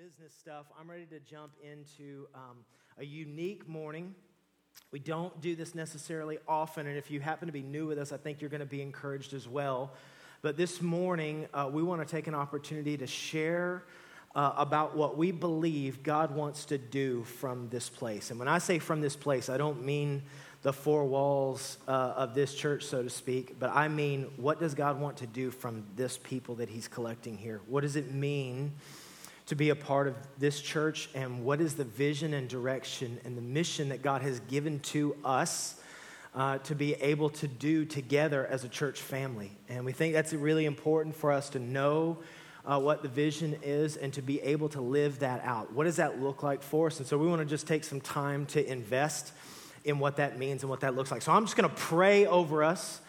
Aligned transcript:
business 0.00 0.32
stuff, 0.32 0.64
I'm 0.80 0.90
ready 0.90 1.04
to 1.06 1.20
jump 1.20 1.52
into 1.62 2.26
um, 2.34 2.64
a 2.96 3.04
unique 3.04 3.68
morning. 3.68 4.14
We 4.92 4.98
don't 4.98 5.38
do 5.42 5.54
this 5.54 5.74
necessarily 5.74 6.38
often, 6.48 6.86
and 6.86 6.96
if 6.96 7.10
you 7.10 7.20
happen 7.20 7.48
to 7.48 7.52
be 7.52 7.60
new 7.60 7.86
with 7.86 7.98
us, 7.98 8.10
I 8.10 8.16
think 8.16 8.40
you're 8.40 8.48
going 8.48 8.60
to 8.60 8.66
be 8.66 8.80
encouraged 8.80 9.34
as 9.34 9.46
well. 9.46 9.92
But 10.40 10.56
this 10.56 10.80
morning, 10.80 11.48
uh, 11.52 11.68
we 11.70 11.82
want 11.82 12.00
to 12.00 12.10
take 12.10 12.28
an 12.28 12.34
opportunity 12.34 12.96
to 12.96 13.06
share 13.06 13.84
uh, 14.34 14.54
about 14.56 14.96
what 14.96 15.18
we 15.18 15.32
believe 15.32 16.02
God 16.02 16.34
wants 16.34 16.64
to 16.66 16.78
do 16.78 17.24
from 17.24 17.68
this 17.68 17.90
place. 17.90 18.30
And 18.30 18.38
when 18.38 18.48
I 18.48 18.56
say 18.56 18.78
from 18.78 19.02
this 19.02 19.16
place, 19.16 19.50
I 19.50 19.58
don't 19.58 19.84
mean 19.84 20.22
the 20.62 20.72
four 20.72 21.04
walls 21.04 21.76
uh, 21.86 22.14
of 22.16 22.34
this 22.34 22.54
church, 22.54 22.84
so 22.84 23.02
to 23.02 23.10
speak, 23.10 23.58
but 23.58 23.68
I 23.74 23.88
mean, 23.88 24.30
what 24.36 24.60
does 24.60 24.74
God 24.74 24.98
want 24.98 25.18
to 25.18 25.26
do 25.26 25.50
from 25.50 25.84
this 25.94 26.16
people 26.16 26.54
that 26.54 26.70
He's 26.70 26.88
collecting 26.88 27.36
here? 27.36 27.60
What 27.66 27.82
does 27.82 27.96
it 27.96 28.14
mean 28.14 28.72
to 29.50 29.56
be 29.56 29.70
a 29.70 29.74
part 29.74 30.06
of 30.06 30.14
this 30.38 30.60
church, 30.60 31.08
and 31.12 31.44
what 31.44 31.60
is 31.60 31.74
the 31.74 31.82
vision 31.82 32.34
and 32.34 32.48
direction 32.48 33.18
and 33.24 33.36
the 33.36 33.42
mission 33.42 33.88
that 33.88 34.00
God 34.00 34.22
has 34.22 34.38
given 34.40 34.78
to 34.80 35.16
us? 35.24 35.74
Uh, 36.32 36.58
to 36.58 36.76
be 36.76 36.94
able 36.94 37.28
to 37.28 37.48
do 37.48 37.84
together 37.84 38.46
as 38.46 38.62
a 38.62 38.68
church 38.68 39.00
family. 39.00 39.50
And 39.68 39.84
we 39.84 39.90
think 39.90 40.14
that's 40.14 40.32
really 40.32 40.64
important 40.64 41.16
for 41.16 41.32
us 41.32 41.50
to 41.50 41.58
know 41.58 42.18
uh, 42.64 42.78
what 42.78 43.02
the 43.02 43.08
vision 43.08 43.56
is 43.64 43.96
and 43.96 44.12
to 44.12 44.22
be 44.22 44.40
able 44.42 44.68
to 44.68 44.80
live 44.80 45.18
that 45.18 45.44
out. 45.44 45.72
What 45.72 45.84
does 45.84 45.96
that 45.96 46.20
look 46.22 46.44
like 46.44 46.62
for 46.62 46.86
us? 46.86 47.00
And 47.00 47.06
so 47.08 47.18
we 47.18 47.26
want 47.26 47.40
to 47.40 47.46
just 47.46 47.66
take 47.66 47.82
some 47.82 48.00
time 48.00 48.46
to 48.46 48.64
invest 48.64 49.32
in 49.84 49.98
what 49.98 50.18
that 50.18 50.38
means 50.38 50.62
and 50.62 50.70
what 50.70 50.82
that 50.82 50.94
looks 50.94 51.10
like. 51.10 51.22
So 51.22 51.32
I'm 51.32 51.44
just 51.44 51.56
going 51.56 51.68
to 51.68 51.74
pray 51.74 52.26
over 52.26 52.62
us, 52.62 53.00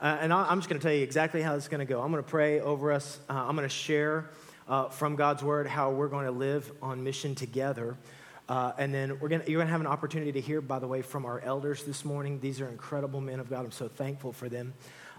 uh, 0.00 0.18
and 0.20 0.32
I'm 0.32 0.58
just 0.58 0.68
going 0.68 0.78
to 0.78 0.86
tell 0.86 0.94
you 0.94 1.02
exactly 1.02 1.42
how 1.42 1.54
is 1.54 1.66
going 1.66 1.84
to 1.84 1.92
go. 1.92 2.00
I'm 2.00 2.12
going 2.12 2.22
to 2.22 2.30
pray 2.30 2.60
over 2.60 2.92
us. 2.92 3.18
Uh, 3.28 3.32
I'm 3.32 3.56
going 3.56 3.68
to 3.68 3.74
share 3.74 4.30
uh, 4.68 4.88
from 4.88 5.16
God's 5.16 5.42
word 5.42 5.66
how 5.66 5.90
we're 5.90 6.08
going 6.08 6.26
to 6.26 6.32
live 6.32 6.70
on 6.82 7.02
mission 7.02 7.34
together. 7.34 7.96
Uh, 8.48 8.72
and 8.78 8.94
then 8.94 9.18
we're 9.20 9.28
gonna, 9.28 9.44
you're 9.46 9.58
going 9.58 9.66
to 9.66 9.72
have 9.72 9.80
an 9.80 9.86
opportunity 9.86 10.32
to 10.32 10.40
hear, 10.40 10.60
by 10.60 10.78
the 10.78 10.86
way, 10.86 11.02
from 11.02 11.26
our 11.26 11.40
elders 11.40 11.84
this 11.84 12.04
morning. 12.04 12.40
These 12.40 12.60
are 12.60 12.68
incredible 12.68 13.20
men 13.20 13.40
of 13.40 13.50
God. 13.50 13.64
I'm 13.64 13.70
so 13.70 13.88
thankful 13.88 14.32
for 14.32 14.48
them. 14.48 14.72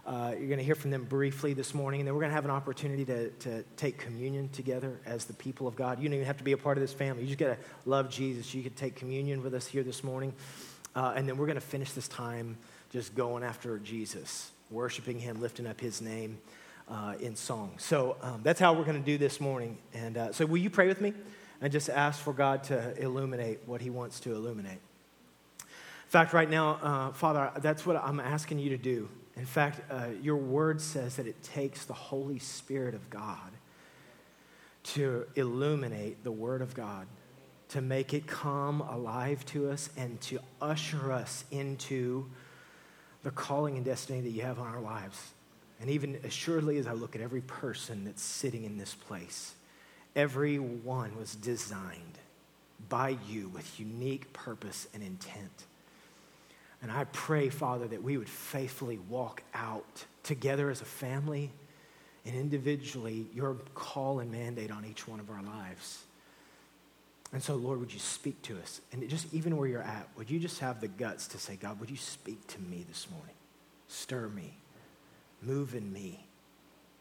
Uh, 0.06 0.32
you're 0.36 0.48
going 0.48 0.58
to 0.58 0.64
hear 0.64 0.74
from 0.74 0.90
them 0.90 1.04
briefly 1.04 1.52
this 1.52 1.74
morning, 1.74 2.00
and 2.00 2.06
then 2.06 2.14
we're 2.14 2.22
going 2.22 2.30
to 2.30 2.34
have 2.34 2.46
an 2.46 2.50
opportunity 2.50 3.04
to, 3.04 3.28
to 3.30 3.62
take 3.76 3.98
communion 3.98 4.48
together 4.48 4.98
as 5.04 5.26
the 5.26 5.34
people 5.34 5.68
of 5.68 5.76
God. 5.76 6.00
You 6.00 6.08
don't 6.08 6.14
even 6.14 6.26
have 6.26 6.38
to 6.38 6.44
be 6.44 6.52
a 6.52 6.56
part 6.56 6.78
of 6.78 6.80
this 6.80 6.92
family. 6.92 7.22
You 7.22 7.28
just 7.28 7.38
got 7.38 7.48
to 7.48 7.58
love 7.84 8.10
Jesus. 8.10 8.52
You 8.54 8.62
could 8.62 8.76
take 8.76 8.96
communion 8.96 9.42
with 9.42 9.54
us 9.54 9.66
here 9.66 9.82
this 9.82 10.02
morning. 10.02 10.32
Uh, 10.96 11.12
and 11.14 11.28
then 11.28 11.36
we're 11.36 11.46
going 11.46 11.56
to 11.56 11.60
finish 11.60 11.92
this 11.92 12.08
time 12.08 12.56
just 12.90 13.14
going 13.14 13.44
after 13.44 13.78
Jesus, 13.78 14.50
worshiping 14.70 15.20
Him, 15.20 15.40
lifting 15.40 15.66
up 15.66 15.80
His 15.80 16.00
name 16.00 16.38
uh, 16.90 17.14
in 17.20 17.36
song. 17.36 17.72
So 17.78 18.16
um, 18.20 18.40
that's 18.42 18.60
how 18.60 18.72
we're 18.72 18.84
going 18.84 18.98
to 18.98 19.06
do 19.06 19.16
this 19.16 19.40
morning. 19.40 19.78
And 19.94 20.16
uh, 20.16 20.32
so, 20.32 20.44
will 20.44 20.58
you 20.58 20.70
pray 20.70 20.88
with 20.88 21.00
me 21.00 21.14
and 21.60 21.72
just 21.72 21.88
ask 21.88 22.20
for 22.20 22.32
God 22.32 22.64
to 22.64 23.00
illuminate 23.00 23.60
what 23.66 23.80
He 23.80 23.90
wants 23.90 24.20
to 24.20 24.34
illuminate? 24.34 24.80
In 25.60 26.12
fact, 26.12 26.32
right 26.32 26.50
now, 26.50 26.78
uh, 26.82 27.12
Father, 27.12 27.52
that's 27.60 27.86
what 27.86 27.96
I'm 27.96 28.18
asking 28.18 28.58
you 28.58 28.70
to 28.70 28.76
do. 28.78 29.08
In 29.36 29.46
fact, 29.46 29.80
uh, 29.90 30.06
your 30.20 30.36
word 30.36 30.80
says 30.80 31.16
that 31.16 31.26
it 31.26 31.40
takes 31.42 31.84
the 31.84 31.94
Holy 31.94 32.40
Spirit 32.40 32.94
of 32.94 33.08
God 33.08 33.50
to 34.82 35.26
illuminate 35.36 36.24
the 36.24 36.32
Word 36.32 36.62
of 36.62 36.74
God 36.74 37.06
to 37.68 37.80
make 37.80 38.12
it 38.12 38.26
come 38.26 38.80
alive 38.80 39.46
to 39.46 39.70
us 39.70 39.90
and 39.96 40.20
to 40.22 40.40
usher 40.60 41.12
us 41.12 41.44
into 41.52 42.26
the 43.22 43.30
calling 43.30 43.76
and 43.76 43.84
destiny 43.84 44.20
that 44.20 44.30
you 44.30 44.42
have 44.42 44.58
on 44.58 44.66
our 44.66 44.80
lives. 44.80 45.32
And 45.80 45.90
even 45.90 46.16
assuredly, 46.24 46.78
as 46.78 46.86
I 46.86 46.92
look 46.92 47.16
at 47.16 47.22
every 47.22 47.40
person 47.40 48.04
that's 48.04 48.22
sitting 48.22 48.64
in 48.64 48.76
this 48.76 48.94
place, 48.94 49.54
every 50.14 50.58
one 50.58 51.16
was 51.16 51.34
designed 51.34 52.18
by 52.88 53.16
you 53.28 53.48
with 53.48 53.80
unique 53.80 54.32
purpose 54.32 54.88
and 54.92 55.02
intent. 55.02 55.64
And 56.82 56.90
I 56.90 57.04
pray, 57.04 57.48
Father, 57.48 57.86
that 57.88 58.02
we 58.02 58.16
would 58.16 58.28
faithfully 58.28 58.98
walk 59.08 59.42
out 59.54 60.04
together 60.22 60.70
as 60.70 60.80
a 60.80 60.86
family 60.86 61.50
and 62.26 62.34
individually 62.34 63.26
your 63.34 63.56
call 63.74 64.20
and 64.20 64.30
mandate 64.30 64.70
on 64.70 64.84
each 64.84 65.06
one 65.08 65.20
of 65.20 65.30
our 65.30 65.42
lives. 65.42 66.04
And 67.32 67.42
so, 67.42 67.54
Lord, 67.54 67.78
would 67.80 67.92
you 67.92 68.00
speak 68.00 68.40
to 68.42 68.58
us? 68.58 68.80
And 68.92 69.08
just 69.08 69.32
even 69.32 69.56
where 69.56 69.68
you're 69.68 69.82
at, 69.82 70.08
would 70.16 70.30
you 70.30 70.40
just 70.40 70.58
have 70.60 70.80
the 70.80 70.88
guts 70.88 71.28
to 71.28 71.38
say, 71.38 71.56
God, 71.56 71.78
would 71.80 71.90
you 71.90 71.96
speak 71.96 72.44
to 72.48 72.60
me 72.60 72.84
this 72.88 73.08
morning? 73.10 73.34
Stir 73.88 74.28
me, 74.28 74.54
move 75.42 75.74
in 75.74 75.92
me, 75.92 76.26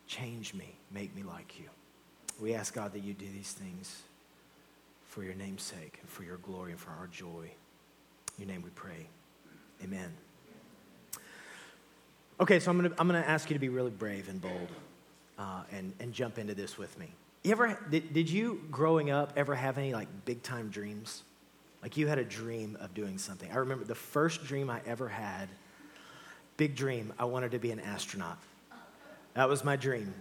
change 0.07 0.53
me, 0.53 0.75
make 0.91 1.15
me 1.15 1.23
like 1.23 1.59
you. 1.59 1.65
We 2.41 2.53
ask, 2.53 2.73
God, 2.73 2.93
that 2.93 3.03
you 3.03 3.13
do 3.13 3.25
these 3.33 3.51
things 3.51 4.03
for 5.07 5.23
your 5.23 5.35
name's 5.35 5.63
sake 5.63 5.97
and 6.01 6.09
for 6.09 6.23
your 6.23 6.37
glory 6.37 6.71
and 6.71 6.79
for 6.79 6.91
our 6.91 7.07
joy. 7.07 7.51
In 8.37 8.47
your 8.47 8.47
name 8.47 8.61
we 8.61 8.69
pray. 8.69 9.07
Amen. 9.83 10.11
Okay, 12.39 12.59
so 12.59 12.71
I'm 12.71 12.81
to 12.81 12.93
I'm 12.97 13.07
gonna 13.07 13.19
ask 13.19 13.49
you 13.49 13.55
to 13.55 13.59
be 13.59 13.69
really 13.69 13.91
brave 13.91 14.29
and 14.29 14.39
bold 14.41 14.69
uh, 15.37 15.63
and, 15.71 15.93
and 15.99 16.13
jump 16.13 16.37
into 16.37 16.53
this 16.53 16.77
with 16.77 16.97
me. 16.97 17.07
You 17.43 17.51
ever 17.51 17.79
did, 17.89 18.13
did 18.13 18.29
you 18.29 18.61
growing 18.71 19.09
up 19.09 19.33
ever 19.35 19.55
have 19.55 19.77
any 19.77 19.93
like 19.93 20.07
big 20.25 20.43
time 20.43 20.69
dreams? 20.69 21.23
Like 21.81 21.97
you 21.97 22.07
had 22.07 22.17
a 22.17 22.23
dream 22.23 22.77
of 22.79 22.93
doing 22.93 23.17
something. 23.17 23.49
I 23.51 23.55
remember 23.55 23.85
the 23.85 23.95
first 23.95 24.43
dream 24.45 24.69
I 24.69 24.81
ever 24.85 25.07
had, 25.07 25.47
big 26.59 26.75
dream, 26.75 27.13
I 27.17 27.23
wanted 27.23 27.51
to 27.51 27.57
be 27.57 27.71
an 27.71 27.79
astronaut. 27.79 28.37
That 29.33 29.47
was 29.47 29.63
my 29.63 29.77
dream. 29.77 30.13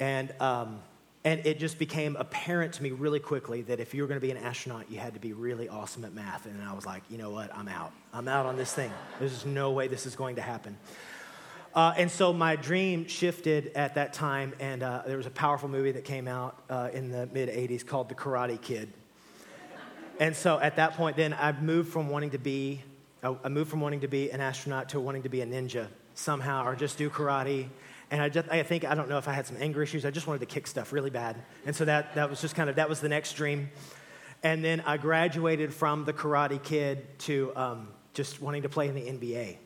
And, 0.00 0.32
um, 0.40 0.80
and 1.22 1.44
it 1.44 1.58
just 1.58 1.78
became 1.78 2.16
apparent 2.16 2.72
to 2.74 2.82
me 2.82 2.92
really 2.92 3.20
quickly 3.20 3.60
that 3.62 3.78
if 3.78 3.92
you 3.92 4.00
were 4.00 4.08
going 4.08 4.18
to 4.18 4.26
be 4.26 4.30
an 4.30 4.38
astronaut, 4.38 4.90
you 4.90 4.98
had 4.98 5.12
to 5.12 5.20
be 5.20 5.34
really 5.34 5.68
awesome 5.68 6.06
at 6.06 6.14
math. 6.14 6.46
And 6.46 6.62
I 6.62 6.72
was 6.72 6.86
like, 6.86 7.02
you 7.10 7.18
know 7.18 7.28
what? 7.28 7.54
I'm 7.54 7.68
out. 7.68 7.92
I'm 8.14 8.26
out 8.26 8.46
on 8.46 8.56
this 8.56 8.72
thing. 8.72 8.90
There's 9.20 9.44
no 9.44 9.72
way 9.72 9.86
this 9.86 10.06
is 10.06 10.16
going 10.16 10.36
to 10.36 10.42
happen. 10.42 10.78
Uh, 11.74 11.92
and 11.98 12.10
so 12.10 12.32
my 12.32 12.56
dream 12.56 13.06
shifted 13.06 13.72
at 13.74 13.96
that 13.96 14.14
time, 14.14 14.54
and 14.60 14.82
uh, 14.82 15.02
there 15.06 15.18
was 15.18 15.26
a 15.26 15.30
powerful 15.30 15.68
movie 15.68 15.92
that 15.92 16.04
came 16.04 16.26
out 16.26 16.58
uh, 16.70 16.88
in 16.94 17.10
the 17.10 17.28
mid 17.34 17.50
80s 17.50 17.86
called 17.86 18.08
The 18.08 18.14
Karate 18.14 18.58
Kid. 18.58 18.90
And 20.18 20.34
so 20.34 20.58
at 20.58 20.76
that 20.76 20.94
point, 20.94 21.16
then 21.18 21.34
I 21.34 21.52
moved 21.52 21.92
from 21.92 22.08
wanting 22.08 22.30
to 22.30 22.38
be, 22.38 22.82
I 23.22 23.48
moved 23.48 23.70
from 23.70 23.80
wanting 23.80 24.00
to 24.00 24.08
be 24.08 24.30
an 24.30 24.40
astronaut 24.40 24.88
to 24.90 25.00
wanting 25.00 25.22
to 25.22 25.28
be 25.28 25.42
a 25.42 25.46
ninja 25.46 25.86
somehow, 26.14 26.66
or 26.66 26.74
just 26.74 26.98
do 26.98 27.08
karate. 27.08 27.68
And 28.10 28.20
I 28.20 28.28
just, 28.28 28.48
I 28.50 28.62
think, 28.64 28.84
I 28.84 28.96
don't 28.96 29.08
know 29.08 29.16
if 29.16 29.28
I 29.28 29.32
had 29.32 29.46
some 29.46 29.56
anger 29.60 29.80
issues. 29.80 30.04
I 30.04 30.10
just 30.10 30.26
wanted 30.26 30.40
to 30.40 30.46
kick 30.46 30.66
stuff 30.66 30.92
really 30.92 31.08
bad. 31.08 31.36
And 31.64 31.74
so 31.74 31.84
that, 31.84 32.16
that 32.16 32.28
was 32.28 32.40
just 32.40 32.56
kind 32.56 32.68
of, 32.68 32.76
that 32.76 32.88
was 32.88 33.00
the 33.00 33.08
next 33.08 33.34
dream. 33.34 33.70
And 34.42 34.64
then 34.64 34.82
I 34.84 34.96
graduated 34.96 35.72
from 35.72 36.04
the 36.04 36.12
Karate 36.12 36.60
Kid 36.60 37.16
to 37.20 37.52
um, 37.54 37.88
just 38.12 38.42
wanting 38.42 38.62
to 38.62 38.68
play 38.68 38.88
in 38.88 38.96
the 38.96 39.02
NBA. 39.02 39.56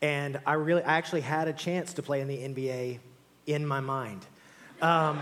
And 0.00 0.38
I 0.46 0.52
really, 0.52 0.84
I 0.84 0.96
actually 0.98 1.22
had 1.22 1.48
a 1.48 1.52
chance 1.52 1.94
to 1.94 2.02
play 2.02 2.20
in 2.20 2.28
the 2.28 2.38
NBA 2.38 3.00
in 3.46 3.66
my 3.66 3.80
mind. 3.80 4.24
Um, 4.80 5.20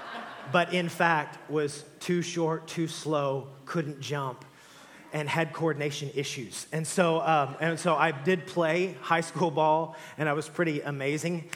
but 0.52 0.74
in 0.74 0.88
fact, 0.88 1.48
was 1.48 1.84
too 2.00 2.20
short, 2.20 2.66
too 2.66 2.88
slow, 2.88 3.46
couldn't 3.64 4.00
jump, 4.00 4.44
and 5.12 5.28
had 5.28 5.52
coordination 5.52 6.10
issues. 6.14 6.66
And 6.72 6.86
so, 6.86 7.20
um, 7.20 7.56
and 7.60 7.78
so 7.78 7.94
I 7.94 8.12
did 8.12 8.46
play 8.46 8.94
high 9.00 9.20
school 9.20 9.50
ball, 9.50 9.96
and 10.18 10.28
I 10.28 10.32
was 10.32 10.48
pretty 10.48 10.80
amazing. 10.80 11.48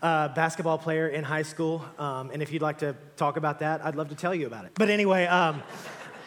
Uh, 0.00 0.28
basketball 0.28 0.78
player 0.78 1.08
in 1.08 1.24
high 1.24 1.42
school. 1.42 1.84
Um, 1.98 2.30
and 2.30 2.40
if 2.40 2.52
you'd 2.52 2.62
like 2.62 2.78
to 2.78 2.94
talk 3.16 3.36
about 3.36 3.58
that, 3.60 3.84
I'd 3.84 3.96
love 3.96 4.10
to 4.10 4.14
tell 4.14 4.34
you 4.34 4.46
about 4.46 4.64
it. 4.64 4.72
But 4.74 4.90
anyway, 4.90 5.26
um, 5.26 5.62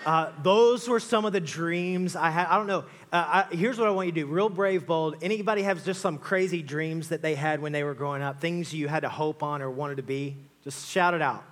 uh, 0.05 0.31
those 0.41 0.89
were 0.89 0.99
some 0.99 1.25
of 1.25 1.31
the 1.31 1.39
dreams 1.39 2.15
I 2.15 2.31
had. 2.31 2.47
I 2.47 2.57
don't 2.57 2.67
know. 2.67 2.85
Uh, 3.13 3.43
I, 3.51 3.55
here's 3.55 3.77
what 3.77 3.87
I 3.87 3.91
want 3.91 4.07
you 4.07 4.11
to 4.13 4.21
do 4.21 4.25
real 4.25 4.49
brave, 4.49 4.85
bold. 4.85 5.15
Anybody 5.21 5.61
have 5.61 5.83
just 5.85 6.01
some 6.01 6.17
crazy 6.17 6.61
dreams 6.61 7.09
that 7.09 7.21
they 7.21 7.35
had 7.35 7.61
when 7.61 7.71
they 7.71 7.83
were 7.83 7.93
growing 7.93 8.21
up? 8.21 8.41
Things 8.41 8.73
you 8.73 8.87
had 8.87 9.01
to 9.01 9.09
hope 9.09 9.43
on 9.43 9.61
or 9.61 9.69
wanted 9.69 9.97
to 9.97 10.03
be? 10.03 10.37
Just 10.63 10.89
shout 10.89 11.13
it 11.13 11.21
out. 11.21 11.43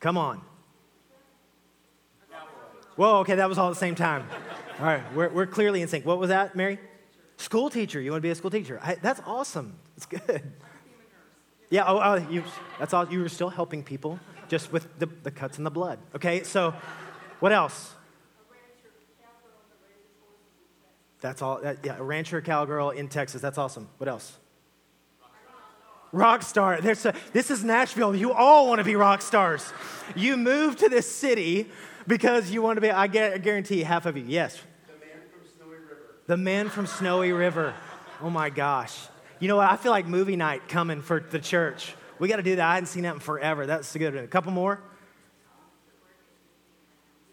Come 0.00 0.18
on. 0.18 0.42
Whoa, 3.00 3.20
okay, 3.20 3.36
that 3.36 3.48
was 3.48 3.56
all 3.56 3.68
at 3.68 3.70
the 3.70 3.80
same 3.80 3.94
time. 3.94 4.28
All 4.78 4.84
right, 4.84 5.02
we're, 5.14 5.30
we're 5.30 5.46
clearly 5.46 5.80
in 5.80 5.88
sync. 5.88 6.04
What 6.04 6.18
was 6.18 6.28
that, 6.28 6.54
Mary? 6.54 6.78
School 7.38 7.70
teacher. 7.70 7.98
You 7.98 8.10
want 8.10 8.20
to 8.20 8.26
be 8.26 8.28
a 8.28 8.34
school 8.34 8.50
teacher? 8.50 8.78
I, 8.82 8.96
that's 8.96 9.22
awesome. 9.24 9.78
It's 9.96 10.04
good. 10.04 10.42
Yeah, 11.70 11.84
oh, 11.86 11.98
oh 11.98 12.16
you, 12.28 12.44
that's 12.78 12.92
all. 12.92 13.10
You 13.10 13.20
were 13.20 13.30
still 13.30 13.48
helping 13.48 13.82
people 13.82 14.20
just 14.48 14.70
with 14.70 14.86
the, 14.98 15.06
the 15.22 15.30
cuts 15.30 15.56
in 15.56 15.64
the 15.64 15.70
blood. 15.70 15.98
Okay, 16.14 16.42
so 16.42 16.74
what 17.38 17.52
else? 17.52 17.94
That's 21.22 21.40
all. 21.40 21.62
That, 21.62 21.78
yeah, 21.82 21.96
a 21.96 22.02
rancher 22.02 22.42
cowgirl 22.42 22.90
in 22.90 23.08
Texas. 23.08 23.40
That's 23.40 23.56
awesome. 23.56 23.88
What 23.96 24.08
else? 24.10 24.36
Rock 26.12 26.42
star. 26.42 26.82
There's 26.82 27.06
a, 27.06 27.14
this 27.32 27.50
is 27.50 27.64
Nashville. 27.64 28.14
You 28.14 28.34
all 28.34 28.68
want 28.68 28.80
to 28.80 28.84
be 28.84 28.94
rock 28.94 29.22
stars. 29.22 29.72
You 30.14 30.36
move 30.36 30.76
to 30.76 30.90
this 30.90 31.10
city 31.10 31.70
because 32.10 32.50
you 32.50 32.60
want 32.60 32.76
to 32.76 32.80
be. 32.82 32.90
I 32.90 33.06
guarantee 33.06 33.82
half 33.82 34.04
of 34.04 34.18
you. 34.18 34.24
Yes. 34.26 34.60
The 34.86 35.06
man 35.06 35.22
from 35.30 35.48
Snowy 35.56 35.76
River. 35.76 35.96
The 36.26 36.36
man 36.36 36.68
from 36.68 36.86
Snowy 36.86 37.32
River. 37.32 37.74
Oh 38.20 38.28
my 38.28 38.50
gosh. 38.50 38.98
You 39.38 39.48
know 39.48 39.56
what? 39.56 39.70
I 39.70 39.76
feel 39.76 39.92
like 39.92 40.06
movie 40.06 40.36
night 40.36 40.68
coming 40.68 41.00
for 41.00 41.20
the 41.20 41.38
church. 41.38 41.94
We 42.18 42.28
got 42.28 42.36
to 42.36 42.42
do 42.42 42.56
that. 42.56 42.68
I 42.68 42.74
hadn't 42.74 42.88
seen 42.88 43.04
that 43.04 43.14
in 43.14 43.20
forever. 43.20 43.64
That's 43.64 43.96
good. 43.96 44.14
A 44.14 44.26
couple 44.26 44.52
more. 44.52 44.80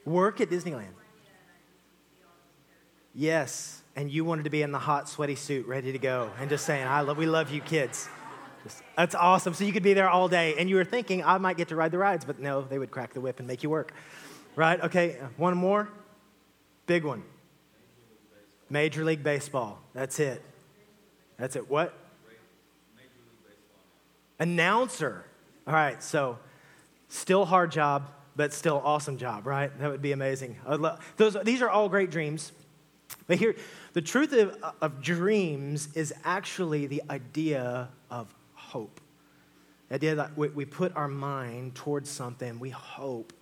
Work 0.05 0.39
at 0.39 0.49
Disneyland. 0.49 0.93
Yes, 3.13 3.81
and 3.95 4.11
you 4.11 4.23
wanted 4.23 4.43
to 4.43 4.51
be 4.51 4.61
in 4.61 4.71
the 4.71 4.79
hot, 4.79 5.09
sweaty 5.09 5.35
suit, 5.35 5.65
ready 5.65 5.91
to 5.91 5.97
go, 5.97 6.29
and 6.39 6.49
just 6.49 6.67
saying, 6.67 6.87
"I 6.87 7.01
love, 7.01 7.17
we 7.17 7.25
love 7.25 7.49
you, 7.49 7.61
kids." 7.61 8.07
Just, 8.63 8.83
that's 8.95 9.15
awesome. 9.15 9.55
So 9.55 9.63
you 9.63 9.73
could 9.73 9.81
be 9.81 9.95
there 9.95 10.07
all 10.07 10.29
day, 10.29 10.53
and 10.57 10.69
you 10.69 10.75
were 10.75 10.85
thinking, 10.85 11.23
"I 11.25 11.39
might 11.39 11.57
get 11.57 11.69
to 11.69 11.75
ride 11.75 11.91
the 11.91 11.97
rides," 11.97 12.25
but 12.25 12.39
no, 12.39 12.61
they 12.61 12.77
would 12.77 12.91
crack 12.91 13.13
the 13.15 13.21
whip 13.21 13.39
and 13.39 13.47
make 13.47 13.63
you 13.63 13.71
work. 13.71 13.91
Right? 14.57 14.81
Okay. 14.81 15.17
One 15.37 15.55
more. 15.55 15.87
Big 16.87 17.03
one. 17.03 17.23
Major 18.71 19.05
League 19.05 19.23
Baseball. 19.23 19.79
That's 19.93 20.19
it. 20.19 20.43
That's 21.37 21.55
it. 21.55 21.69
What? 21.69 21.93
Announcer. 24.39 25.23
All 25.67 25.73
right. 25.73 26.01
So, 26.01 26.39
still 27.07 27.45
hard 27.45 27.71
job, 27.71 28.09
but 28.35 28.51
still 28.51 28.81
awesome 28.83 29.19
job, 29.19 29.45
right? 29.45 29.77
That 29.79 29.91
would 29.91 30.01
be 30.01 30.11
amazing. 30.11 30.57
Love, 30.67 30.99
those, 31.17 31.37
these 31.43 31.61
are 31.61 31.69
all 31.69 31.87
great 31.87 32.09
dreams. 32.09 32.51
But 33.27 33.37
here, 33.37 33.55
the 33.93 34.01
truth 34.01 34.33
of, 34.33 34.57
of 34.81 35.03
dreams 35.03 35.89
is 35.93 36.13
actually 36.23 36.87
the 36.87 37.03
idea 37.11 37.89
of 38.09 38.33
hope. 38.55 39.01
The 39.89 39.95
idea 39.95 40.15
that 40.15 40.35
we, 40.35 40.47
we 40.49 40.65
put 40.65 40.95
our 40.95 41.07
mind 41.07 41.75
towards 41.75 42.09
something, 42.09 42.59
we 42.59 42.71
hope 42.71 43.33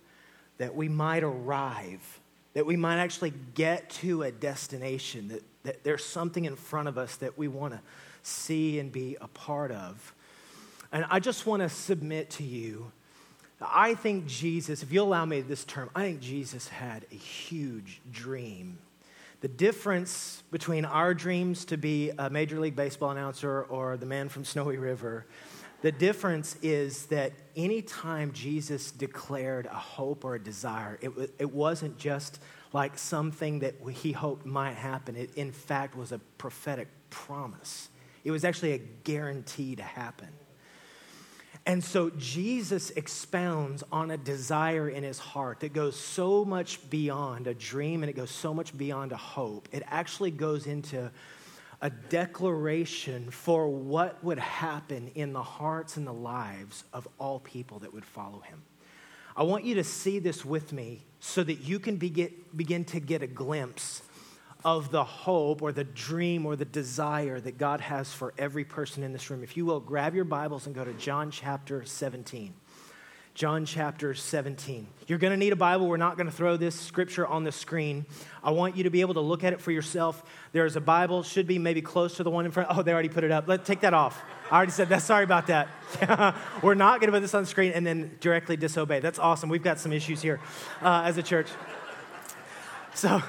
that 0.58 0.74
we 0.74 0.88
might 0.88 1.22
arrive, 1.22 2.20
that 2.54 2.66
we 2.66 2.76
might 2.76 2.98
actually 2.98 3.32
get 3.54 3.90
to 3.90 4.22
a 4.22 4.32
destination, 4.32 5.28
that, 5.28 5.42
that 5.64 5.84
there's 5.84 6.04
something 6.04 6.44
in 6.44 6.56
front 6.56 6.88
of 6.88 6.98
us 6.98 7.16
that 7.16 7.36
we 7.36 7.48
want 7.48 7.74
to 7.74 7.80
see 8.22 8.78
and 8.78 8.90
be 8.90 9.16
a 9.20 9.28
part 9.28 9.70
of. 9.70 10.14
And 10.92 11.04
I 11.10 11.20
just 11.20 11.46
want 11.46 11.62
to 11.62 11.68
submit 11.68 12.30
to 12.30 12.42
you 12.42 12.92
I 13.60 13.94
think 13.94 14.26
Jesus, 14.26 14.82
if 14.82 14.92
you'll 14.92 15.06
allow 15.06 15.24
me 15.24 15.40
this 15.40 15.64
term, 15.64 15.88
I 15.94 16.02
think 16.02 16.20
Jesus 16.20 16.68
had 16.68 17.06
a 17.10 17.14
huge 17.14 18.00
dream 18.12 18.78
the 19.42 19.48
difference 19.48 20.42
between 20.50 20.84
our 20.86 21.12
dreams 21.12 21.66
to 21.66 21.76
be 21.76 22.10
a 22.18 22.30
Major 22.30 22.58
League 22.58 22.74
Baseball 22.74 23.10
announcer 23.10 23.62
or 23.64 23.96
the 23.96 24.06
man 24.06 24.30
from 24.30 24.44
Snowy 24.44 24.78
River, 24.78 25.26
the 25.82 25.92
difference 25.92 26.56
is 26.62 27.06
that 27.06 27.32
anytime 27.54 28.32
Jesus 28.32 28.90
declared 28.90 29.66
a 29.66 29.74
hope 29.74 30.24
or 30.24 30.34
a 30.34 30.42
desire, 30.42 30.98
it, 31.00 31.10
it 31.38 31.52
wasn't 31.52 31.98
just 31.98 32.40
like 32.72 32.98
something 32.98 33.60
that 33.60 33.74
he 33.92 34.12
hoped 34.12 34.46
might 34.46 34.74
happen. 34.74 35.16
It, 35.16 35.34
in 35.36 35.52
fact, 35.52 35.96
was 35.96 36.12
a 36.12 36.18
prophetic 36.38 36.88
promise. 37.10 37.88
It 38.24 38.30
was 38.30 38.44
actually 38.44 38.72
a 38.72 38.78
guarantee 38.78 39.76
to 39.76 39.82
happen. 39.82 40.28
And 41.64 41.82
so 41.82 42.10
Jesus 42.10 42.90
expounds 42.90 43.82
on 43.90 44.12
a 44.12 44.16
desire 44.16 44.88
in 44.88 45.02
his 45.02 45.18
heart 45.18 45.60
that 45.60 45.72
goes 45.72 45.98
so 45.98 46.44
much 46.44 46.88
beyond 46.88 47.48
a 47.48 47.54
dream 47.54 48.04
and 48.04 48.10
it 48.10 48.14
goes 48.14 48.30
so 48.30 48.54
much 48.54 48.76
beyond 48.76 49.10
a 49.10 49.16
hope. 49.16 49.68
It 49.72 49.82
actually 49.88 50.30
goes 50.30 50.66
into 50.66 51.10
a 51.82 51.90
declaration 51.90 53.30
for 53.30 53.68
what 53.68 54.22
would 54.24 54.38
happen 54.38 55.10
in 55.14 55.32
the 55.32 55.42
hearts 55.42 55.96
and 55.96 56.06
the 56.06 56.12
lives 56.12 56.84
of 56.92 57.06
all 57.18 57.40
people 57.40 57.78
that 57.80 57.92
would 57.92 58.04
follow 58.04 58.40
him. 58.40 58.62
I 59.36 59.42
want 59.42 59.64
you 59.64 59.74
to 59.74 59.84
see 59.84 60.18
this 60.18 60.44
with 60.44 60.72
me 60.72 61.02
so 61.20 61.44
that 61.44 61.56
you 61.56 61.78
can 61.78 61.96
begin 61.96 62.84
to 62.86 63.00
get 63.00 63.22
a 63.22 63.26
glimpse 63.26 64.02
of 64.64 64.90
the 64.90 65.04
hope 65.04 65.60
or 65.60 65.70
the 65.70 65.84
dream 65.84 66.46
or 66.46 66.56
the 66.56 66.64
desire 66.64 67.38
that 67.38 67.58
God 67.58 67.82
has 67.82 68.12
for 68.12 68.32
every 68.38 68.64
person 68.64 69.02
in 69.02 69.12
this 69.12 69.30
room. 69.30 69.44
If 69.44 69.56
you 69.56 69.66
will, 69.66 69.78
grab 69.78 70.14
your 70.14 70.24
Bibles 70.24 70.66
and 70.66 70.74
go 70.74 70.84
to 70.84 70.94
John 70.94 71.30
chapter 71.30 71.84
17. 71.84 72.54
John 73.36 73.66
chapter 73.66 74.14
17. 74.14 74.86
You're 75.08 75.18
going 75.18 75.30
to 75.30 75.36
need 75.36 75.52
a 75.52 75.56
Bible. 75.56 75.86
We're 75.88 75.98
not 75.98 76.16
going 76.16 76.26
to 76.26 76.32
throw 76.32 76.56
this 76.56 76.74
scripture 76.74 77.26
on 77.26 77.44
the 77.44 77.52
screen. 77.52 78.06
I 78.42 78.50
want 78.52 78.78
you 78.78 78.84
to 78.84 78.90
be 78.90 79.02
able 79.02 79.12
to 79.12 79.20
look 79.20 79.44
at 79.44 79.52
it 79.52 79.60
for 79.60 79.72
yourself. 79.72 80.22
There's 80.52 80.74
a 80.74 80.80
Bible, 80.80 81.22
should 81.22 81.46
be 81.46 81.58
maybe 81.58 81.82
close 81.82 82.16
to 82.16 82.22
the 82.22 82.30
one 82.30 82.46
in 82.46 82.50
front. 82.50 82.70
Oh, 82.72 82.80
they 82.80 82.94
already 82.94 83.10
put 83.10 83.24
it 83.24 83.30
up. 83.30 83.46
Let's 83.46 83.66
take 83.66 83.80
that 83.80 83.92
off. 83.92 84.24
I 84.50 84.56
already 84.56 84.72
said 84.72 84.88
that. 84.88 85.02
Sorry 85.02 85.22
about 85.22 85.48
that. 85.48 85.68
We're 86.62 86.72
not 86.72 86.98
going 86.98 87.08
to 87.08 87.12
put 87.12 87.20
this 87.20 87.34
on 87.34 87.42
the 87.42 87.46
screen 87.46 87.72
and 87.72 87.86
then 87.86 88.16
directly 88.20 88.56
disobey. 88.56 89.00
That's 89.00 89.18
awesome. 89.18 89.50
We've 89.50 89.62
got 89.62 89.78
some 89.78 89.92
issues 89.92 90.22
here 90.22 90.40
uh, 90.80 91.02
as 91.04 91.18
a 91.18 91.22
church. 91.22 91.48
So, 92.94 93.22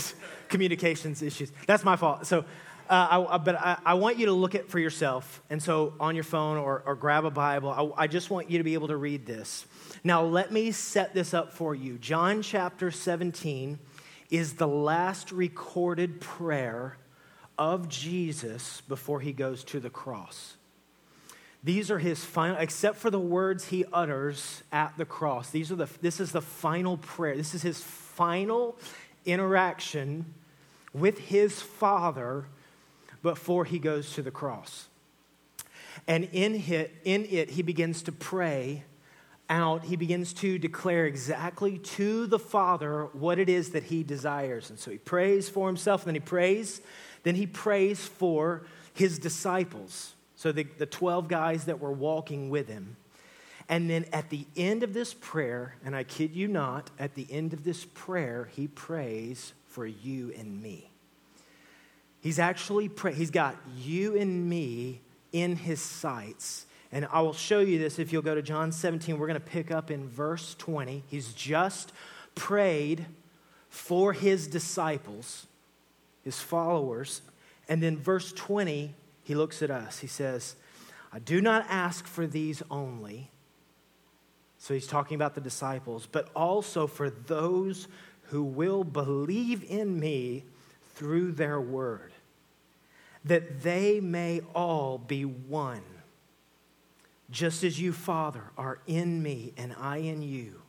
communications 0.48 1.20
issues. 1.20 1.52
That's 1.66 1.84
my 1.84 1.96
fault. 1.96 2.26
So, 2.26 2.46
uh, 2.88 3.26
I, 3.30 3.38
but 3.38 3.56
I, 3.56 3.78
I, 3.84 3.94
want 3.94 4.18
you 4.18 4.26
to 4.26 4.32
look 4.32 4.54
at 4.54 4.68
for 4.68 4.78
yourself. 4.78 5.42
And 5.50 5.62
so, 5.62 5.94
on 5.98 6.14
your 6.14 6.24
phone 6.24 6.56
or, 6.56 6.82
or 6.86 6.94
grab 6.94 7.24
a 7.24 7.30
Bible, 7.30 7.94
I, 7.96 8.04
I 8.04 8.06
just 8.06 8.30
want 8.30 8.50
you 8.50 8.58
to 8.58 8.64
be 8.64 8.74
able 8.74 8.88
to 8.88 8.96
read 8.96 9.26
this. 9.26 9.66
Now, 10.04 10.22
let 10.22 10.52
me 10.52 10.70
set 10.72 11.14
this 11.14 11.34
up 11.34 11.52
for 11.52 11.74
you. 11.74 11.98
John 11.98 12.42
chapter 12.42 12.90
17 12.90 13.78
is 14.30 14.54
the 14.54 14.68
last 14.68 15.32
recorded 15.32 16.20
prayer 16.20 16.96
of 17.58 17.88
Jesus 17.88 18.82
before 18.82 19.20
he 19.20 19.32
goes 19.32 19.64
to 19.64 19.80
the 19.80 19.90
cross. 19.90 20.56
These 21.64 21.90
are 21.90 21.98
his 21.98 22.24
final, 22.24 22.56
except 22.58 22.96
for 22.98 23.10
the 23.10 23.18
words 23.18 23.66
he 23.68 23.84
utters 23.92 24.62
at 24.70 24.96
the 24.96 25.04
cross. 25.04 25.50
These 25.50 25.72
are 25.72 25.76
the, 25.76 25.88
this 26.00 26.20
is 26.20 26.32
the 26.32 26.42
final 26.42 26.96
prayer. 26.98 27.36
This 27.36 27.54
is 27.54 27.62
his 27.62 27.82
final 27.82 28.76
interaction 29.24 30.34
with 30.92 31.18
his 31.18 31.60
Father 31.60 32.46
before 33.26 33.64
he 33.64 33.80
goes 33.80 34.12
to 34.12 34.22
the 34.22 34.30
cross. 34.30 34.86
And 36.06 36.28
in 36.32 36.54
it, 36.54 36.94
in 37.02 37.24
it, 37.24 37.50
he 37.50 37.62
begins 37.62 38.02
to 38.02 38.12
pray 38.12 38.84
out. 39.50 39.84
He 39.84 39.96
begins 39.96 40.32
to 40.34 40.60
declare 40.60 41.06
exactly 41.06 41.78
to 41.78 42.28
the 42.28 42.38
Father 42.38 43.08
what 43.14 43.40
it 43.40 43.48
is 43.48 43.70
that 43.70 43.82
he 43.82 44.04
desires. 44.04 44.70
And 44.70 44.78
so 44.78 44.92
he 44.92 44.98
prays 44.98 45.48
for 45.48 45.66
himself, 45.66 46.02
and 46.02 46.08
then 46.08 46.14
he 46.14 46.20
prays. 46.20 46.80
Then 47.24 47.34
he 47.34 47.48
prays 47.48 48.06
for 48.06 48.62
his 48.94 49.18
disciples. 49.18 50.14
So 50.36 50.52
the, 50.52 50.62
the 50.62 50.86
12 50.86 51.26
guys 51.26 51.64
that 51.64 51.80
were 51.80 51.90
walking 51.90 52.48
with 52.48 52.68
him. 52.68 52.96
And 53.68 53.90
then 53.90 54.04
at 54.12 54.30
the 54.30 54.46
end 54.56 54.84
of 54.84 54.94
this 54.94 55.14
prayer, 55.14 55.74
and 55.84 55.96
I 55.96 56.04
kid 56.04 56.36
you 56.36 56.46
not, 56.46 56.90
at 56.96 57.16
the 57.16 57.26
end 57.28 57.52
of 57.52 57.64
this 57.64 57.84
prayer, 57.84 58.48
he 58.54 58.68
prays 58.68 59.52
for 59.66 59.84
you 59.84 60.32
and 60.38 60.62
me. 60.62 60.92
He's 62.26 62.40
actually 62.40 62.88
pray- 62.88 63.14
he's 63.14 63.30
got 63.30 63.54
you 63.76 64.16
and 64.16 64.50
me 64.50 65.00
in 65.30 65.54
his 65.54 65.80
sights. 65.80 66.66
And 66.90 67.06
I 67.12 67.20
will 67.20 67.32
show 67.32 67.60
you 67.60 67.78
this 67.78 68.00
if 68.00 68.12
you'll 68.12 68.20
go 68.20 68.34
to 68.34 68.42
John 68.42 68.72
17. 68.72 69.16
We're 69.16 69.28
going 69.28 69.38
to 69.40 69.46
pick 69.46 69.70
up 69.70 69.92
in 69.92 70.08
verse 70.08 70.56
20. 70.58 71.04
He's 71.06 71.32
just 71.32 71.92
prayed 72.34 73.06
for 73.68 74.12
his 74.12 74.48
disciples, 74.48 75.46
his 76.24 76.40
followers. 76.40 77.22
And 77.68 77.80
then 77.80 77.96
verse 77.96 78.32
20, 78.32 78.92
he 79.22 79.34
looks 79.36 79.62
at 79.62 79.70
us. 79.70 80.00
He 80.00 80.08
says, 80.08 80.56
I 81.12 81.20
do 81.20 81.40
not 81.40 81.64
ask 81.68 82.08
for 82.08 82.26
these 82.26 82.60
only. 82.72 83.30
So 84.58 84.74
he's 84.74 84.88
talking 84.88 85.14
about 85.14 85.36
the 85.36 85.40
disciples, 85.40 86.08
but 86.10 86.28
also 86.34 86.88
for 86.88 87.08
those 87.08 87.86
who 88.30 88.42
will 88.42 88.82
believe 88.82 89.62
in 89.70 90.00
me 90.00 90.42
through 90.96 91.30
their 91.30 91.60
word, 91.60 92.10
that 93.26 93.62
they 93.62 94.00
may 94.00 94.40
all 94.54 94.98
be 94.98 95.24
one, 95.24 95.82
just 97.28 97.64
as 97.64 97.80
you, 97.80 97.92
Father, 97.92 98.44
are 98.56 98.78
in 98.86 99.22
me 99.22 99.52
and 99.56 99.74
I 99.78 99.98
in 99.98 100.22
you, 100.22 100.62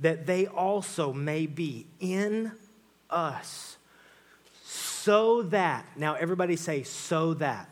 that 0.00 0.26
they 0.26 0.46
also 0.46 1.12
may 1.12 1.46
be 1.46 1.86
in 2.00 2.52
us, 3.10 3.76
so 4.64 5.42
that, 5.42 5.86
now 5.96 6.14
everybody 6.14 6.56
say, 6.56 6.82
so 6.82 7.34
that. 7.34 7.68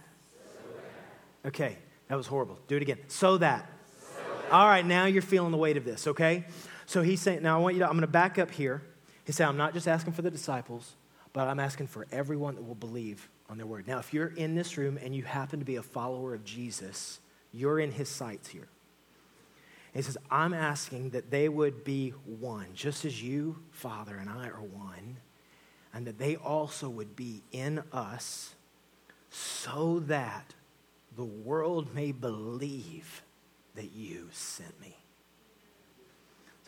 Okay, 1.44 1.76
that 2.08 2.16
was 2.16 2.26
horrible. 2.26 2.58
Do 2.68 2.76
it 2.76 2.82
again. 2.82 2.98
So 3.08 3.38
that. 3.38 3.70
so 3.98 4.20
that. 4.42 4.52
All 4.52 4.66
right, 4.66 4.84
now 4.84 5.06
you're 5.06 5.22
feeling 5.22 5.52
the 5.52 5.58
weight 5.58 5.76
of 5.76 5.84
this, 5.84 6.06
okay? 6.06 6.44
So 6.84 7.02
he's 7.02 7.20
saying, 7.20 7.42
now 7.42 7.58
I 7.58 7.62
want 7.62 7.74
you 7.76 7.80
to, 7.80 7.88
I'm 7.88 8.00
to 8.00 8.06
back 8.06 8.38
up 8.38 8.50
here. 8.50 8.82
He 9.24 9.32
said, 9.32 9.48
I'm 9.48 9.56
not 9.56 9.72
just 9.72 9.88
asking 9.88 10.12
for 10.12 10.22
the 10.22 10.30
disciples, 10.30 10.96
but 11.32 11.48
I'm 11.48 11.60
asking 11.60 11.86
for 11.86 12.06
everyone 12.12 12.56
that 12.56 12.62
will 12.66 12.74
believe 12.74 13.28
on 13.48 13.58
their 13.58 13.66
word. 13.66 13.86
Now, 13.86 13.98
if 13.98 14.12
you're 14.12 14.34
in 14.36 14.54
this 14.54 14.76
room 14.76 14.98
and 15.02 15.14
you 15.14 15.22
happen 15.22 15.58
to 15.58 15.64
be 15.64 15.76
a 15.76 15.82
follower 15.82 16.34
of 16.34 16.44
Jesus, 16.44 17.20
you're 17.52 17.78
in 17.78 17.92
his 17.92 18.08
sights 18.08 18.48
here. 18.48 18.68
And 19.94 20.02
he 20.04 20.06
says, 20.06 20.18
I'm 20.30 20.52
asking 20.52 21.10
that 21.10 21.30
they 21.30 21.48
would 21.48 21.84
be 21.84 22.10
one, 22.10 22.66
just 22.74 23.04
as 23.04 23.22
you, 23.22 23.58
Father, 23.70 24.16
and 24.16 24.28
I 24.28 24.48
are 24.48 24.60
one, 24.60 25.18
and 25.94 26.06
that 26.06 26.18
they 26.18 26.36
also 26.36 26.88
would 26.88 27.16
be 27.16 27.42
in 27.52 27.82
us 27.92 28.54
so 29.30 30.00
that 30.00 30.54
the 31.16 31.24
world 31.24 31.94
may 31.94 32.12
believe 32.12 33.22
that 33.74 33.92
you 33.92 34.28
sent 34.32 34.78
me. 34.80 34.96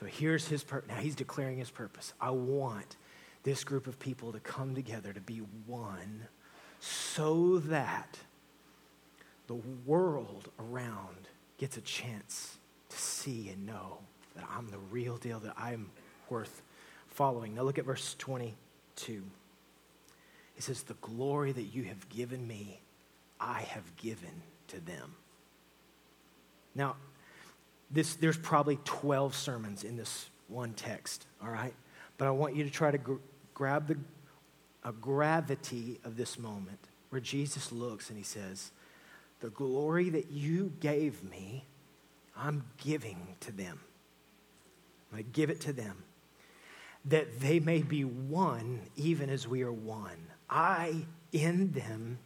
So 0.00 0.06
here's 0.06 0.47
his 0.47 0.62
purpose. 0.62 0.88
Now 0.88 1.00
he's 1.00 1.16
declaring 1.16 1.58
his 1.58 1.70
purpose. 1.70 2.12
I 2.20 2.30
want 2.30 2.97
this 3.42 3.64
group 3.64 3.87
of 3.87 3.99
people 3.99 4.32
to 4.32 4.40
come 4.40 4.75
together 4.75 5.12
to 5.12 5.20
be 5.20 5.42
one 5.66 6.28
so 6.80 7.58
that 7.58 8.18
the 9.47 9.54
world 9.87 10.50
around 10.58 11.28
gets 11.58 11.76
a 11.76 11.80
chance 11.80 12.58
to 12.88 12.97
see 12.97 13.49
and 13.50 13.66
know 13.66 13.99
that 14.37 14.44
I'm 14.56 14.70
the 14.70 14.78
real 14.78 15.16
deal, 15.16 15.40
that 15.40 15.54
I'm 15.56 15.90
worth 16.28 16.62
following. 17.08 17.54
Now 17.54 17.62
look 17.62 17.78
at 17.78 17.85
verse 17.85 18.14
22. 18.18 19.23
He 20.54 20.62
says, 20.62 20.82
The 20.82 20.94
glory 20.94 21.52
that 21.52 21.62
you 21.62 21.85
have 21.85 22.08
given 22.08 22.47
me, 22.47 22.80
I 23.40 23.62
have 23.62 23.97
given 23.97 24.42
to 24.68 24.80
them. 24.80 25.14
Now, 26.75 26.97
this, 27.90 28.14
there's 28.14 28.37
probably 28.37 28.78
12 28.85 29.35
sermons 29.35 29.82
in 29.82 29.97
this 29.97 30.28
one 30.49 30.75
text, 30.75 31.26
all 31.42 31.50
right? 31.50 31.75
But 32.18 32.28
I 32.28 32.30
want 32.32 32.54
you 32.54 32.64
to 32.64 32.70
try 32.70 32.90
to 32.90 32.99
gr- 32.99 33.14
grab 33.54 33.88
the 33.88 33.97
a 34.88 34.92
gravity 34.92 36.00
of 36.02 36.16
this 36.16 36.38
moment 36.38 36.78
where 37.11 37.21
Jesus 37.21 37.71
looks 37.71 38.09
and 38.09 38.16
he 38.16 38.25
says, 38.25 38.71
The 39.40 39.50
glory 39.50 40.09
that 40.09 40.30
you 40.30 40.73
gave 40.80 41.23
me, 41.23 41.66
I'm 42.35 42.64
giving 42.78 43.37
to 43.40 43.52
them. 43.52 43.80
I'm 45.12 45.18
going 45.18 45.25
to 45.25 45.30
give 45.30 45.50
it 45.50 45.61
to 45.62 45.75
them 45.75 46.04
that 47.04 47.40
they 47.40 47.61
may 47.61 47.83
be 47.83 48.04
one 48.04 48.80
even 48.97 49.28
as 49.30 49.47
we 49.47 49.62
are 49.62 49.73
one. 49.73 50.26
I 50.49 51.04
in 51.33 51.73
them, 51.73 52.18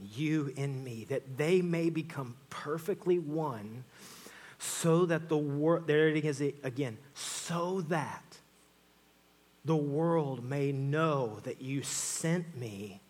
you 0.00 0.52
in 0.56 0.84
me, 0.84 1.06
that 1.08 1.36
they 1.36 1.62
may 1.62 1.90
become 1.90 2.36
perfectly 2.48 3.18
one 3.18 3.84
so 4.58 5.04
that 5.06 5.28
the 5.28 5.36
world, 5.36 5.86
there 5.88 6.08
it 6.08 6.24
is 6.24 6.40
again, 6.40 6.96
so 7.14 7.80
that 7.82 8.33
the 9.64 9.76
world 9.76 10.44
may 10.44 10.72
know 10.72 11.38
that 11.44 11.62
you 11.62 11.82
sent 11.82 12.56
me 12.56 13.00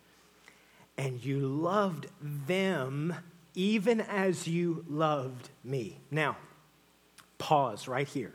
and 0.97 1.23
you 1.23 1.39
loved 1.39 2.07
them 2.21 3.13
even 3.53 4.01
as 4.01 4.47
you 4.47 4.85
loved 4.89 5.49
me. 5.63 5.97
Now, 6.11 6.37
pause 7.37 7.87
right 7.87 8.07
here. 8.07 8.33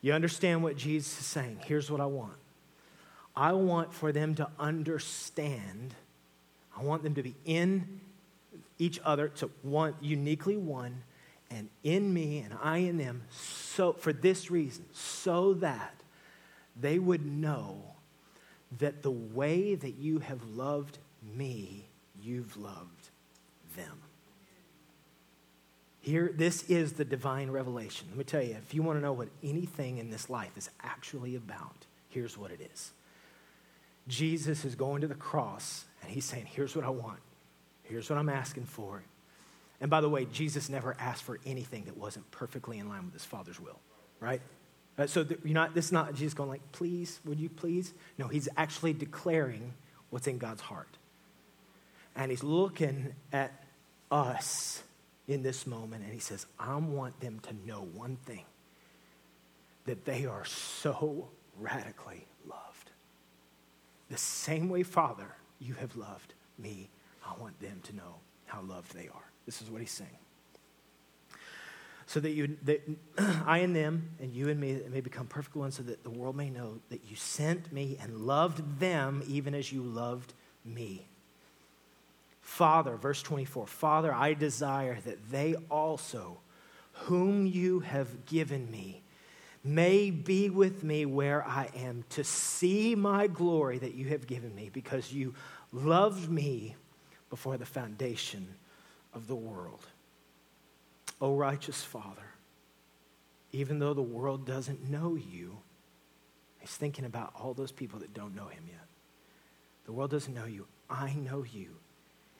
You 0.00 0.12
understand 0.12 0.62
what 0.62 0.76
Jesus 0.76 1.20
is 1.20 1.26
saying? 1.26 1.60
Here's 1.64 1.90
what 1.90 2.00
I 2.00 2.06
want 2.06 2.36
I 3.36 3.52
want 3.52 3.92
for 3.92 4.12
them 4.12 4.34
to 4.36 4.48
understand, 4.58 5.94
I 6.76 6.82
want 6.82 7.02
them 7.02 7.14
to 7.14 7.22
be 7.22 7.34
in 7.44 8.00
each 8.78 9.00
other, 9.04 9.28
to 9.28 9.50
one, 9.62 9.94
uniquely 10.00 10.56
one, 10.56 11.02
and 11.50 11.68
in 11.82 12.12
me 12.12 12.38
and 12.38 12.54
I 12.62 12.78
in 12.78 12.98
them, 12.98 13.22
so 13.30 13.92
for 13.92 14.12
this 14.12 14.50
reason, 14.50 14.84
so 14.92 15.54
that 15.54 15.94
they 16.80 16.98
would 16.98 17.24
know 17.24 17.76
that 18.78 19.02
the 19.02 19.10
way 19.10 19.74
that 19.74 19.96
you 19.96 20.18
have 20.18 20.42
loved 20.50 20.98
me, 21.36 21.84
you've 22.20 22.56
loved 22.56 23.10
them. 23.76 23.98
Here, 26.00 26.30
this 26.34 26.64
is 26.64 26.92
the 26.92 27.04
divine 27.04 27.50
revelation. 27.50 28.08
Let 28.10 28.18
me 28.18 28.24
tell 28.24 28.42
you, 28.42 28.56
if 28.56 28.74
you 28.74 28.82
want 28.82 28.98
to 28.98 29.02
know 29.02 29.12
what 29.12 29.28
anything 29.42 29.98
in 29.98 30.10
this 30.10 30.28
life 30.28 30.56
is 30.56 30.68
actually 30.82 31.34
about, 31.34 31.86
here's 32.10 32.36
what 32.36 32.50
it 32.50 32.60
is. 32.72 32.92
Jesus 34.06 34.66
is 34.66 34.74
going 34.74 35.00
to 35.00 35.06
the 35.06 35.14
cross 35.14 35.86
and 36.02 36.10
he's 36.10 36.26
saying, 36.26 36.46
Here's 36.46 36.76
what 36.76 36.84
I 36.84 36.90
want. 36.90 37.20
Here's 37.84 38.10
what 38.10 38.18
I'm 38.18 38.28
asking 38.28 38.64
for. 38.64 39.02
And 39.80 39.90
by 39.90 40.00
the 40.00 40.08
way, 40.08 40.26
Jesus 40.26 40.68
never 40.68 40.94
asked 40.98 41.22
for 41.22 41.40
anything 41.46 41.84
that 41.84 41.96
wasn't 41.96 42.30
perfectly 42.30 42.78
in 42.78 42.88
line 42.88 43.04
with 43.04 43.14
his 43.14 43.24
Father's 43.24 43.60
will, 43.60 43.80
right? 44.20 44.40
Uh, 44.96 45.06
so 45.06 45.24
the, 45.24 45.38
you're 45.44 45.54
not, 45.54 45.74
this 45.74 45.86
is 45.86 45.92
not 45.92 46.14
Jesus 46.14 46.34
going 46.34 46.48
like, 46.48 46.72
please, 46.72 47.20
would 47.24 47.40
you 47.40 47.48
please? 47.48 47.94
No, 48.18 48.28
he's 48.28 48.48
actually 48.56 48.92
declaring 48.92 49.74
what's 50.10 50.26
in 50.26 50.38
God's 50.38 50.62
heart. 50.62 50.98
And 52.14 52.30
he's 52.30 52.44
looking 52.44 53.14
at 53.32 53.64
us 54.10 54.82
in 55.26 55.42
this 55.42 55.66
moment 55.66 56.04
and 56.04 56.12
he 56.12 56.20
says, 56.20 56.46
I 56.58 56.76
want 56.76 57.18
them 57.20 57.40
to 57.40 57.66
know 57.66 57.88
one 57.94 58.16
thing 58.24 58.44
that 59.86 60.04
they 60.04 60.26
are 60.26 60.44
so 60.44 61.28
radically 61.58 62.26
loved. 62.48 62.90
The 64.10 64.16
same 64.16 64.68
way, 64.68 64.82
Father, 64.84 65.34
you 65.58 65.74
have 65.74 65.96
loved 65.96 66.34
me, 66.58 66.88
I 67.26 67.40
want 67.40 67.58
them 67.60 67.80
to 67.84 67.96
know 67.96 68.14
how 68.46 68.62
loved 68.62 68.94
they 68.94 69.08
are. 69.08 69.32
This 69.44 69.60
is 69.60 69.70
what 69.70 69.80
he's 69.80 69.90
saying 69.90 70.18
so 72.06 72.20
that, 72.20 72.30
you, 72.30 72.56
that 72.64 72.82
I 73.46 73.58
and 73.58 73.74
them 73.74 74.10
and 74.20 74.32
you 74.34 74.48
and 74.48 74.60
me 74.60 74.80
may 74.90 75.00
become 75.00 75.26
perfect 75.26 75.56
one, 75.56 75.72
so 75.72 75.82
that 75.84 76.02
the 76.04 76.10
world 76.10 76.36
may 76.36 76.50
know 76.50 76.80
that 76.90 77.00
you 77.08 77.16
sent 77.16 77.72
me 77.72 77.98
and 78.00 78.26
loved 78.26 78.78
them 78.80 79.22
even 79.26 79.54
as 79.54 79.72
you 79.72 79.82
loved 79.82 80.32
me. 80.64 81.06
Father, 82.42 82.96
verse 82.96 83.22
24, 83.22 83.66
Father, 83.66 84.12
I 84.12 84.34
desire 84.34 84.98
that 85.06 85.30
they 85.30 85.54
also, 85.70 86.38
whom 86.92 87.46
you 87.46 87.80
have 87.80 88.26
given 88.26 88.70
me, 88.70 89.00
may 89.64 90.10
be 90.10 90.50
with 90.50 90.84
me 90.84 91.06
where 91.06 91.42
I 91.46 91.70
am 91.74 92.04
to 92.10 92.22
see 92.22 92.94
my 92.94 93.26
glory 93.26 93.78
that 93.78 93.94
you 93.94 94.08
have 94.10 94.26
given 94.26 94.54
me 94.54 94.70
because 94.72 95.10
you 95.12 95.34
loved 95.72 96.30
me 96.30 96.76
before 97.30 97.56
the 97.56 97.66
foundation 97.66 98.46
of 99.14 99.26
the 99.26 99.34
world. 99.34 99.86
O 101.20 101.34
righteous 101.34 101.82
Father, 101.82 102.34
even 103.52 103.78
though 103.78 103.94
the 103.94 104.02
world 104.02 104.46
doesn't 104.46 104.90
know 104.90 105.14
you, 105.14 105.58
he's 106.58 106.74
thinking 106.76 107.04
about 107.04 107.32
all 107.38 107.54
those 107.54 107.72
people 107.72 108.00
that 108.00 108.12
don't 108.12 108.34
know 108.34 108.48
him 108.48 108.64
yet. 108.66 108.86
The 109.86 109.92
world 109.92 110.10
doesn't 110.10 110.34
know 110.34 110.46
you. 110.46 110.66
I 110.90 111.14
know 111.14 111.44
you. 111.44 111.76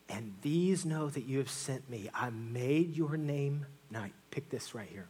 And 0.08 0.34
these 0.42 0.84
know 0.84 1.08
that 1.08 1.24
you 1.24 1.38
have 1.38 1.50
sent 1.50 1.88
me. 1.88 2.10
I 2.12 2.30
made 2.30 2.96
your 2.96 3.16
name. 3.16 3.66
Now, 3.90 4.06
pick 4.30 4.50
this 4.50 4.74
right 4.74 4.88
here. 4.88 5.08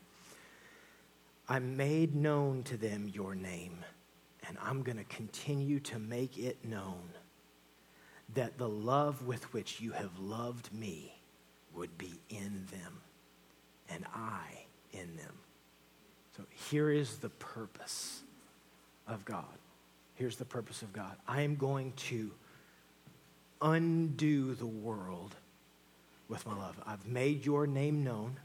I 1.48 1.58
made 1.58 2.14
known 2.14 2.62
to 2.64 2.76
them 2.76 3.10
your 3.12 3.34
name, 3.34 3.84
and 4.48 4.56
I'm 4.62 4.82
going 4.82 4.96
to 4.96 5.04
continue 5.04 5.78
to 5.80 5.98
make 5.98 6.38
it 6.38 6.64
known 6.64 7.10
that 8.34 8.56
the 8.56 8.68
love 8.68 9.26
with 9.26 9.52
which 9.52 9.80
you 9.80 9.92
have 9.92 10.18
loved 10.18 10.72
me 10.72 11.14
would 11.74 11.98
be 11.98 12.18
in 12.30 12.66
them 12.70 13.00
and 13.94 14.04
I 14.14 14.64
in 14.92 15.16
them. 15.16 15.34
So 16.36 16.42
here 16.70 16.90
is 16.90 17.16
the 17.18 17.28
purpose 17.28 18.22
of 19.06 19.24
God. 19.24 19.44
Here's 20.16 20.36
the 20.36 20.44
purpose 20.44 20.82
of 20.82 20.92
God. 20.92 21.16
I 21.26 21.42
am 21.42 21.56
going 21.56 21.92
to 22.08 22.30
undo 23.62 24.54
the 24.54 24.66
world 24.66 25.34
with 26.28 26.44
my 26.46 26.56
love. 26.56 26.76
I've 26.86 27.06
made 27.06 27.44
your 27.44 27.66
name 27.66 28.04
known, 28.04 28.36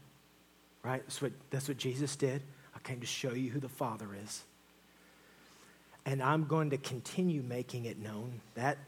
right? 0.82 1.02
That's 1.02 1.22
what, 1.22 1.32
that's 1.50 1.68
what 1.68 1.78
Jesus 1.78 2.16
did. 2.16 2.42
I 2.74 2.78
came 2.80 3.00
to 3.00 3.06
show 3.06 3.32
you 3.32 3.50
who 3.50 3.60
the 3.60 3.68
Father 3.68 4.08
is. 4.24 4.44
And 6.06 6.22
I'm 6.22 6.44
going 6.44 6.70
to 6.70 6.76
continue 6.78 7.42
making 7.42 7.84
it 7.84 7.98
known. 7.98 8.40
That 8.54 8.78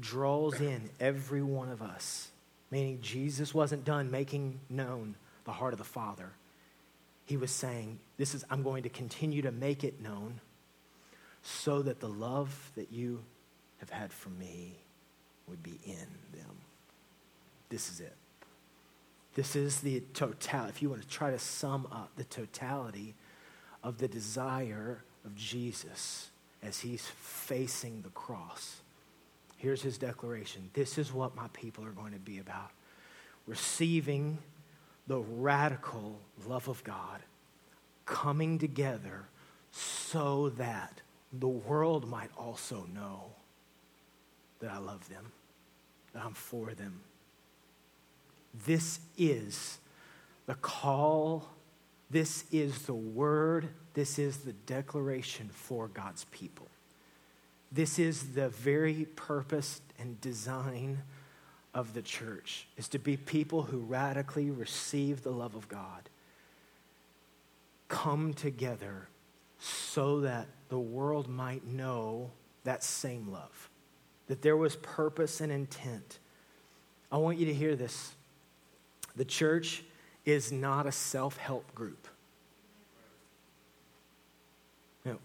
draws 0.00 0.60
in 0.60 0.90
every 1.00 1.42
one 1.42 1.70
of 1.70 1.80
us, 1.80 2.28
meaning 2.70 2.98
Jesus 3.00 3.54
wasn't 3.54 3.84
done 3.84 4.10
making 4.10 4.60
known 4.68 5.14
the 5.46 5.52
heart 5.52 5.72
of 5.72 5.78
the 5.78 5.84
Father. 5.84 6.32
He 7.24 7.38
was 7.38 7.50
saying, 7.50 7.98
This 8.18 8.34
is, 8.34 8.44
I'm 8.50 8.62
going 8.62 8.82
to 8.82 8.90
continue 8.90 9.40
to 9.42 9.50
make 9.50 9.82
it 9.82 10.02
known 10.02 10.40
so 11.42 11.80
that 11.82 12.00
the 12.00 12.08
love 12.08 12.72
that 12.74 12.92
you 12.92 13.22
have 13.78 13.90
had 13.90 14.12
for 14.12 14.28
me 14.28 14.74
would 15.48 15.62
be 15.62 15.78
in 15.86 16.08
them. 16.32 16.56
This 17.70 17.90
is 17.90 18.00
it. 18.00 18.14
This 19.34 19.54
is 19.54 19.80
the 19.80 20.02
totality. 20.14 20.70
If 20.70 20.82
you 20.82 20.90
want 20.90 21.02
to 21.02 21.08
try 21.08 21.30
to 21.30 21.38
sum 21.38 21.86
up 21.92 22.10
the 22.16 22.24
totality 22.24 23.14
of 23.82 23.98
the 23.98 24.08
desire 24.08 25.02
of 25.24 25.36
Jesus 25.36 26.30
as 26.62 26.80
he's 26.80 27.06
facing 27.06 28.02
the 28.02 28.08
cross, 28.10 28.80
here's 29.56 29.82
his 29.82 29.98
declaration 29.98 30.70
This 30.72 30.98
is 30.98 31.12
what 31.12 31.36
my 31.36 31.48
people 31.52 31.84
are 31.84 31.90
going 31.90 32.12
to 32.12 32.18
be 32.18 32.38
about 32.38 32.70
receiving 33.46 34.38
the 35.06 35.18
radical 35.18 36.18
love 36.46 36.68
of 36.68 36.82
God 36.84 37.20
coming 38.04 38.58
together 38.58 39.26
so 39.70 40.50
that 40.50 41.00
the 41.32 41.48
world 41.48 42.08
might 42.08 42.30
also 42.36 42.86
know 42.94 43.24
that 44.60 44.70
I 44.70 44.78
love 44.78 45.08
them, 45.08 45.32
that 46.12 46.24
I'm 46.24 46.34
for 46.34 46.72
them. 46.74 47.00
This 48.66 49.00
is 49.18 49.78
the 50.46 50.54
call, 50.54 51.50
this 52.10 52.44
is 52.50 52.82
the 52.82 52.94
word, 52.94 53.68
this 53.94 54.18
is 54.18 54.38
the 54.38 54.52
declaration 54.52 55.50
for 55.52 55.88
God's 55.88 56.24
people. 56.26 56.68
This 57.70 57.98
is 57.98 58.34
the 58.34 58.48
very 58.48 59.06
purpose 59.16 59.80
and 59.98 60.20
design 60.20 61.02
of 61.76 61.92
the 61.92 62.00
church 62.00 62.66
is 62.78 62.88
to 62.88 62.98
be 62.98 63.18
people 63.18 63.60
who 63.60 63.76
radically 63.76 64.50
receive 64.50 65.22
the 65.22 65.30
love 65.30 65.54
of 65.54 65.68
God, 65.68 66.08
come 67.88 68.32
together 68.32 69.08
so 69.60 70.20
that 70.20 70.46
the 70.70 70.78
world 70.78 71.28
might 71.28 71.66
know 71.66 72.30
that 72.64 72.82
same 72.82 73.30
love, 73.30 73.68
that 74.26 74.40
there 74.40 74.56
was 74.56 74.74
purpose 74.76 75.42
and 75.42 75.52
intent. 75.52 76.18
I 77.12 77.18
want 77.18 77.36
you 77.36 77.44
to 77.44 77.54
hear 77.54 77.76
this. 77.76 78.14
The 79.14 79.26
church 79.26 79.84
is 80.24 80.50
not 80.50 80.86
a 80.86 80.92
self 80.92 81.36
help 81.36 81.74
group. 81.74 82.08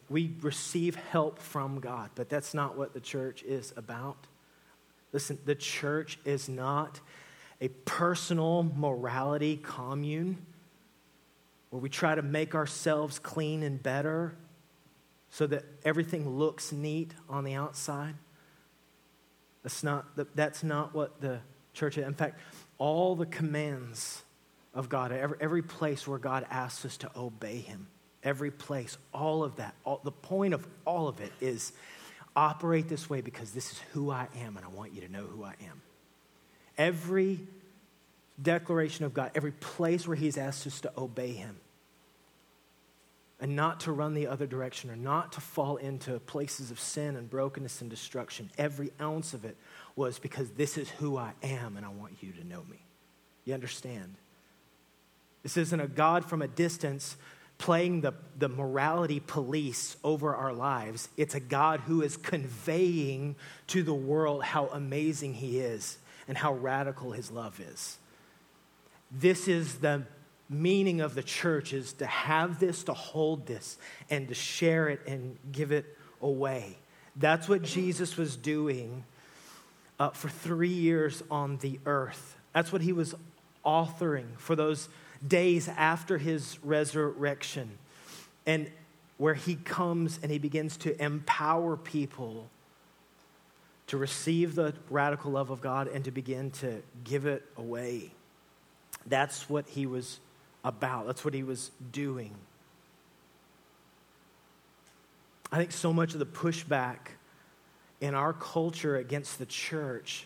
We 0.10 0.36
receive 0.42 0.96
help 0.96 1.40
from 1.40 1.80
God, 1.80 2.10
but 2.14 2.28
that's 2.28 2.54
not 2.54 2.78
what 2.78 2.94
the 2.94 3.00
church 3.00 3.42
is 3.42 3.74
about. 3.78 4.28
Listen, 5.14 5.38
the 5.46 5.56
church 5.56 6.20
is 6.26 6.48
not 6.48 7.00
a 7.60 7.68
personal 7.68 8.64
morality 8.64 9.58
commune 9.58 10.46
where 11.70 11.82
we 11.82 11.90
try 11.90 12.16
to 12.16 12.22
make 12.22 12.56
ourselves 12.56 13.20
clean 13.20 13.64
and 13.64 13.82
better 13.82 14.36
so 15.30 15.48
that 15.48 15.64
everything 15.86 16.38
looks 16.38 16.72
neat 16.72 17.14
on 17.30 17.44
the 17.44 17.54
outside. 17.54 18.16
That's 19.64 19.84
not, 19.84 20.06
that's 20.36 20.64
not 20.64 20.94
what 20.94 21.22
the 21.22 21.40
church 21.74 21.98
is. 21.98 22.06
In 22.06 22.14
fact, 22.14 22.40
all 22.78 23.16
the 23.16 23.26
commands 23.26 24.24
of 24.74 24.90
God, 24.90 25.12
every, 25.12 25.38
every 25.40 25.62
place 25.62 26.08
where 26.08 26.20
God 26.20 26.46
asks 26.50 26.86
us 26.86 26.98
to 26.98 27.12
obey 27.16 27.58
Him, 27.58 27.88
every 28.24 28.52
place, 28.52 28.98
all 29.14 29.44
of 29.44 29.58
that, 29.58 29.76
all, 29.86 30.02
the 30.04 30.12
point 30.12 30.54
of 30.54 30.68
all 30.86 31.08
of 31.08 31.22
it 31.22 31.32
is 31.40 31.74
operate 32.36 32.88
this 32.88 33.10
way 33.10 33.22
because 33.22 33.52
this 33.52 33.72
is 33.72 33.80
who 33.94 34.12
I 34.12 34.28
am 34.42 34.58
and 34.58 34.66
I 34.66 34.70
want 34.70 34.94
you 34.94 35.02
to 35.02 35.12
know 35.12 35.24
who 35.24 35.44
I 35.44 35.56
am. 35.62 35.82
Every 36.78 37.40
declaration 38.42 39.06
of 39.06 39.14
God, 39.14 39.32
every 39.36 39.52
place 39.52 40.08
where 40.08 40.16
He's 40.16 40.38
asked 40.38 40.66
us 40.66 40.82
to 40.82 40.92
obey 40.98 41.34
Him 41.34 41.58
and 43.40 43.56
not 43.56 43.82
to 43.82 43.92
run 43.92 44.14
the 44.14 44.28
other 44.28 44.46
direction 44.46 44.90
or 44.90 44.96
not 44.96 45.34
to 45.34 45.42
fall 45.42 45.78
into 45.78 46.20
places 46.20 46.72
of 46.72 46.80
sin 46.80 47.16
and 47.16 47.30
brokenness 47.30 47.82
and 47.82 47.90
destruction. 47.90 48.52
Every 48.58 48.92
ounce 49.02 49.34
of 49.34 49.46
it 49.46 49.58
was 49.96 50.20
because 50.20 50.52
this 50.52 50.78
is 50.78 50.90
who 50.90 51.18
I 51.18 51.34
am 51.42 51.76
and 51.76 51.86
I 51.86 51.90
want 51.90 52.22
you 52.22 52.32
to 52.34 52.48
know 52.48 52.64
me. 52.70 52.78
You 53.44 53.56
understand? 53.56 54.16
This 55.42 55.58
isn't 55.58 55.80
a 55.80 55.88
God 55.88 56.24
from 56.24 56.44
a 56.44 56.48
distance 56.48 57.18
playing 57.62 58.02
the, 58.02 58.12
the 58.40 58.50
morality 58.50 59.20
police 59.20 59.96
over 60.04 60.36
our 60.36 60.52
lives. 60.52 61.08
It's 61.16 61.36
a 61.36 61.40
God 61.40 61.80
who 61.82 62.02
is 62.02 62.18
conveying 62.18 63.36
to 63.68 63.84
the 63.84 63.94
world 63.94 64.44
how 64.44 64.66
amazing 64.68 65.36
He 65.36 65.60
is 65.60 66.00
and 66.28 66.36
how 66.36 66.54
radical 66.56 67.12
His 67.12 67.30
love 67.30 67.60
is. 67.60 68.00
This 69.12 69.48
is 69.48 69.76
the 69.76 70.04
meaning 70.50 71.02
of 71.02 71.14
the 71.14 71.22
church 71.22 71.72
is 71.72 71.94
to 71.94 72.08
have 72.08 72.60
this, 72.60 72.84
to 72.86 72.94
hold 72.94 73.46
this, 73.46 73.78
and 74.10 74.28
to 74.30 74.34
share 74.34 74.90
it 74.90 75.02
and 75.06 75.38
give 75.52 75.72
it 75.72 75.86
away. 76.20 76.78
That's 77.16 77.48
what 77.48 77.62
Jesus 77.62 78.18
was 78.18 78.36
doing 78.36 79.04
uh, 80.00 80.10
for 80.10 80.30
three 80.30 80.70
years 80.70 81.22
on 81.30 81.58
the 81.58 81.80
earth. 81.86 82.38
That's 82.54 82.74
what 82.74 82.82
he 82.82 82.92
was 82.92 83.14
authoring 83.64 84.36
for 84.38 84.56
those 84.56 84.90
days 85.26 85.68
after 85.68 86.18
his 86.18 86.58
resurrection. 86.64 87.78
And 88.46 88.72
where 89.18 89.34
he 89.36 89.56
comes 89.56 90.20
and 90.24 90.32
he 90.32 90.40
begins 90.40 90.78
to 90.78 91.00
empower 91.02 91.78
people 91.78 92.50
to 93.88 93.98
receive 93.98 94.56
the 94.56 94.74
radical 94.90 95.32
love 95.32 95.50
of 95.50 95.62
God 95.62 95.88
and 95.88 96.04
to 96.06 96.12
begin 96.12 96.50
to 96.52 96.82
give 97.04 97.26
it 97.26 97.46
away. 97.58 98.12
That's 99.06 99.50
what 99.50 99.68
he 99.68 99.86
was 99.86 100.20
about. 100.64 101.08
That's 101.08 101.26
what 101.26 101.34
he 101.34 101.44
was 101.44 101.72
doing. 101.92 102.34
I 105.52 105.58
think 105.58 105.72
so 105.72 105.92
much 105.92 106.14
of 106.14 106.20
the 106.20 106.26
pushback 106.26 106.98
in 108.00 108.16
our 108.16 108.34
culture 108.34 108.96
against 108.96 109.38
the 109.38 109.46
church 109.46 110.26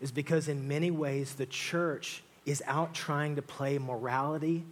is 0.00 0.12
because, 0.12 0.48
in 0.48 0.68
many 0.68 0.90
ways, 0.90 1.34
the 1.34 1.46
church 1.46 2.22
is 2.46 2.62
out 2.66 2.94
trying 2.94 3.36
to 3.36 3.42
play 3.42 3.76
morality, 3.76 4.64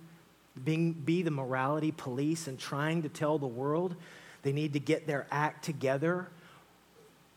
being, 0.65 0.93
be 0.93 1.23
the 1.23 1.31
morality 1.31 1.93
police, 1.93 2.47
and 2.47 2.59
trying 2.59 3.03
to 3.03 3.09
tell 3.09 3.39
the 3.39 3.47
world 3.47 3.97
they 4.43 4.53
need 4.53 4.73
to 4.75 4.81
get 4.81 5.07
their 5.07 5.27
act 5.31 5.65
together 5.65 6.29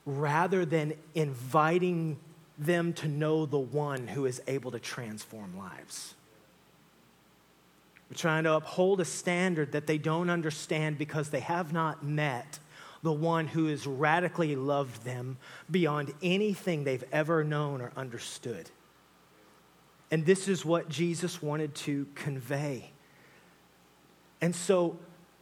rather 0.06 0.63
than 0.63 0.93
inviting 1.15 2.17
them 2.58 2.93
to 2.93 3.08
know 3.08 3.45
the 3.45 3.58
one 3.58 4.08
who 4.08 4.26
is 4.26 4.41
able 4.47 4.71
to 4.71 4.80
transform 4.80 5.58
lives. 5.58 6.13
We're 8.10 8.17
trying 8.17 8.45
to 8.45 8.54
uphold 8.54 9.02
a 9.02 9.06
standard 9.06 9.73
that 9.73 9.86
they 9.86 9.97
don't 9.97 10.30
understand 10.30 10.97
because 10.97 11.30
they 11.30 11.41
have 11.41 11.73
not 11.73 12.04
met 12.04 12.60
the 13.04 13.12
one 13.12 13.47
who 13.47 13.67
has 13.67 13.86
radically 13.86 14.56
loved 14.56 15.04
them 15.04 15.38
beyond 15.69 16.13
anything 16.23 16.84
they've 16.84 17.04
ever 17.12 17.43
known 17.43 17.82
or 17.82 17.91
understood. 17.95 18.69
And 20.10 20.26
this 20.26 20.48
is 20.48 20.63
what 20.63 20.89
Jesus 20.89 21.41
wanted 21.41 21.76
to 21.76 22.08
convey. 22.15 22.91
And 24.41 24.56
so, 24.56 24.98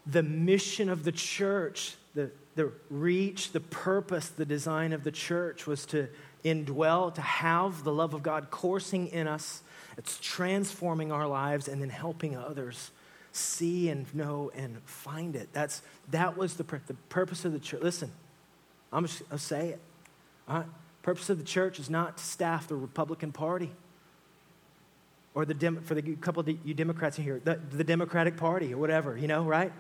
the 0.08 0.23
mission 0.23 0.89
of 0.89 1.04
the 1.04 1.12
church, 1.12 1.95
the, 2.13 2.32
the 2.56 2.71
reach, 2.89 3.51
the 3.51 3.60
purpose, 3.60 4.30
the 4.30 4.45
design 4.45 4.93
of 4.93 5.04
the 5.04 5.12
church 5.12 5.65
was 5.65 5.86
to 5.88 6.08
indwell, 6.43 7.13
to 7.15 7.21
have 7.21 7.84
the 7.84 7.91
love 7.91 8.13
of 8.13 8.21
God 8.23 8.51
coursing 8.51 9.08
in 9.08 9.28
us 9.28 9.63
it's 9.97 10.19
transforming 10.19 11.12
our 11.12 11.28
lives 11.28 11.67
and 11.67 11.82
then 11.82 11.89
helping 11.89 12.36
others 12.36 12.91
see 13.32 13.89
and 13.89 14.13
know 14.15 14.51
and 14.56 14.82
find 14.86 15.36
it. 15.36 15.49
That's, 15.54 15.82
that 16.12 16.38
was 16.38 16.56
the, 16.56 16.63
the 16.88 16.93
purpose 17.10 17.45
of 17.45 17.54
the 17.54 17.60
church. 17.60 17.82
Listen, 17.82 18.12
I'm 18.91 19.06
just 19.06 19.23
I'll 19.32 19.38
say 19.38 19.69
it. 19.69 19.80
All 20.47 20.58
right? 20.58 20.65
Purpose 21.01 21.30
of 21.30 21.38
the 21.38 21.43
church 21.43 21.80
is 21.80 21.89
not 21.89 22.17
to 22.17 22.23
staff 22.23 22.67
the 22.67 22.75
Republican 22.75 23.32
Party 23.32 23.71
or 25.35 25.45
the 25.45 25.53
Dem- 25.53 25.81
for 25.81 25.93
the 25.93 26.15
couple 26.15 26.39
of 26.39 26.47
you 26.47 26.73
Democrats 26.73 27.17
in 27.17 27.23
here, 27.23 27.39
the, 27.43 27.59
the 27.71 27.83
Democratic 27.83 28.37
Party 28.37 28.73
or 28.73 28.77
whatever, 28.77 29.17
you 29.17 29.27
know, 29.27 29.43
right? 29.43 29.71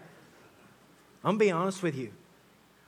I'm 1.23 1.37
be 1.37 1.49
honest 1.49 1.81
with 1.81 1.95
you. 1.95 2.11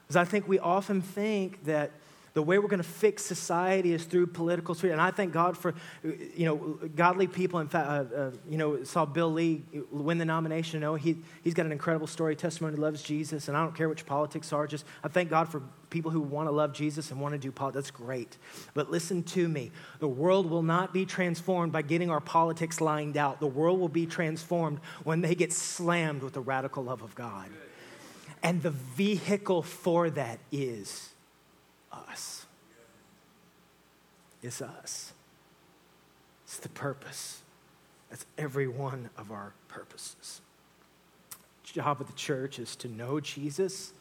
Because 0.06 0.16
I 0.16 0.24
think 0.24 0.46
we 0.46 0.58
often 0.58 1.02
think 1.02 1.64
that 1.64 1.90
the 2.34 2.42
way 2.42 2.58
we're 2.58 2.68
going 2.68 2.78
to 2.78 2.88
fix 2.88 3.24
society 3.24 3.92
is 3.92 4.04
through 4.04 4.28
political 4.28 4.74
sphere. 4.74 4.92
And 4.92 5.00
I 5.00 5.10
thank 5.10 5.32
God 5.32 5.56
for, 5.58 5.74
you 6.04 6.44
know, 6.44 6.56
godly 6.94 7.26
people. 7.26 7.58
In 7.58 7.68
fact, 7.68 7.88
uh, 7.88 8.16
uh, 8.16 8.30
you 8.48 8.58
know, 8.58 8.84
saw 8.84 9.04
Bill 9.04 9.32
Lee 9.32 9.64
win 9.90 10.18
the 10.18 10.24
nomination. 10.24 10.76
You 10.76 10.80
know, 10.80 10.94
he, 10.94 11.16
he's 11.42 11.54
got 11.54 11.66
an 11.66 11.72
incredible 11.72 12.06
story, 12.06 12.36
testimony, 12.36 12.76
loves 12.76 13.02
Jesus. 13.02 13.48
And 13.48 13.56
I 13.56 13.62
don't 13.64 13.74
care 13.74 13.88
which 13.88 14.06
politics 14.06 14.52
are. 14.52 14.66
Just, 14.66 14.84
I 15.02 15.08
thank 15.08 15.30
God 15.30 15.48
for 15.48 15.62
people 15.90 16.10
who 16.10 16.20
want 16.20 16.48
to 16.48 16.52
love 16.52 16.72
Jesus 16.72 17.10
and 17.10 17.20
want 17.20 17.32
to 17.32 17.38
do 17.38 17.50
politics. 17.50 17.88
That's 17.88 17.90
great. 17.90 18.36
But 18.74 18.90
listen 18.90 19.22
to 19.24 19.48
me. 19.48 19.70
The 20.00 20.08
world 20.08 20.50
will 20.50 20.62
not 20.62 20.92
be 20.92 21.06
transformed 21.06 21.72
by 21.72 21.82
getting 21.82 22.10
our 22.10 22.20
politics 22.20 22.80
lined 22.80 23.16
out. 23.16 23.40
The 23.40 23.46
world 23.46 23.80
will 23.80 23.88
be 23.88 24.06
transformed 24.06 24.80
when 25.04 25.20
they 25.20 25.34
get 25.34 25.52
slammed 25.52 26.22
with 26.22 26.34
the 26.34 26.40
radical 26.40 26.84
love 26.84 27.02
of 27.02 27.14
God. 27.14 27.48
And 28.42 28.62
the 28.62 28.70
vehicle 28.70 29.62
for 29.62 30.10
that 30.10 30.38
is 30.52 31.10
us. 31.92 32.46
It's 34.42 34.62
us. 34.62 35.12
It's 36.44 36.58
the 36.58 36.68
purpose. 36.68 37.42
That's 38.10 38.24
every 38.36 38.68
one 38.68 39.10
of 39.18 39.30
our 39.30 39.52
purposes. 39.68 40.40
The 41.64 41.82
job 41.82 42.00
of 42.00 42.06
the 42.06 42.12
church 42.14 42.58
is 42.58 42.76
to 42.76 42.88
know 42.88 43.20
Jesus 43.20 43.92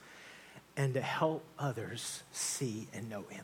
and 0.77 0.93
to 0.93 1.01
help 1.01 1.43
others 1.57 2.23
see 2.31 2.87
and 2.93 3.09
know 3.09 3.23
him. 3.29 3.43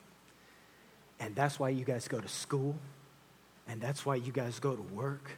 And 1.19 1.35
that's 1.35 1.59
why 1.59 1.69
you 1.69 1.83
guys 1.83 2.07
go 2.07 2.21
to 2.21 2.27
school, 2.27 2.75
and 3.67 3.81
that's 3.81 4.05
why 4.05 4.15
you 4.15 4.31
guys 4.31 4.59
go 4.59 4.75
to 4.75 4.81
work, 4.93 5.31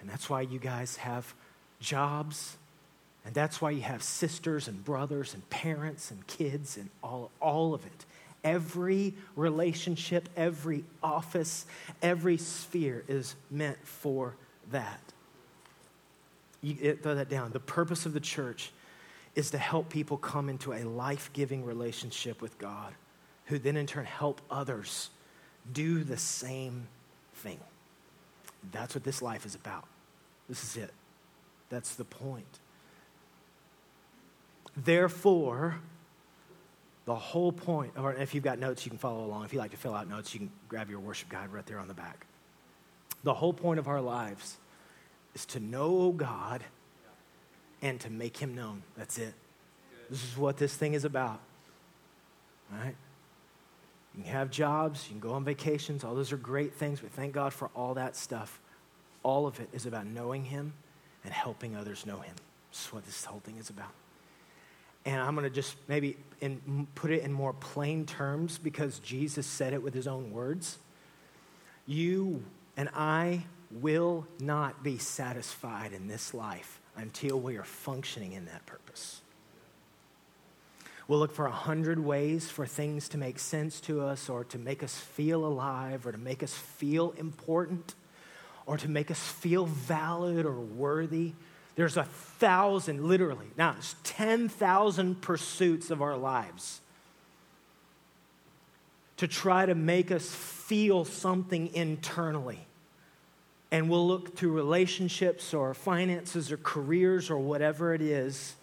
and 0.00 0.10
that's 0.10 0.28
why 0.28 0.40
you 0.40 0.58
guys 0.58 0.96
have 0.96 1.32
jobs, 1.80 2.56
and 3.24 3.34
that's 3.34 3.60
why 3.60 3.70
you 3.70 3.82
have 3.82 4.02
sisters 4.02 4.66
and 4.66 4.84
brothers 4.84 5.34
and 5.34 5.48
parents 5.48 6.10
and 6.10 6.26
kids 6.26 6.76
and 6.76 6.90
all, 7.02 7.30
all 7.40 7.72
of 7.72 7.86
it. 7.86 8.04
Every 8.42 9.14
relationship, 9.36 10.28
every 10.36 10.84
office, 11.02 11.66
every 12.02 12.38
sphere 12.38 13.04
is 13.06 13.34
meant 13.50 13.78
for 13.86 14.34
that. 14.70 15.00
You 16.62 16.94
throw 16.94 17.16
that 17.16 17.28
down. 17.28 17.52
The 17.52 17.60
purpose 17.60 18.06
of 18.06 18.12
the 18.12 18.20
church 18.20 18.72
is 19.38 19.52
to 19.52 19.58
help 19.58 19.88
people 19.88 20.16
come 20.16 20.48
into 20.48 20.72
a 20.72 20.82
life 20.82 21.30
giving 21.32 21.64
relationship 21.64 22.42
with 22.42 22.58
God, 22.58 22.92
who 23.44 23.56
then 23.56 23.76
in 23.76 23.86
turn 23.86 24.04
help 24.04 24.40
others 24.50 25.10
do 25.72 26.02
the 26.02 26.16
same 26.16 26.88
thing. 27.34 27.60
That's 28.72 28.96
what 28.96 29.04
this 29.04 29.22
life 29.22 29.46
is 29.46 29.54
about. 29.54 29.84
This 30.48 30.64
is 30.64 30.76
it. 30.82 30.90
That's 31.70 31.94
the 31.94 32.02
point. 32.02 32.58
Therefore, 34.76 35.76
the 37.04 37.14
whole 37.14 37.52
point, 37.52 37.92
or 37.96 38.14
if 38.14 38.34
you've 38.34 38.42
got 38.42 38.58
notes, 38.58 38.84
you 38.84 38.90
can 38.90 38.98
follow 38.98 39.24
along. 39.24 39.44
If 39.44 39.52
you 39.52 39.60
like 39.60 39.70
to 39.70 39.76
fill 39.76 39.94
out 39.94 40.08
notes, 40.08 40.34
you 40.34 40.40
can 40.40 40.50
grab 40.68 40.90
your 40.90 40.98
worship 40.98 41.28
guide 41.28 41.52
right 41.52 41.64
there 41.64 41.78
on 41.78 41.86
the 41.86 41.94
back. 41.94 42.26
The 43.22 43.34
whole 43.34 43.52
point 43.52 43.78
of 43.78 43.86
our 43.86 44.00
lives 44.00 44.56
is 45.36 45.46
to 45.46 45.60
know 45.60 46.00
oh 46.00 46.10
God 46.10 46.64
and 47.82 48.00
to 48.00 48.10
make 48.10 48.36
Him 48.36 48.54
known. 48.54 48.82
That's 48.96 49.18
it. 49.18 49.34
This 50.10 50.24
is 50.24 50.36
what 50.36 50.56
this 50.56 50.74
thing 50.74 50.94
is 50.94 51.04
about. 51.04 51.40
Right? 52.70 52.96
You 54.16 54.24
can 54.24 54.32
have 54.32 54.50
jobs, 54.50 55.04
you 55.06 55.12
can 55.12 55.20
go 55.20 55.34
on 55.34 55.44
vacations, 55.44 56.02
all 56.02 56.14
those 56.14 56.32
are 56.32 56.36
great 56.36 56.74
things, 56.74 57.00
but 57.00 57.10
thank 57.12 57.32
God 57.32 57.52
for 57.52 57.70
all 57.74 57.94
that 57.94 58.16
stuff. 58.16 58.60
All 59.22 59.46
of 59.46 59.60
it 59.60 59.68
is 59.72 59.86
about 59.86 60.06
knowing 60.06 60.44
Him 60.44 60.72
and 61.24 61.32
helping 61.32 61.76
others 61.76 62.04
know 62.04 62.18
Him. 62.20 62.34
This 62.70 62.86
is 62.86 62.92
what 62.92 63.06
this 63.06 63.24
whole 63.24 63.40
thing 63.40 63.56
is 63.56 63.70
about. 63.70 63.92
and 65.04 65.20
I'm 65.20 65.34
going 65.34 65.44
to 65.48 65.54
just 65.54 65.76
maybe 65.88 66.16
in, 66.40 66.86
put 66.94 67.10
it 67.10 67.22
in 67.22 67.32
more 67.32 67.52
plain 67.52 68.04
terms 68.04 68.58
because 68.58 68.98
Jesus 68.98 69.46
said 69.46 69.72
it 69.72 69.82
with 69.82 69.94
his 69.94 70.06
own 70.06 70.32
words. 70.32 70.78
You 71.86 72.44
and 72.76 72.88
I 72.94 73.44
will 73.70 74.26
not 74.38 74.82
be 74.82 74.98
satisfied 74.98 75.92
in 75.92 76.08
this 76.08 76.34
life 76.34 76.77
until 76.98 77.40
we 77.40 77.56
are 77.56 77.64
functioning 77.64 78.32
in 78.32 78.44
that 78.46 78.66
purpose. 78.66 79.22
We'll 81.06 81.20
look 81.20 81.32
for 81.32 81.46
a 81.46 81.50
hundred 81.50 81.98
ways 81.98 82.50
for 82.50 82.66
things 82.66 83.08
to 83.10 83.18
make 83.18 83.38
sense 83.38 83.80
to 83.82 84.02
us 84.02 84.28
or 84.28 84.44
to 84.44 84.58
make 84.58 84.82
us 84.82 84.94
feel 84.94 85.46
alive 85.46 86.06
or 86.06 86.12
to 86.12 86.18
make 86.18 86.42
us 86.42 86.52
feel 86.52 87.12
important 87.16 87.94
or 88.66 88.76
to 88.76 88.90
make 88.90 89.10
us 89.10 89.18
feel 89.18 89.64
valid 89.64 90.44
or 90.44 90.60
worthy. 90.60 91.32
There's 91.76 91.96
a 91.96 92.04
thousand, 92.04 93.04
literally, 93.04 93.46
now 93.56 93.74
it's 93.78 93.96
10,000 94.02 95.22
pursuits 95.22 95.90
of 95.90 96.02
our 96.02 96.18
lives 96.18 96.82
to 99.16 99.26
try 99.26 99.64
to 99.64 99.74
make 99.74 100.10
us 100.10 100.28
feel 100.28 101.06
something 101.06 101.74
internally. 101.74 102.67
And 103.70 103.90
we'll 103.90 104.06
look 104.06 104.36
through 104.36 104.52
relationships 104.52 105.52
or 105.52 105.74
finances 105.74 106.50
or 106.50 106.56
careers 106.56 107.30
or 107.30 107.38
whatever 107.38 107.92
it 107.92 108.00
is 108.00 108.54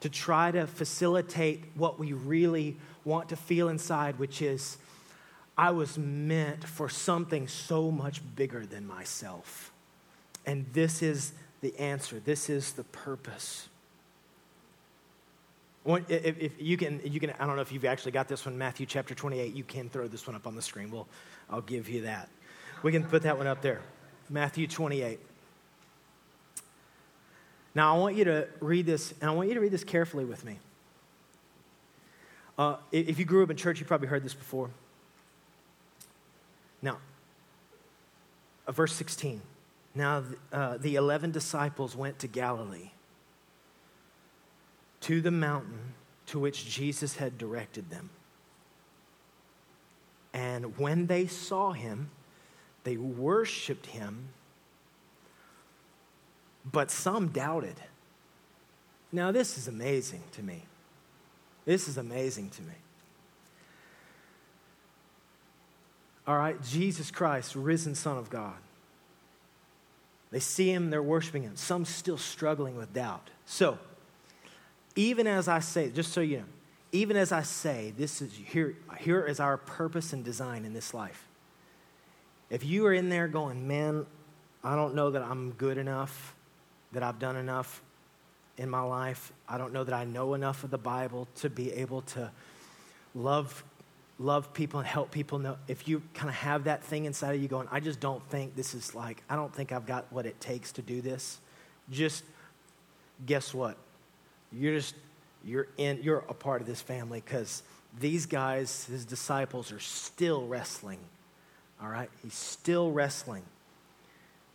to 0.00 0.08
try 0.08 0.50
to 0.50 0.66
facilitate 0.66 1.64
what 1.74 1.98
we 1.98 2.12
really 2.12 2.76
want 3.04 3.28
to 3.28 3.36
feel 3.36 3.68
inside, 3.68 4.18
which 4.18 4.42
is, 4.42 4.78
I 5.56 5.70
was 5.70 5.98
meant 5.98 6.64
for 6.64 6.88
something 6.88 7.46
so 7.46 7.90
much 7.90 8.22
bigger 8.34 8.66
than 8.66 8.86
myself. 8.86 9.70
And 10.46 10.66
this 10.72 11.02
is 11.02 11.32
the 11.60 11.78
answer, 11.78 12.18
this 12.18 12.48
is 12.48 12.72
the 12.72 12.84
purpose. 12.84 13.68
If, 15.86 16.38
if, 16.38 16.52
you 16.60 16.76
can, 16.76 17.00
you 17.04 17.20
can, 17.20 17.30
I 17.38 17.46
don't 17.46 17.56
know 17.56 17.62
if 17.62 17.72
you've 17.72 17.84
actually 17.84 18.12
got 18.12 18.28
this 18.28 18.44
one, 18.44 18.56
Matthew 18.56 18.86
chapter 18.86 19.14
28. 19.14 19.54
You 19.54 19.64
can 19.64 19.88
throw 19.88 20.08
this 20.08 20.26
one 20.26 20.36
up 20.36 20.46
on 20.46 20.54
the 20.54 20.62
screen. 20.62 20.90
Well, 20.90 21.06
I'll 21.48 21.62
give 21.62 21.88
you 21.88 22.02
that. 22.02 22.28
We 22.82 22.92
can 22.92 23.04
put 23.04 23.22
that 23.22 23.36
one 23.36 23.46
up 23.46 23.62
there. 23.62 23.80
Matthew 24.30 24.68
28. 24.68 25.18
Now, 27.74 27.94
I 27.94 27.98
want 27.98 28.16
you 28.16 28.24
to 28.24 28.48
read 28.60 28.86
this, 28.86 29.12
and 29.20 29.28
I 29.28 29.34
want 29.34 29.48
you 29.48 29.54
to 29.54 29.60
read 29.60 29.72
this 29.72 29.84
carefully 29.84 30.24
with 30.24 30.44
me. 30.44 30.58
Uh, 32.56 32.76
if 32.92 33.18
you 33.18 33.24
grew 33.24 33.42
up 33.42 33.50
in 33.50 33.56
church, 33.56 33.80
you 33.80 33.86
probably 33.86 34.08
heard 34.08 34.24
this 34.24 34.34
before. 34.34 34.70
Now, 36.80 36.98
uh, 38.66 38.72
verse 38.72 38.92
16. 38.92 39.40
Now, 39.94 40.24
uh, 40.52 40.76
the 40.78 40.94
11 40.94 41.32
disciples 41.32 41.96
went 41.96 42.20
to 42.20 42.28
Galilee, 42.28 42.90
to 45.00 45.20
the 45.20 45.30
mountain 45.30 45.94
to 46.26 46.38
which 46.38 46.68
Jesus 46.68 47.16
had 47.16 47.38
directed 47.38 47.90
them. 47.90 48.10
And 50.32 50.78
when 50.78 51.06
they 51.06 51.26
saw 51.26 51.72
him, 51.72 52.10
they 52.84 52.96
worshiped 52.96 53.86
him 53.86 54.28
but 56.64 56.90
some 56.90 57.28
doubted. 57.28 57.76
Now, 59.12 59.32
this 59.32 59.58
is 59.58 59.66
amazing 59.66 60.22
to 60.32 60.42
me. 60.42 60.62
This 61.64 61.88
is 61.88 61.96
amazing 61.96 62.50
to 62.50 62.62
me. 62.62 62.74
All 66.26 66.36
right, 66.36 66.62
Jesus 66.62 67.10
Christ, 67.10 67.56
risen 67.56 67.94
Son 67.94 68.16
of 68.16 68.30
God. 68.30 68.54
They 70.30 70.38
see 70.38 70.70
him, 70.70 70.90
they're 70.90 71.02
worshiping 71.02 71.42
him. 71.42 71.56
Some 71.56 71.84
still 71.84 72.18
struggling 72.18 72.76
with 72.76 72.92
doubt. 72.92 73.30
So, 73.46 73.78
even 74.94 75.26
as 75.26 75.48
I 75.48 75.58
say, 75.58 75.90
just 75.90 76.12
so 76.12 76.20
you 76.20 76.38
know, 76.38 76.44
even 76.92 77.16
as 77.16 77.32
I 77.32 77.42
say, 77.42 77.92
this 77.96 78.20
is 78.22 78.32
here, 78.32 78.76
here 78.98 79.24
is 79.24 79.40
our 79.40 79.56
purpose 79.56 80.12
and 80.12 80.24
design 80.24 80.64
in 80.64 80.72
this 80.72 80.94
life. 80.94 81.26
If 82.50 82.64
you 82.64 82.86
are 82.86 82.92
in 82.92 83.08
there 83.08 83.28
going, 83.28 83.66
man, 83.66 84.06
I 84.62 84.74
don't 84.74 84.94
know 84.94 85.10
that 85.10 85.22
I'm 85.22 85.52
good 85.52 85.78
enough 85.78 86.34
that 86.92 87.02
I've 87.02 87.18
done 87.18 87.36
enough 87.36 87.82
in 88.58 88.68
my 88.68 88.82
life. 88.82 89.32
I 89.48 89.56
don't 89.56 89.72
know 89.72 89.84
that 89.84 89.94
I 89.94 90.04
know 90.04 90.34
enough 90.34 90.64
of 90.64 90.70
the 90.70 90.78
Bible 90.78 91.28
to 91.36 91.48
be 91.48 91.72
able 91.72 92.02
to 92.02 92.30
love 93.14 93.64
love 94.18 94.52
people 94.52 94.78
and 94.78 94.86
help 94.86 95.10
people 95.10 95.38
know 95.38 95.56
if 95.66 95.88
you 95.88 96.02
kind 96.12 96.28
of 96.28 96.34
have 96.34 96.64
that 96.64 96.84
thing 96.84 97.06
inside 97.06 97.34
of 97.34 97.40
you 97.40 97.48
going 97.48 97.66
i 97.70 97.80
just 97.80 98.00
don't 98.00 98.22
think 98.28 98.54
this 98.54 98.74
is 98.74 98.94
like 98.94 99.22
i 99.30 99.34
don't 99.34 99.54
think 99.54 99.72
i've 99.72 99.86
got 99.86 100.04
what 100.12 100.26
it 100.26 100.38
takes 100.42 100.72
to 100.72 100.82
do 100.82 101.00
this 101.00 101.40
just 101.90 102.22
guess 103.24 103.54
what 103.54 103.78
you're 104.52 104.74
just 104.74 104.94
you're 105.42 105.68
in 105.78 105.98
you're 106.02 106.22
a 106.28 106.34
part 106.34 106.60
of 106.60 106.66
this 106.66 106.82
family 106.82 107.22
because 107.24 107.62
these 107.98 108.26
guys 108.26 108.84
his 108.84 109.06
disciples 109.06 109.72
are 109.72 109.80
still 109.80 110.46
wrestling 110.46 111.00
all 111.82 111.88
right 111.88 112.10
he's 112.22 112.34
still 112.34 112.90
wrestling 112.90 113.42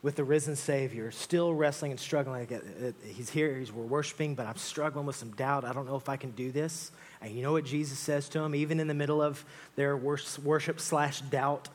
with 0.05 0.15
the 0.17 0.23
risen 0.23 0.55
Savior, 0.55 1.09
still 1.09 1.51
wrestling 1.51 1.89
and 1.89 1.99
struggling. 1.99 2.45
Uh, 2.53 2.91
he's 3.07 3.31
here, 3.31 3.57
he's, 3.57 3.73
we're 3.73 3.83
worshiping, 3.83 4.35
but 4.35 4.45
I'm 4.45 4.55
struggling 4.55 5.07
with 5.07 5.15
some 5.15 5.31
doubt. 5.31 5.65
I 5.65 5.73
don't 5.73 5.87
know 5.87 5.95
if 5.95 6.09
I 6.09 6.15
can 6.15 6.29
do 6.29 6.51
this. 6.51 6.91
And 7.23 7.33
you 7.33 7.41
know 7.41 7.53
what 7.53 7.65
Jesus 7.65 7.97
says 7.97 8.29
to 8.29 8.39
him, 8.39 8.53
even 8.53 8.79
in 8.79 8.87
the 8.87 8.93
middle 8.93 9.19
of 9.19 9.43
their 9.75 9.97
worship 9.97 10.79
slash 10.79 11.21
doubt? 11.21 11.69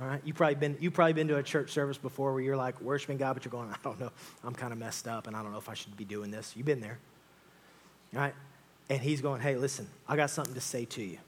All 0.00 0.06
right, 0.06 0.22
you've 0.24 0.36
probably, 0.36 0.54
been, 0.54 0.78
you've 0.80 0.94
probably 0.94 1.12
been 1.12 1.28
to 1.28 1.36
a 1.36 1.42
church 1.42 1.70
service 1.70 1.98
before 1.98 2.32
where 2.32 2.42
you're 2.42 2.56
like 2.56 2.80
worshiping 2.80 3.18
God, 3.18 3.34
but 3.34 3.44
you're 3.44 3.52
going, 3.52 3.68
I 3.68 3.76
don't 3.84 4.00
know, 4.00 4.10
I'm 4.42 4.54
kind 4.54 4.72
of 4.72 4.78
messed 4.78 5.06
up 5.06 5.26
and 5.26 5.36
I 5.36 5.42
don't 5.42 5.52
know 5.52 5.58
if 5.58 5.68
I 5.68 5.74
should 5.74 5.94
be 5.98 6.06
doing 6.06 6.30
this. 6.30 6.54
You've 6.56 6.64
been 6.64 6.80
there. 6.80 6.98
All 8.14 8.20
right? 8.22 8.34
And 8.88 9.02
he's 9.02 9.20
going, 9.20 9.42
Hey, 9.42 9.56
listen, 9.56 9.86
I 10.08 10.16
got 10.16 10.30
something 10.30 10.54
to 10.54 10.62
say 10.62 10.86
to 10.86 11.02
you. 11.02 11.18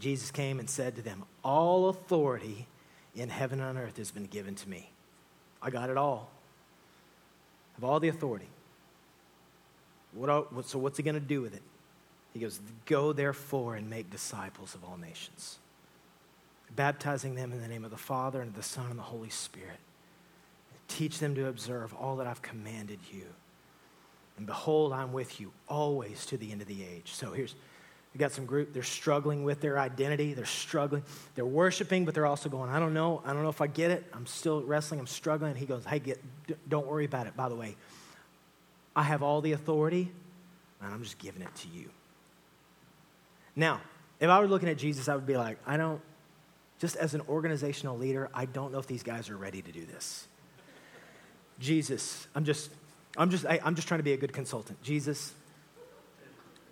Jesus 0.00 0.30
came 0.30 0.58
and 0.58 0.68
said 0.68 0.96
to 0.96 1.02
them, 1.02 1.24
All 1.44 1.88
authority 1.88 2.66
in 3.14 3.28
heaven 3.28 3.60
and 3.60 3.76
on 3.76 3.82
earth 3.82 3.98
has 3.98 4.10
been 4.10 4.24
given 4.24 4.54
to 4.56 4.68
me. 4.68 4.90
I 5.62 5.70
got 5.70 5.90
it 5.90 5.96
all. 5.96 6.30
I 7.74 7.80
have 7.80 7.84
all 7.84 8.00
the 8.00 8.08
authority. 8.08 8.48
What, 10.12 10.66
so, 10.66 10.78
what's 10.78 10.96
he 10.96 11.02
going 11.02 11.14
to 11.14 11.20
do 11.20 11.40
with 11.40 11.54
it? 11.54 11.62
He 12.32 12.40
goes, 12.40 12.60
Go 12.86 13.12
therefore 13.12 13.76
and 13.76 13.88
make 13.88 14.10
disciples 14.10 14.74
of 14.74 14.84
all 14.84 14.96
nations, 14.96 15.58
baptizing 16.74 17.34
them 17.34 17.52
in 17.52 17.60
the 17.60 17.68
name 17.68 17.84
of 17.84 17.90
the 17.90 17.96
Father 17.96 18.40
and 18.40 18.50
of 18.50 18.56
the 18.56 18.62
Son 18.62 18.86
and 18.90 18.98
the 18.98 19.04
Holy 19.04 19.30
Spirit. 19.30 19.78
Teach 20.88 21.18
them 21.20 21.34
to 21.36 21.46
observe 21.46 21.94
all 21.94 22.16
that 22.16 22.26
I've 22.26 22.42
commanded 22.42 22.98
you. 23.12 23.24
And 24.36 24.46
behold, 24.46 24.92
I'm 24.92 25.12
with 25.12 25.40
you 25.40 25.52
always 25.68 26.24
to 26.26 26.36
the 26.36 26.50
end 26.50 26.62
of 26.62 26.66
the 26.66 26.82
age. 26.82 27.12
So 27.12 27.32
here's 27.32 27.54
we 28.12 28.18
got 28.18 28.32
some 28.32 28.44
group, 28.44 28.72
they're 28.72 28.82
struggling 28.82 29.44
with 29.44 29.60
their 29.60 29.78
identity. 29.78 30.34
They're 30.34 30.44
struggling. 30.44 31.04
They're 31.36 31.46
worshiping, 31.46 32.04
but 32.04 32.14
they're 32.14 32.26
also 32.26 32.48
going, 32.48 32.68
I 32.68 32.80
don't 32.80 32.92
know. 32.92 33.22
I 33.24 33.32
don't 33.32 33.44
know 33.44 33.50
if 33.50 33.60
I 33.60 33.68
get 33.68 33.92
it. 33.92 34.04
I'm 34.12 34.26
still 34.26 34.62
wrestling. 34.62 34.98
I'm 34.98 35.06
struggling. 35.06 35.54
He 35.54 35.66
goes, 35.66 35.84
Hey, 35.84 36.00
get, 36.00 36.20
don't 36.68 36.86
worry 36.86 37.04
about 37.04 37.28
it. 37.28 37.36
By 37.36 37.48
the 37.48 37.54
way, 37.54 37.76
I 38.96 39.04
have 39.04 39.22
all 39.22 39.40
the 39.40 39.52
authority, 39.52 40.10
and 40.82 40.92
I'm 40.92 41.02
just 41.04 41.18
giving 41.18 41.42
it 41.42 41.54
to 41.54 41.68
you. 41.68 41.90
Now, 43.54 43.80
if 44.18 44.28
I 44.28 44.40
were 44.40 44.48
looking 44.48 44.68
at 44.68 44.76
Jesus, 44.76 45.08
I 45.08 45.14
would 45.14 45.26
be 45.26 45.36
like, 45.36 45.58
I 45.64 45.76
don't, 45.76 46.00
just 46.80 46.96
as 46.96 47.14
an 47.14 47.22
organizational 47.28 47.96
leader, 47.96 48.28
I 48.34 48.44
don't 48.46 48.72
know 48.72 48.78
if 48.78 48.86
these 48.86 49.04
guys 49.04 49.30
are 49.30 49.36
ready 49.36 49.62
to 49.62 49.70
do 49.70 49.84
this. 49.86 50.26
Jesus, 51.60 52.26
I'm 52.34 52.44
just, 52.44 52.70
I'm 53.16 53.30
just, 53.30 53.46
I, 53.46 53.60
I'm 53.62 53.76
just 53.76 53.86
trying 53.86 54.00
to 54.00 54.04
be 54.04 54.14
a 54.14 54.16
good 54.16 54.32
consultant. 54.32 54.82
Jesus, 54.82 55.32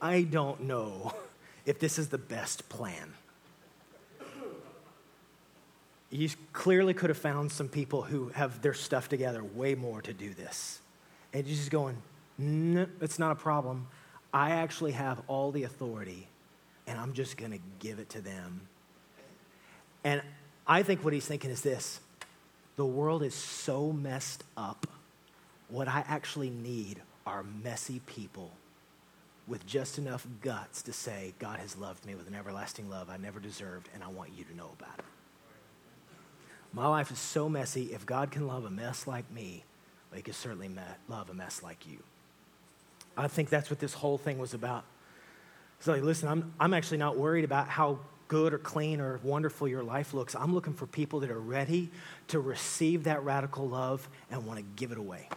I 0.01 0.22
don't 0.22 0.62
know 0.62 1.14
if 1.66 1.79
this 1.79 1.99
is 1.99 2.09
the 2.09 2.18
best 2.18 2.68
plan. 2.68 3.12
You 6.11 6.31
clearly 6.53 6.94
could 6.94 7.11
have 7.11 7.18
found 7.18 7.53
some 7.53 7.68
people 7.68 8.03
who 8.03 8.29
have 8.31 8.62
their 8.62 8.73
stuff 8.73 9.09
together 9.09 9.44
way 9.44 9.75
more 9.75 10.01
to 10.03 10.12
do 10.14 10.33
this. 10.33 10.81
And 11.35 11.47
you're 11.47 11.57
just 11.57 11.71
going, 11.71 11.97
no, 12.38 12.87
it's 13.01 13.18
not 13.18 13.33
a 13.33 13.35
problem. 13.35 13.88
I 14.33 14.53
actually 14.53 14.92
have 14.92 15.21
all 15.27 15.51
the 15.51 15.64
authority, 15.64 16.29
and 16.87 16.99
I'm 16.99 17.12
just 17.12 17.37
going 17.37 17.53
to 17.53 17.59
give 17.79 17.99
it 17.99 18.09
to 18.11 18.21
them. 18.21 18.62
And 20.05 20.23
I 20.66 20.83
think 20.83 21.05
what 21.05 21.12
he's 21.12 21.27
thinking 21.27 21.51
is 21.51 21.61
this 21.61 22.01
the 22.77 22.87
world 22.87 23.23
is 23.23 23.35
so 23.35 23.92
messed 23.92 24.44
up. 24.57 24.87
What 25.68 25.88
I 25.88 26.05
actually 26.09 26.49
need 26.49 27.03
are 27.27 27.42
messy 27.42 28.01
people 28.07 28.53
with 29.49 29.67
just 29.67 29.99
enough 29.99 30.27
guts 30.43 30.83
to 30.83 30.93
say, 30.93 31.35
God 31.39 31.59
has 31.59 31.77
loved 31.77 32.05
me 32.05 32.15
with 32.15 32.29
an 32.29 32.35
everlasting 32.35 32.91
love 32.91 33.09
I 33.11 33.17
never 33.17 33.41
deserved, 33.41 33.89
and 33.95 34.05
I 34.05 34.09
want 34.09 34.31
you 34.37 34.45
to 34.45 34.57
know 34.57 34.71
about 34.79 34.99
it. 34.99 35.05
My 36.73 36.87
life 36.87 37.11
is 37.11 37.19
so 37.19 37.49
messy. 37.49 37.95
If 37.95 38.05
God 38.05 38.31
can 38.31 38.47
love 38.47 38.65
a 38.65 38.71
mess 38.71 39.07
like 39.07 39.31
me, 39.33 39.65
well, 40.11 40.17
he 40.17 40.23
can 40.23 40.35
certainly 40.35 40.71
love 41.09 41.31
a 41.31 41.35
mess 41.35 41.63
like 41.63 41.87
you. 41.87 41.99
I 43.17 43.27
think 43.27 43.49
that's 43.49 43.71
what 43.71 43.81
this 43.81 43.95
whole 43.95 44.19
thing 44.19 44.39
was 44.39 44.55
about. 44.55 44.85
So, 45.81 45.93
like, 45.93 46.03
listen, 46.03 46.29
I'm, 46.29 46.53
I'm 46.61 46.75
actually 46.75 46.99
not 46.99 47.17
worried 47.17 47.45
about 47.45 47.69
how 47.69 48.01
good 48.29 48.53
or 48.53 48.59
clean 48.59 49.01
or 49.01 49.19
wonderful 49.23 49.67
your 49.67 49.83
life 49.83 50.13
looks. 50.13 50.35
I'm 50.35 50.55
looking 50.55 50.75
for 50.75 50.87
people 50.87 51.21
that 51.21 51.31
are 51.31 51.41
ready 51.41 51.91
to 52.29 52.39
receive 52.39 53.05
that 53.05 53.25
radical 53.25 53.69
love 53.69 54.07
and 54.31 54.45
want 54.45 54.59
to 54.59 54.65
give 54.77 54.93
it 54.93 54.99
away. 54.99 55.29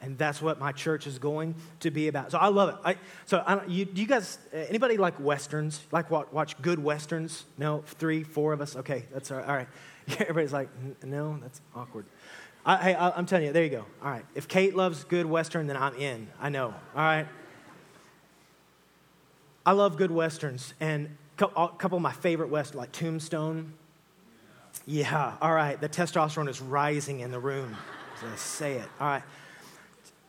And 0.00 0.16
that's 0.16 0.40
what 0.40 0.60
my 0.60 0.72
church 0.72 1.06
is 1.06 1.18
going 1.18 1.56
to 1.80 1.90
be 1.90 2.08
about. 2.08 2.30
So 2.30 2.38
I 2.38 2.48
love 2.48 2.68
it. 2.68 2.76
I, 2.84 2.96
so 3.26 3.42
I, 3.44 3.64
you, 3.66 3.84
do 3.84 4.00
you 4.00 4.06
guys, 4.06 4.38
uh, 4.54 4.58
anybody 4.58 4.96
like 4.96 5.18
westerns? 5.18 5.82
Like 5.90 6.10
watch, 6.10 6.28
watch 6.30 6.60
good 6.62 6.78
westerns? 6.78 7.44
No, 7.56 7.82
three, 7.84 8.22
four 8.22 8.52
of 8.52 8.60
us. 8.60 8.76
Okay, 8.76 9.06
that's 9.12 9.30
all 9.30 9.38
right. 9.38 9.48
All 9.48 9.56
right. 9.56 9.68
Everybody's 10.20 10.52
like, 10.52 10.68
no, 11.02 11.38
that's 11.42 11.60
awkward. 11.74 12.06
I, 12.64 12.76
hey, 12.76 12.94
I, 12.94 13.18
am 13.18 13.26
telling 13.26 13.46
you, 13.46 13.52
there 13.52 13.64
you 13.64 13.70
go. 13.70 13.84
All 14.02 14.10
right. 14.10 14.24
If 14.34 14.46
Kate 14.46 14.76
loves 14.76 15.04
good 15.04 15.26
western, 15.26 15.66
then 15.66 15.76
I'm 15.76 15.94
in. 15.94 16.28
I 16.40 16.48
know. 16.48 16.74
All 16.94 17.02
right. 17.02 17.26
I 19.64 19.72
love 19.72 19.96
good 19.96 20.10
westerns, 20.10 20.74
and 20.80 21.16
a 21.38 21.46
couple 21.46 21.96
of 21.96 22.02
my 22.02 22.12
favorite 22.12 22.48
westerns, 22.48 22.76
like 22.76 22.92
Tombstone. 22.92 23.74
Yeah. 24.86 25.34
All 25.40 25.52
right. 25.52 25.80
The 25.80 25.88
testosterone 25.88 26.48
is 26.48 26.60
rising 26.60 27.20
in 27.20 27.30
the 27.30 27.38
room. 27.38 27.76
Just 28.20 28.44
say 28.44 28.74
it. 28.74 28.88
All 29.00 29.06
right. 29.06 29.22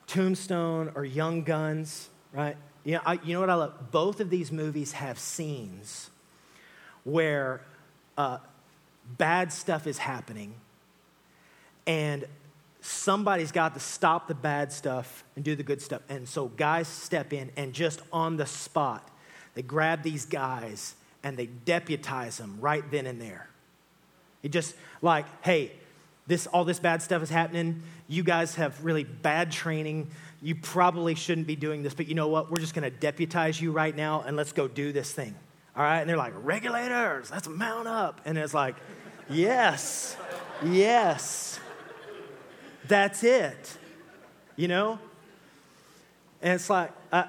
Tombstone 0.09 0.91
or 0.95 1.05
Young 1.05 1.43
Guns, 1.43 2.09
right? 2.33 2.57
You 2.83 2.95
know, 2.95 3.01
I, 3.05 3.19
you 3.23 3.33
know 3.33 3.41
what 3.41 3.49
I 3.49 3.55
love? 3.55 3.91
Both 3.91 4.19
of 4.19 4.31
these 4.31 4.51
movies 4.51 4.93
have 4.93 5.19
scenes 5.19 6.09
where 7.03 7.61
uh, 8.17 8.39
bad 9.17 9.53
stuff 9.53 9.85
is 9.85 9.99
happening 9.99 10.55
and 11.85 12.25
somebody's 12.81 13.51
got 13.51 13.75
to 13.75 13.79
stop 13.79 14.27
the 14.27 14.33
bad 14.33 14.71
stuff 14.71 15.23
and 15.35 15.45
do 15.45 15.55
the 15.55 15.63
good 15.63 15.81
stuff. 15.81 16.01
And 16.09 16.27
so 16.27 16.47
guys 16.47 16.87
step 16.87 17.31
in 17.31 17.51
and 17.55 17.71
just 17.71 18.01
on 18.11 18.37
the 18.37 18.47
spot, 18.47 19.07
they 19.53 19.61
grab 19.61 20.01
these 20.01 20.25
guys 20.25 20.95
and 21.23 21.37
they 21.37 21.45
deputize 21.45 22.37
them 22.37 22.57
right 22.59 22.89
then 22.89 23.05
and 23.05 23.21
there. 23.21 23.47
It 24.41 24.49
just 24.51 24.73
like, 25.01 25.25
hey, 25.43 25.71
this 26.29 26.47
all 26.47 26.63
this 26.63 26.79
bad 26.79 27.01
stuff 27.01 27.21
is 27.23 27.29
happening. 27.29 27.81
You 28.07 28.23
guys 28.23 28.55
have 28.55 28.85
really 28.85 29.03
bad 29.03 29.51
training. 29.51 30.11
You 30.41 30.55
probably 30.55 31.15
shouldn't 31.15 31.47
be 31.47 31.55
doing 31.55 31.83
this, 31.83 31.95
but 31.95 32.07
you 32.07 32.15
know 32.15 32.27
what? 32.29 32.49
We're 32.49 32.61
just 32.61 32.73
going 32.75 32.89
to 32.89 32.95
deputize 32.95 33.59
you 33.59 33.71
right 33.71 33.93
now 33.93 34.21
and 34.21 34.37
let's 34.37 34.53
go 34.53 34.67
do 34.67 34.93
this 34.93 35.11
thing. 35.11 35.35
All 35.75 35.83
right? 35.83 35.99
And 35.99 36.09
they're 36.09 36.17
like, 36.17 36.33
regulators, 36.37 37.31
let's 37.31 37.49
mount 37.49 37.87
up. 37.87 38.21
And 38.25 38.37
it's 38.37 38.53
like, 38.53 38.75
yes, 39.29 40.15
yes, 40.63 41.59
that's 42.87 43.23
it. 43.23 43.77
You 44.55 44.67
know? 44.67 44.99
And 46.43 46.53
it's 46.53 46.69
like, 46.69 46.91
uh, 47.11 47.23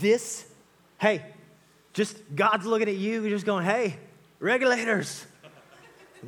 this, 0.00 0.46
hey, 0.98 1.24
just 1.94 2.16
God's 2.36 2.66
looking 2.66 2.88
at 2.88 2.96
you, 2.96 3.22
you're 3.22 3.30
just 3.30 3.46
going, 3.46 3.64
hey, 3.64 3.96
regulators, 4.38 5.24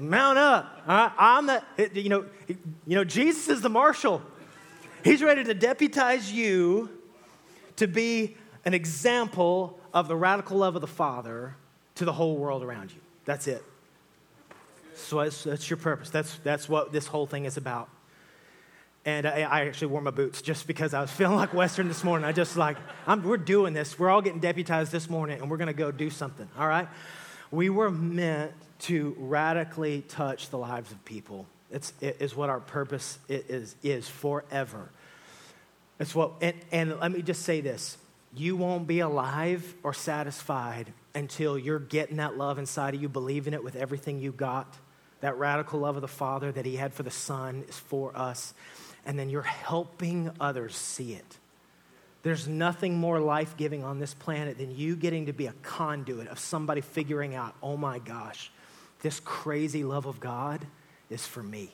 mount 0.00 0.38
up. 0.38 0.82
I'm 0.86 1.46
the, 1.46 1.62
you 1.94 2.08
know, 2.08 2.26
you 2.48 2.94
know, 2.96 3.04
Jesus 3.04 3.48
is 3.48 3.60
the 3.60 3.68
marshal. 3.68 4.22
He's 5.04 5.22
ready 5.22 5.44
to 5.44 5.54
deputize 5.54 6.32
you 6.32 6.90
to 7.76 7.86
be 7.86 8.36
an 8.64 8.74
example 8.74 9.78
of 9.94 10.08
the 10.08 10.16
radical 10.16 10.58
love 10.58 10.74
of 10.74 10.80
the 10.80 10.86
Father 10.86 11.54
to 11.96 12.04
the 12.04 12.12
whole 12.12 12.36
world 12.36 12.62
around 12.62 12.90
you. 12.90 13.00
That's 13.24 13.46
it. 13.46 13.62
So 14.94 15.22
that's, 15.22 15.44
that's 15.44 15.68
your 15.70 15.76
purpose. 15.76 16.10
That's, 16.10 16.36
that's 16.38 16.68
what 16.68 16.92
this 16.92 17.06
whole 17.06 17.26
thing 17.26 17.44
is 17.44 17.56
about. 17.56 17.88
And 19.04 19.26
I, 19.26 19.42
I, 19.42 19.66
actually 19.66 19.88
wore 19.88 20.00
my 20.00 20.10
boots 20.10 20.42
just 20.42 20.66
because 20.66 20.92
I 20.92 21.00
was 21.00 21.10
feeling 21.12 21.36
like 21.36 21.54
Western 21.54 21.86
this 21.86 22.02
morning. 22.02 22.26
I 22.26 22.32
just 22.32 22.56
like, 22.56 22.76
I'm, 23.06 23.22
we're 23.22 23.36
doing 23.36 23.72
this. 23.72 23.98
We're 23.98 24.10
all 24.10 24.22
getting 24.22 24.40
deputized 24.40 24.90
this 24.90 25.08
morning, 25.08 25.40
and 25.40 25.50
we're 25.50 25.58
going 25.58 25.68
to 25.68 25.74
go 25.74 25.92
do 25.92 26.10
something, 26.10 26.48
all 26.58 26.66
right? 26.66 26.88
We 27.50 27.70
were 27.70 27.90
meant 27.90 28.52
to 28.80 29.16
radically 29.18 30.02
touch 30.02 30.50
the 30.50 30.58
lives 30.58 30.90
of 30.92 31.04
people. 31.04 31.46
It's, 31.70 31.92
it 32.00 32.18
is 32.20 32.36
what 32.36 32.50
our 32.50 32.60
purpose 32.60 33.18
is, 33.28 33.74
is 33.82 34.08
forever. 34.08 34.90
It's 35.98 36.14
what, 36.14 36.32
and, 36.40 36.54
and 36.70 37.00
let 37.00 37.10
me 37.10 37.22
just 37.22 37.42
say 37.42 37.60
this 37.60 37.96
you 38.34 38.56
won't 38.56 38.86
be 38.86 39.00
alive 39.00 39.74
or 39.82 39.94
satisfied 39.94 40.92
until 41.14 41.58
you're 41.58 41.78
getting 41.78 42.18
that 42.18 42.36
love 42.36 42.58
inside 42.58 42.94
of 42.94 43.00
you, 43.00 43.08
believing 43.08 43.54
it 43.54 43.64
with 43.64 43.76
everything 43.76 44.20
you 44.20 44.32
got. 44.32 44.76
That 45.20 45.38
radical 45.38 45.80
love 45.80 45.96
of 45.96 46.02
the 46.02 46.08
Father 46.08 46.52
that 46.52 46.66
He 46.66 46.76
had 46.76 46.92
for 46.92 47.02
the 47.02 47.10
Son 47.10 47.64
is 47.66 47.78
for 47.78 48.16
us. 48.16 48.52
And 49.06 49.18
then 49.18 49.30
you're 49.30 49.40
helping 49.42 50.30
others 50.38 50.76
see 50.76 51.14
it. 51.14 51.38
There's 52.22 52.46
nothing 52.46 52.98
more 52.98 53.20
life 53.20 53.56
giving 53.56 53.84
on 53.84 53.98
this 53.98 54.12
planet 54.12 54.58
than 54.58 54.76
you 54.76 54.96
getting 54.96 55.26
to 55.26 55.32
be 55.32 55.46
a 55.46 55.54
conduit 55.62 56.28
of 56.28 56.38
somebody 56.38 56.80
figuring 56.82 57.34
out, 57.34 57.54
oh 57.62 57.76
my 57.76 58.00
gosh, 58.00 58.50
this 59.02 59.20
crazy 59.20 59.84
love 59.84 60.06
of 60.06 60.20
God 60.20 60.66
is 61.10 61.26
for 61.26 61.42
me. 61.42 61.70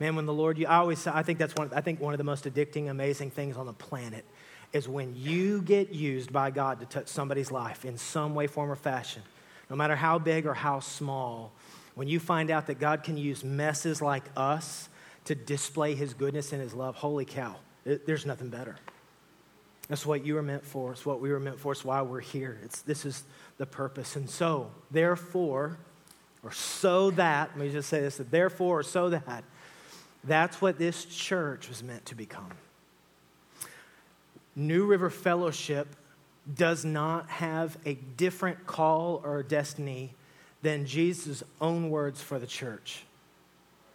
Man, 0.00 0.14
when 0.14 0.26
the 0.26 0.32
Lord, 0.32 0.58
you, 0.58 0.66
I 0.66 0.76
always, 0.76 1.06
I 1.06 1.22
think 1.22 1.38
that's 1.38 1.54
one, 1.54 1.70
I 1.74 1.80
think 1.80 2.00
one 2.00 2.14
of 2.14 2.18
the 2.18 2.24
most 2.24 2.44
addicting, 2.44 2.88
amazing 2.88 3.30
things 3.30 3.56
on 3.56 3.66
the 3.66 3.72
planet 3.72 4.24
is 4.72 4.88
when 4.88 5.14
you 5.16 5.62
get 5.62 5.90
used 5.90 6.32
by 6.32 6.50
God 6.50 6.80
to 6.80 6.86
touch 6.86 7.08
somebody's 7.08 7.50
life 7.50 7.84
in 7.84 7.96
some 7.98 8.34
way, 8.34 8.46
form, 8.46 8.70
or 8.70 8.76
fashion, 8.76 9.22
no 9.70 9.76
matter 9.76 9.96
how 9.96 10.18
big 10.18 10.46
or 10.46 10.54
how 10.54 10.80
small, 10.80 11.52
when 11.94 12.06
you 12.06 12.20
find 12.20 12.50
out 12.50 12.68
that 12.68 12.78
God 12.78 13.02
can 13.02 13.16
use 13.16 13.42
messes 13.42 14.00
like 14.00 14.24
us 14.36 14.88
to 15.24 15.34
display 15.34 15.94
his 15.94 16.14
goodness 16.14 16.52
and 16.52 16.62
his 16.62 16.74
love, 16.74 16.94
holy 16.94 17.24
cow, 17.24 17.56
it, 17.84 18.06
there's 18.06 18.24
nothing 18.24 18.50
better. 18.50 18.76
That's 19.88 20.04
what 20.04 20.24
you 20.24 20.34
were 20.34 20.42
meant 20.42 20.64
for. 20.64 20.92
It's 20.92 21.06
what 21.06 21.20
we 21.20 21.30
were 21.30 21.40
meant 21.40 21.58
for. 21.58 21.72
It's 21.72 21.84
why 21.84 22.02
we're 22.02 22.20
here. 22.20 22.58
It's, 22.62 22.82
this 22.82 23.04
is 23.04 23.24
the 23.56 23.66
purpose. 23.66 24.16
And 24.16 24.28
so, 24.28 24.70
therefore, 24.90 25.78
or 26.42 26.52
so 26.52 27.10
that, 27.12 27.50
let 27.50 27.58
me 27.58 27.72
just 27.72 27.88
say 27.88 28.00
this, 28.00 28.16
that 28.16 28.30
therefore, 28.30 28.80
or 28.80 28.82
so 28.82 29.10
that, 29.10 29.44
that's 30.24 30.60
what 30.60 30.78
this 30.78 31.04
church 31.04 31.68
was 31.68 31.82
meant 31.82 32.06
to 32.06 32.14
become. 32.14 32.50
New 34.54 34.86
River 34.86 35.10
Fellowship 35.10 35.88
does 36.54 36.84
not 36.84 37.28
have 37.28 37.76
a 37.84 37.94
different 38.16 38.66
call 38.66 39.20
or 39.24 39.42
destiny 39.42 40.14
than 40.62 40.86
Jesus' 40.86 41.42
own 41.60 41.90
words 41.90 42.20
for 42.20 42.38
the 42.38 42.46
church. 42.46 43.04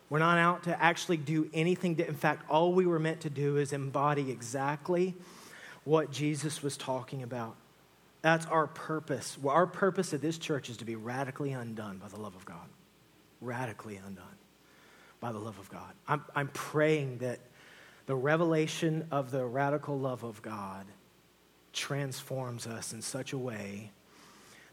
We're 0.09 0.19
not 0.19 0.37
out 0.37 0.63
to 0.63 0.81
actually 0.81 1.17
do 1.17 1.49
anything. 1.53 1.95
To, 1.95 2.07
in 2.07 2.13
fact, 2.13 2.49
all 2.49 2.73
we 2.73 2.85
were 2.85 2.99
meant 2.99 3.21
to 3.21 3.29
do 3.29 3.57
is 3.57 3.73
embody 3.73 4.29
exactly 4.29 5.15
what 5.83 6.11
Jesus 6.11 6.61
was 6.61 6.77
talking 6.77 7.23
about. 7.23 7.55
That's 8.23 8.45
our 8.45 8.67
purpose. 8.67 9.37
Well, 9.39 9.53
our 9.53 9.67
purpose 9.67 10.13
at 10.13 10.21
this 10.21 10.37
church 10.37 10.69
is 10.69 10.77
to 10.77 10.85
be 10.85 10.95
radically 10.95 11.51
undone 11.51 11.97
by 11.97 12.07
the 12.07 12.19
love 12.19 12.35
of 12.35 12.45
God. 12.45 12.69
Radically 13.41 13.97
undone 13.97 14.25
by 15.19 15.33
the 15.33 15.39
love 15.39 15.59
of 15.59 15.69
God. 15.69 15.91
I'm, 16.07 16.23
I'm 16.33 16.47
praying 16.47 17.17
that 17.19 17.39
the 18.05 18.15
revelation 18.15 19.07
of 19.11 19.29
the 19.29 19.45
radical 19.45 19.99
love 19.99 20.23
of 20.23 20.41
God 20.41 20.85
transforms 21.73 22.65
us 22.65 22.93
in 22.93 23.01
such 23.01 23.33
a 23.33 23.37
way 23.37 23.91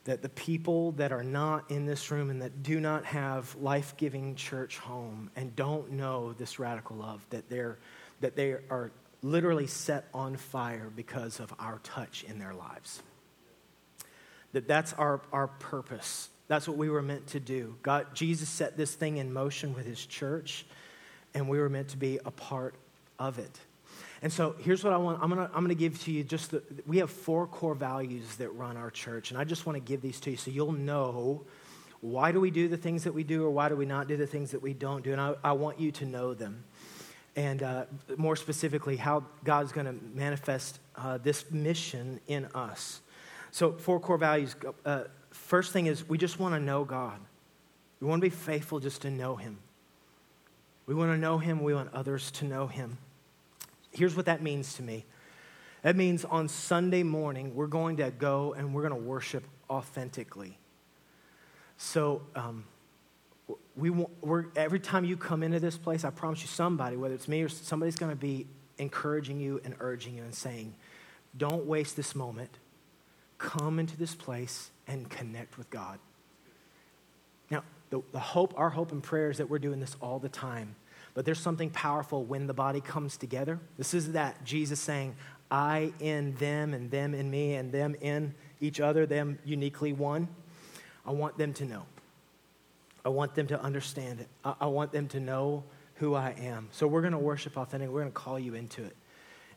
that 0.04 0.22
the 0.22 0.28
people 0.28 0.92
that 0.92 1.12
are 1.12 1.24
not 1.24 1.70
in 1.70 1.86
this 1.86 2.10
room 2.10 2.30
and 2.30 2.42
that 2.42 2.62
do 2.62 2.78
not 2.78 3.04
have 3.04 3.54
life-giving 3.56 4.36
church 4.36 4.78
home 4.78 5.30
and 5.34 5.54
don't 5.56 5.90
know 5.90 6.32
this 6.34 6.58
radical 6.58 6.96
love 6.96 7.24
that 7.30 7.48
they're 7.50 7.78
that 8.20 8.36
they 8.36 8.52
are 8.52 8.92
literally 9.22 9.66
set 9.66 10.08
on 10.14 10.36
fire 10.36 10.90
because 10.94 11.40
of 11.40 11.52
our 11.58 11.78
touch 11.82 12.24
in 12.24 12.38
their 12.38 12.54
lives 12.54 13.02
that 14.52 14.66
that's 14.66 14.92
our, 14.94 15.20
our 15.32 15.48
purpose 15.48 16.28
that's 16.50 16.66
what 16.66 16.76
we 16.76 16.90
were 16.90 17.00
meant 17.00 17.28
to 17.28 17.38
do. 17.38 17.76
God, 17.80 18.12
Jesus 18.12 18.48
set 18.48 18.76
this 18.76 18.92
thing 18.92 19.18
in 19.18 19.32
motion 19.32 19.72
with 19.72 19.86
his 19.86 20.04
church, 20.04 20.66
and 21.32 21.48
we 21.48 21.60
were 21.60 21.68
meant 21.68 21.90
to 21.90 21.96
be 21.96 22.18
a 22.24 22.32
part 22.32 22.74
of 23.20 23.38
it. 23.38 23.56
And 24.20 24.32
so 24.32 24.56
here's 24.58 24.82
what 24.82 24.92
I 24.92 24.96
want. 24.96 25.22
I'm 25.22 25.28
gonna, 25.28 25.48
I'm 25.54 25.62
gonna 25.62 25.74
give 25.74 26.02
to 26.02 26.10
you 26.10 26.24
just 26.24 26.50
the, 26.50 26.60
we 26.88 26.98
have 26.98 27.08
four 27.08 27.46
core 27.46 27.76
values 27.76 28.34
that 28.38 28.48
run 28.48 28.76
our 28.76 28.90
church, 28.90 29.30
and 29.30 29.38
I 29.38 29.44
just 29.44 29.64
want 29.64 29.76
to 29.76 29.80
give 29.80 30.02
these 30.02 30.18
to 30.22 30.32
you 30.32 30.36
so 30.36 30.50
you'll 30.50 30.72
know 30.72 31.42
why 32.00 32.32
do 32.32 32.40
we 32.40 32.50
do 32.50 32.66
the 32.66 32.76
things 32.76 33.04
that 33.04 33.14
we 33.14 33.22
do 33.22 33.44
or 33.44 33.50
why 33.50 33.68
do 33.68 33.76
we 33.76 33.86
not 33.86 34.08
do 34.08 34.16
the 34.16 34.26
things 34.26 34.50
that 34.50 34.60
we 34.60 34.74
don't 34.74 35.04
do. 35.04 35.12
And 35.12 35.20
I, 35.20 35.34
I 35.44 35.52
want 35.52 35.78
you 35.78 35.92
to 35.92 36.04
know 36.04 36.34
them. 36.34 36.64
And 37.36 37.62
uh, 37.62 37.84
more 38.16 38.34
specifically, 38.34 38.96
how 38.96 39.22
God's 39.44 39.70
going 39.70 39.86
to 39.86 39.94
manifest 40.16 40.80
uh, 40.96 41.18
this 41.18 41.48
mission 41.52 42.18
in 42.26 42.46
us. 42.56 43.02
So, 43.52 43.72
four 43.72 44.00
core 44.00 44.18
values 44.18 44.54
uh, 44.84 45.04
First 45.30 45.72
thing 45.72 45.86
is, 45.86 46.08
we 46.08 46.18
just 46.18 46.38
want 46.38 46.54
to 46.54 46.60
know 46.60 46.84
God. 46.84 47.18
We 48.00 48.06
want 48.06 48.20
to 48.20 48.26
be 48.26 48.34
faithful 48.34 48.80
just 48.80 49.02
to 49.02 49.10
know 49.10 49.36
Him. 49.36 49.58
We 50.86 50.94
want 50.94 51.12
to 51.12 51.18
know 51.18 51.38
Him. 51.38 51.62
We 51.62 51.74
want 51.74 51.92
others 51.94 52.30
to 52.32 52.44
know 52.44 52.66
Him. 52.66 52.98
Here's 53.92 54.16
what 54.16 54.26
that 54.26 54.42
means 54.42 54.74
to 54.74 54.82
me 54.82 55.04
that 55.82 55.96
means 55.96 56.26
on 56.26 56.48
Sunday 56.48 57.02
morning, 57.02 57.54
we're 57.54 57.66
going 57.66 57.96
to 57.98 58.10
go 58.10 58.52
and 58.52 58.74
we're 58.74 58.86
going 58.86 59.00
to 59.00 59.08
worship 59.08 59.44
authentically. 59.70 60.58
So, 61.78 62.22
um, 62.34 62.64
we 63.76 63.90
we're, 63.90 64.46
every 64.54 64.80
time 64.80 65.04
you 65.04 65.16
come 65.16 65.42
into 65.42 65.58
this 65.58 65.78
place, 65.78 66.04
I 66.04 66.10
promise 66.10 66.42
you, 66.42 66.48
somebody, 66.48 66.96
whether 66.96 67.14
it's 67.14 67.28
me 67.28 67.42
or 67.42 67.48
somebody's 67.48 67.96
going 67.96 68.12
to 68.12 68.16
be 68.16 68.46
encouraging 68.78 69.40
you 69.40 69.60
and 69.64 69.74
urging 69.80 70.16
you 70.16 70.22
and 70.22 70.34
saying, 70.34 70.74
Don't 71.36 71.66
waste 71.66 71.96
this 71.96 72.14
moment. 72.14 72.50
Come 73.40 73.80
into 73.80 73.96
this 73.96 74.14
place 74.14 74.70
and 74.86 75.08
connect 75.10 75.58
with 75.58 75.70
God. 75.70 75.98
Now, 77.50 77.64
the, 77.88 78.02
the 78.12 78.20
hope, 78.20 78.54
our 78.56 78.70
hope 78.70 78.92
and 78.92 79.02
prayer 79.02 79.30
is 79.30 79.38
that 79.38 79.50
we're 79.50 79.58
doing 79.58 79.80
this 79.80 79.96
all 80.00 80.18
the 80.18 80.28
time. 80.28 80.76
but 81.14 81.24
there's 81.24 81.40
something 81.40 81.70
powerful 81.70 82.24
when 82.24 82.46
the 82.46 82.54
body 82.54 82.80
comes 82.80 83.16
together. 83.16 83.58
This 83.76 83.94
is 83.94 84.12
that 84.12 84.44
Jesus 84.44 84.80
saying, 84.80 85.16
I 85.50 85.92
in 85.98 86.34
them, 86.36 86.72
and 86.74 86.90
them 86.90 87.14
in 87.14 87.30
me, 87.30 87.54
and 87.54 87.72
them 87.72 87.96
in 88.00 88.34
each 88.60 88.80
other, 88.80 89.06
them 89.06 89.38
uniquely 89.44 89.92
one. 89.92 90.28
I 91.04 91.10
want 91.10 91.36
them 91.36 91.52
to 91.54 91.64
know. 91.64 91.86
I 93.04 93.08
want 93.08 93.34
them 93.34 93.48
to 93.48 93.60
understand 93.60 94.20
it. 94.20 94.28
I, 94.44 94.54
I 94.60 94.66
want 94.66 94.92
them 94.92 95.08
to 95.08 95.20
know 95.20 95.64
who 95.96 96.14
I 96.14 96.30
am. 96.40 96.68
So 96.70 96.86
we're 96.86 97.00
going 97.00 97.12
to 97.12 97.18
worship 97.18 97.56
authentic. 97.56 97.88
We're 97.88 98.00
going 98.00 98.12
to 98.12 98.18
call 98.18 98.38
you 98.38 98.54
into 98.54 98.84
it. 98.84 98.96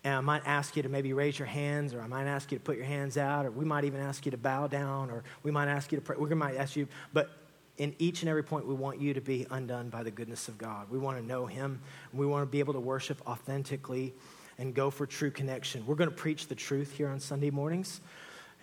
And 0.04 0.16
I 0.16 0.22
might 0.22 0.42
ask 0.46 0.76
you 0.76 0.84
to 0.84 0.90
maybe 0.90 1.14
raise 1.14 1.40
your 1.40 1.48
hands, 1.48 1.94
or 1.94 2.02
I 2.02 2.08
might 2.08 2.26
ask 2.26 2.52
you 2.52 2.58
to 2.58 2.64
put 2.64 2.76
your 2.76 2.86
hands 2.86 3.18
out, 3.18 3.46
or 3.46 3.52
we 3.52 3.64
might 3.64 3.86
even 3.86 4.02
ask 4.02 4.26
you 4.26 4.32
to 4.32 4.38
bow 4.38 4.68
down, 4.68 5.10
or 5.10 5.24
we 5.44 5.52
might 5.52 5.70
ask 5.70 5.92
you 5.92 5.98
to 5.98 6.02
pray. 6.02 6.18
We 6.18 6.34
might 6.36 6.58
ask 6.58 6.76
you, 6.76 6.88
but 7.14 7.32
in 7.78 7.96
each 8.00 8.22
and 8.22 8.30
every 8.30 8.44
point, 8.44 8.68
we 8.68 8.76
want 8.76 9.00
you 9.00 9.14
to 9.14 9.22
be 9.22 9.48
undone 9.50 9.90
by 9.90 10.04
the 10.04 10.12
goodness 10.12 10.48
of 10.48 10.58
God. 10.58 10.90
We 10.92 11.00
want 11.00 11.18
to 11.18 11.26
know 11.26 11.46
Him. 11.46 11.82
We 12.14 12.26
want 12.26 12.44
to 12.44 12.52
be 12.52 12.60
able 12.60 12.74
to 12.74 12.80
worship 12.80 13.22
authentically 13.28 14.14
and 14.58 14.76
go 14.76 14.90
for 14.90 15.06
true 15.08 15.32
connection. 15.32 15.86
We're 15.86 15.96
going 15.96 16.10
to 16.10 16.16
preach 16.16 16.48
the 16.48 16.56
truth 16.56 16.92
here 16.92 17.08
on 17.08 17.20
Sunday 17.20 17.50
mornings. 17.50 18.02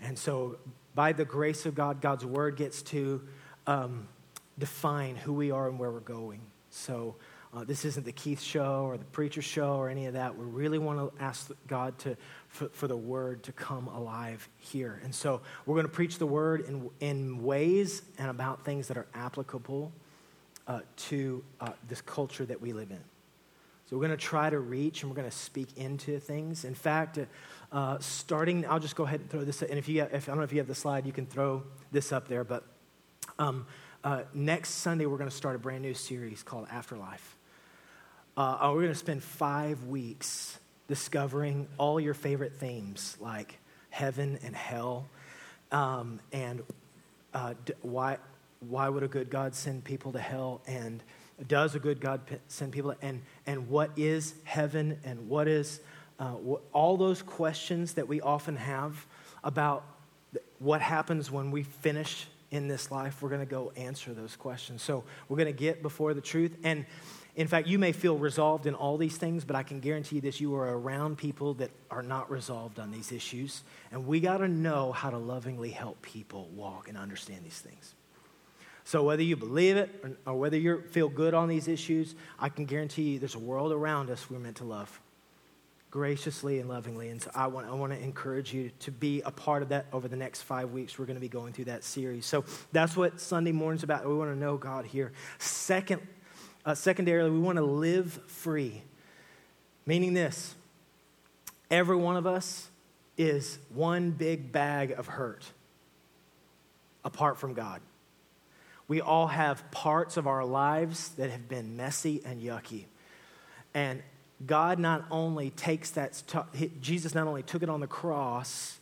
And 0.02 0.18
so, 0.18 0.58
by 0.94 1.12
the 1.12 1.24
grace 1.24 1.66
of 1.66 1.74
God, 1.74 2.00
God's 2.00 2.24
word 2.24 2.56
gets 2.56 2.82
to 2.82 3.22
um, 3.66 4.08
define 4.58 5.16
who 5.16 5.32
we 5.32 5.50
are 5.50 5.68
and 5.68 5.78
where 5.78 5.90
we're 5.90 6.00
going. 6.00 6.40
So, 6.70 7.16
uh, 7.52 7.64
this 7.64 7.84
isn't 7.84 8.06
the 8.06 8.12
Keith 8.12 8.40
show 8.40 8.84
or 8.84 8.96
the 8.96 9.04
preacher 9.06 9.42
show 9.42 9.74
or 9.74 9.88
any 9.88 10.06
of 10.06 10.12
that. 10.14 10.36
We 10.36 10.44
really 10.44 10.78
want 10.78 10.98
to 11.00 11.22
ask 11.22 11.50
God 11.66 11.98
to, 12.00 12.16
for, 12.48 12.68
for 12.68 12.86
the 12.86 12.96
word 12.96 13.42
to 13.44 13.52
come 13.52 13.88
alive 13.88 14.48
here. 14.58 15.00
And 15.02 15.12
so 15.12 15.40
we're 15.66 15.74
going 15.74 15.86
to 15.86 15.92
preach 15.92 16.18
the 16.18 16.26
word 16.26 16.60
in, 16.68 16.88
in 17.00 17.42
ways 17.42 18.02
and 18.18 18.30
about 18.30 18.64
things 18.64 18.86
that 18.86 18.96
are 18.96 19.06
applicable 19.14 19.90
uh, 20.68 20.80
to 20.96 21.42
uh, 21.60 21.72
this 21.88 22.00
culture 22.00 22.46
that 22.46 22.60
we 22.60 22.72
live 22.72 22.92
in. 22.92 23.00
So 23.86 23.96
we're 23.96 24.06
going 24.06 24.16
to 24.16 24.24
try 24.24 24.48
to 24.48 24.60
reach 24.60 25.02
and 25.02 25.10
we're 25.10 25.16
going 25.16 25.28
to 25.28 25.36
speak 25.36 25.76
into 25.76 26.20
things. 26.20 26.64
In 26.64 26.76
fact, 26.76 27.18
uh, 27.72 27.98
starting, 27.98 28.64
I'll 28.64 28.78
just 28.78 28.94
go 28.94 29.02
ahead 29.02 29.18
and 29.18 29.28
throw 29.28 29.42
this. 29.42 29.62
And 29.62 29.76
if 29.76 29.88
you, 29.88 30.02
have, 30.02 30.14
if, 30.14 30.28
I 30.28 30.30
don't 30.30 30.38
know 30.38 30.44
if 30.44 30.52
you 30.52 30.58
have 30.58 30.68
the 30.68 30.76
slide, 30.76 31.04
you 31.04 31.12
can 31.12 31.26
throw 31.26 31.64
this 31.90 32.12
up 32.12 32.28
there. 32.28 32.44
But 32.44 32.64
um, 33.40 33.66
uh, 34.04 34.22
next 34.32 34.70
Sunday, 34.74 35.06
we're 35.06 35.18
going 35.18 35.28
to 35.28 35.34
start 35.34 35.56
a 35.56 35.58
brand 35.58 35.82
new 35.82 35.94
series 35.94 36.44
called 36.44 36.68
Afterlife. 36.70 37.36
Uh, 38.36 38.40
uh, 38.60 38.70
we're 38.72 38.82
going 38.82 38.92
to 38.92 38.94
spend 38.94 39.22
five 39.22 39.84
weeks 39.86 40.58
discovering 40.86 41.66
all 41.78 41.98
your 41.98 42.14
favorite 42.14 42.54
themes 42.54 43.16
like 43.20 43.58
heaven 43.90 44.38
and 44.44 44.54
hell, 44.54 45.08
um, 45.72 46.20
and 46.32 46.62
uh, 47.34 47.54
d- 47.64 47.72
why, 47.82 48.18
why 48.60 48.88
would 48.88 49.02
a 49.02 49.08
good 49.08 49.30
God 49.30 49.54
send 49.54 49.82
people 49.84 50.12
to 50.12 50.20
hell, 50.20 50.60
and 50.66 51.02
does 51.48 51.74
a 51.74 51.80
good 51.80 52.00
God 52.00 52.24
p- 52.26 52.36
send 52.48 52.72
people, 52.72 52.92
to, 52.94 53.04
and, 53.04 53.22
and 53.46 53.68
what 53.68 53.90
is 53.96 54.34
heaven, 54.44 54.98
and 55.04 55.28
what 55.28 55.48
is 55.48 55.80
uh, 56.20 56.32
wh- 56.32 56.60
all 56.72 56.96
those 56.96 57.22
questions 57.22 57.94
that 57.94 58.06
we 58.06 58.20
often 58.20 58.56
have 58.56 59.06
about 59.42 59.84
th- 60.32 60.44
what 60.60 60.80
happens 60.80 61.30
when 61.32 61.50
we 61.50 61.64
finish 61.64 62.28
in 62.50 62.68
this 62.68 62.90
life. 62.90 63.22
We're 63.22 63.28
going 63.28 63.40
to 63.40 63.50
go 63.50 63.72
answer 63.76 64.12
those 64.12 64.36
questions. 64.36 64.82
So 64.82 65.04
we're 65.28 65.36
going 65.36 65.46
to 65.46 65.58
get 65.58 65.82
before 65.82 66.14
the 66.14 66.20
truth. 66.20 66.56
And 66.64 66.86
in 67.36 67.46
fact, 67.46 67.68
you 67.68 67.78
may 67.78 67.92
feel 67.92 68.16
resolved 68.16 68.66
in 68.66 68.74
all 68.74 68.96
these 68.96 69.16
things, 69.16 69.44
but 69.44 69.56
I 69.56 69.62
can 69.62 69.80
guarantee 69.80 70.16
you 70.16 70.22
this 70.22 70.40
you 70.40 70.54
are 70.56 70.76
around 70.76 71.16
people 71.16 71.54
that 71.54 71.70
are 71.90 72.02
not 72.02 72.30
resolved 72.30 72.78
on 72.78 72.90
these 72.90 73.12
issues. 73.12 73.62
And 73.92 74.06
we 74.06 74.20
got 74.20 74.38
to 74.38 74.48
know 74.48 74.92
how 74.92 75.10
to 75.10 75.18
lovingly 75.18 75.70
help 75.70 76.02
people 76.02 76.48
walk 76.54 76.88
and 76.88 76.98
understand 76.98 77.44
these 77.44 77.60
things. 77.60 77.94
So, 78.82 79.04
whether 79.04 79.22
you 79.22 79.36
believe 79.36 79.76
it 79.76 80.00
or, 80.02 80.32
or 80.32 80.38
whether 80.38 80.56
you 80.56 80.82
feel 80.90 81.08
good 81.08 81.32
on 81.32 81.48
these 81.48 81.68
issues, 81.68 82.16
I 82.38 82.48
can 82.48 82.64
guarantee 82.64 83.02
you 83.02 83.18
there's 83.20 83.36
a 83.36 83.38
world 83.38 83.70
around 83.70 84.10
us 84.10 84.28
we're 84.28 84.40
meant 84.40 84.56
to 84.56 84.64
love 84.64 85.00
graciously 85.90 86.60
and 86.60 86.68
lovingly. 86.68 87.08
And 87.08 87.20
so 87.20 87.30
I 87.34 87.48
want, 87.48 87.66
I 87.66 87.72
want 87.72 87.92
to 87.92 87.98
encourage 87.98 88.54
you 88.54 88.70
to 88.80 88.90
be 88.92 89.22
a 89.22 89.30
part 89.30 89.62
of 89.62 89.70
that 89.70 89.86
over 89.92 90.08
the 90.08 90.16
next 90.16 90.42
five 90.42 90.70
weeks. 90.70 90.98
We're 90.98 91.06
going 91.06 91.16
to 91.16 91.20
be 91.20 91.28
going 91.28 91.52
through 91.52 91.66
that 91.66 91.84
series. 91.84 92.26
So 92.26 92.44
that's 92.72 92.96
what 92.96 93.20
Sunday 93.20 93.52
morning's 93.52 93.82
about. 93.82 94.06
We 94.06 94.14
want 94.14 94.30
to 94.30 94.38
know 94.38 94.56
God 94.56 94.84
here. 94.84 95.12
Second, 95.38 96.06
uh, 96.64 96.74
secondarily, 96.74 97.30
we 97.30 97.38
want 97.38 97.56
to 97.56 97.64
live 97.64 98.20
free, 98.26 98.82
meaning 99.86 100.14
this 100.14 100.54
every 101.70 101.96
one 101.96 102.16
of 102.16 102.26
us 102.26 102.68
is 103.16 103.58
one 103.74 104.10
big 104.10 104.52
bag 104.52 104.92
of 104.92 105.06
hurt 105.06 105.44
apart 107.04 107.38
from 107.38 107.54
God. 107.54 107.80
We 108.88 109.00
all 109.00 109.28
have 109.28 109.70
parts 109.70 110.16
of 110.16 110.26
our 110.26 110.44
lives 110.44 111.10
that 111.10 111.30
have 111.30 111.48
been 111.48 111.76
messy 111.76 112.22
and 112.24 112.42
yucky. 112.42 112.86
And 113.72 114.02
God 114.46 114.78
not 114.78 115.04
only 115.10 115.50
takes 115.50 115.90
that, 115.90 116.22
Jesus 116.80 117.14
not 117.14 117.26
only 117.26 117.42
took 117.42 117.62
it 117.62 117.68
on 117.68 117.80
the 117.80 117.86
cross 117.86 118.78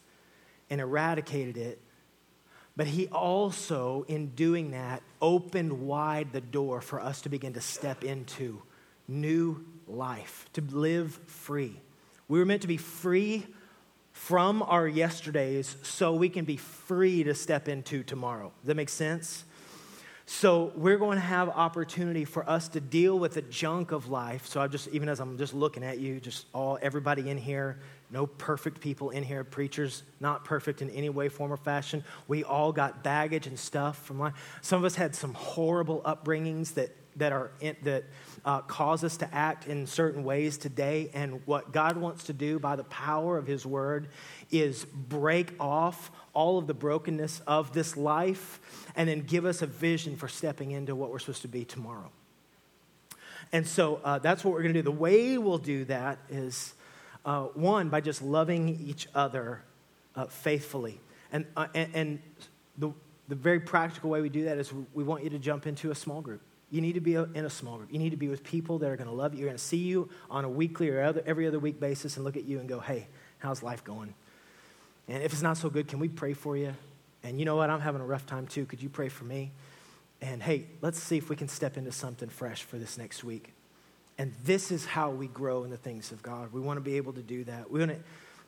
and 0.70 0.80
eradicated 0.80 1.56
it, 1.56 1.80
but 2.76 2.86
he 2.86 3.08
also, 3.08 4.04
in 4.06 4.28
doing 4.36 4.70
that, 4.70 5.02
opened 5.20 5.72
wide 5.86 6.32
the 6.32 6.40
door 6.40 6.80
for 6.80 7.00
us 7.00 7.22
to 7.22 7.28
begin 7.28 7.54
to 7.54 7.60
step 7.60 8.04
into 8.04 8.62
new 9.08 9.64
life, 9.88 10.46
to 10.52 10.60
live 10.60 11.18
free. 11.26 11.80
We 12.28 12.38
were 12.38 12.44
meant 12.44 12.62
to 12.62 12.68
be 12.68 12.76
free 12.76 13.46
from 14.12 14.62
our 14.62 14.86
yesterdays 14.86 15.76
so 15.82 16.14
we 16.14 16.28
can 16.28 16.44
be 16.44 16.56
free 16.56 17.24
to 17.24 17.34
step 17.34 17.68
into 17.68 18.04
tomorrow. 18.04 18.52
Does 18.60 18.68
that 18.68 18.76
make 18.76 18.90
sense? 18.90 19.44
So 20.30 20.72
we're 20.76 20.98
going 20.98 21.16
to 21.16 21.24
have 21.24 21.48
opportunity 21.48 22.26
for 22.26 22.48
us 22.48 22.68
to 22.68 22.82
deal 22.82 23.18
with 23.18 23.32
the 23.32 23.40
junk 23.40 23.92
of 23.92 24.10
life. 24.10 24.46
So 24.46 24.60
I 24.60 24.68
just, 24.68 24.88
even 24.88 25.08
as 25.08 25.20
I'm 25.20 25.38
just 25.38 25.54
looking 25.54 25.82
at 25.82 26.00
you, 26.00 26.20
just 26.20 26.44
all 26.52 26.78
everybody 26.82 27.30
in 27.30 27.38
here, 27.38 27.78
no 28.10 28.26
perfect 28.26 28.82
people 28.82 29.08
in 29.08 29.22
here, 29.22 29.42
preachers 29.42 30.02
not 30.20 30.44
perfect 30.44 30.82
in 30.82 30.90
any 30.90 31.08
way, 31.08 31.30
form, 31.30 31.50
or 31.50 31.56
fashion. 31.56 32.04
We 32.28 32.44
all 32.44 32.72
got 32.72 33.02
baggage 33.02 33.46
and 33.46 33.58
stuff 33.58 34.04
from 34.04 34.18
life. 34.18 34.34
Some 34.60 34.78
of 34.78 34.84
us 34.84 34.96
had 34.96 35.14
some 35.14 35.32
horrible 35.32 36.02
upbringings 36.02 36.74
that 36.74 36.94
that 37.16 37.32
are 37.32 37.50
in, 37.60 37.74
that 37.82 38.04
uh, 38.44 38.60
cause 38.60 39.02
us 39.02 39.16
to 39.16 39.34
act 39.34 39.66
in 39.66 39.86
certain 39.86 40.22
ways 40.22 40.56
today. 40.56 41.10
And 41.14 41.40
what 41.46 41.72
God 41.72 41.96
wants 41.96 42.24
to 42.24 42.32
do 42.32 42.60
by 42.60 42.76
the 42.76 42.84
power 42.84 43.36
of 43.36 43.46
His 43.46 43.66
Word 43.66 44.08
is 44.52 44.84
break 44.84 45.52
off 45.58 46.12
all 46.38 46.56
of 46.56 46.68
the 46.68 46.74
brokenness 46.74 47.42
of 47.48 47.72
this 47.72 47.96
life 47.96 48.60
and 48.94 49.08
then 49.08 49.22
give 49.22 49.44
us 49.44 49.60
a 49.60 49.66
vision 49.66 50.14
for 50.14 50.28
stepping 50.28 50.70
into 50.70 50.94
what 50.94 51.10
we're 51.10 51.18
supposed 51.18 51.42
to 51.42 51.48
be 51.48 51.64
tomorrow. 51.64 52.12
And 53.52 53.66
so 53.66 54.00
uh, 54.04 54.20
that's 54.20 54.44
what 54.44 54.54
we're 54.54 54.62
going 54.62 54.72
to 54.74 54.78
do. 54.78 54.84
The 54.84 54.92
way 54.92 55.36
we'll 55.36 55.58
do 55.58 55.84
that 55.86 56.18
is 56.30 56.74
uh, 57.24 57.46
one, 57.54 57.88
by 57.88 58.00
just 58.00 58.22
loving 58.22 58.68
each 58.68 59.08
other 59.16 59.62
uh, 60.14 60.26
faithfully. 60.26 61.00
And, 61.32 61.44
uh, 61.56 61.66
and, 61.74 61.90
and, 61.94 62.18
the, 62.78 62.92
the 63.26 63.34
very 63.34 63.58
practical 63.58 64.08
way 64.08 64.20
we 64.20 64.28
do 64.28 64.44
that 64.44 64.58
is 64.58 64.72
we 64.94 65.02
want 65.02 65.24
you 65.24 65.30
to 65.30 65.38
jump 65.40 65.66
into 65.66 65.90
a 65.90 65.94
small 65.96 66.20
group. 66.20 66.40
You 66.70 66.80
need 66.80 66.92
to 66.92 67.00
be 67.00 67.14
in 67.16 67.44
a 67.44 67.50
small 67.50 67.78
group. 67.78 67.92
You 67.92 67.98
need 67.98 68.10
to 68.10 68.16
be 68.16 68.28
with 68.28 68.44
people 68.44 68.78
that 68.78 68.88
are 68.88 68.96
going 68.96 69.08
to 69.08 69.14
love 69.14 69.34
you. 69.34 69.40
You're 69.40 69.48
going 69.48 69.58
to 69.58 69.64
see 69.64 69.78
you 69.78 70.08
on 70.30 70.44
a 70.44 70.48
weekly 70.48 70.88
or 70.88 71.02
other, 71.02 71.20
every 71.26 71.48
other 71.48 71.58
week 71.58 71.80
basis 71.80 72.14
and 72.14 72.24
look 72.24 72.36
at 72.36 72.44
you 72.44 72.60
and 72.60 72.68
go, 72.68 72.78
hey, 72.78 73.08
how's 73.38 73.64
life 73.64 73.82
going? 73.82 74.14
And 75.08 75.22
if 75.22 75.32
it's 75.32 75.42
not 75.42 75.56
so 75.56 75.70
good, 75.70 75.88
can 75.88 75.98
we 75.98 76.08
pray 76.08 76.34
for 76.34 76.56
you? 76.56 76.74
And 77.22 77.38
you 77.38 77.44
know 77.44 77.56
what? 77.56 77.70
I'm 77.70 77.80
having 77.80 78.00
a 78.00 78.06
rough 78.06 78.26
time 78.26 78.46
too. 78.46 78.66
Could 78.66 78.82
you 78.82 78.88
pray 78.88 79.08
for 79.08 79.24
me? 79.24 79.52
And 80.20 80.42
hey, 80.42 80.66
let's 80.80 80.98
see 80.98 81.16
if 81.16 81.30
we 81.30 81.36
can 81.36 81.48
step 81.48 81.76
into 81.76 81.92
something 81.92 82.28
fresh 82.28 82.62
for 82.62 82.76
this 82.78 82.98
next 82.98 83.24
week. 83.24 83.52
And 84.18 84.34
this 84.44 84.70
is 84.70 84.84
how 84.84 85.10
we 85.10 85.28
grow 85.28 85.64
in 85.64 85.70
the 85.70 85.76
things 85.76 86.12
of 86.12 86.22
God. 86.22 86.52
We 86.52 86.60
want 86.60 86.76
to 86.76 86.80
be 86.80 86.96
able 86.96 87.12
to 87.14 87.22
do 87.22 87.44
that. 87.44 87.70
We 87.70 87.78
want 87.78 87.92
to, 87.92 87.98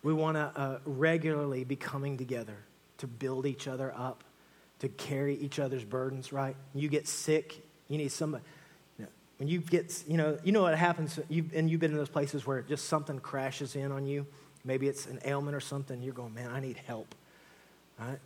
we 0.03 0.13
want 0.13 0.37
to 0.37 0.61
uh, 0.61 0.79
regularly 0.85 1.65
be 1.65 1.77
coming 1.77 2.17
together 2.17 2.57
to 2.99 3.07
build 3.07 3.47
each 3.47 3.69
other 3.69 3.93
up, 3.97 4.25
to 4.81 4.89
carry 4.89 5.37
each 5.37 5.59
other's 5.59 5.85
burdens, 5.85 6.33
right? 6.33 6.57
You 6.75 6.89
get 6.89 7.07
sick, 7.07 7.65
you 7.89 7.99
need 7.99 8.13
somebody. 8.13 8.45
When 9.41 9.49
you 9.49 9.61
get, 9.61 10.05
you 10.07 10.19
know, 10.19 10.39
you 10.45 10.53
know 10.53 10.61
what 10.61 10.77
happens, 10.77 11.19
you've, 11.31 11.55
and 11.55 11.71
you've 11.71 11.81
been 11.81 11.93
in 11.93 11.97
those 11.97 12.11
places 12.11 12.47
where 12.47 12.61
just 12.61 12.91
something 12.91 13.19
crashes 13.21 13.75
in 13.75 13.91
on 13.91 14.05
you. 14.05 14.27
Maybe 14.65 14.89
it's 14.89 15.07
an 15.07 15.21
ailment 15.25 15.57
or 15.57 15.61
something. 15.61 16.03
You're 16.03 16.15
going, 16.15 16.35
man, 16.35 16.51
I 16.51 16.61
need 16.61 16.77
help, 16.77 17.15
right? 17.99 18.19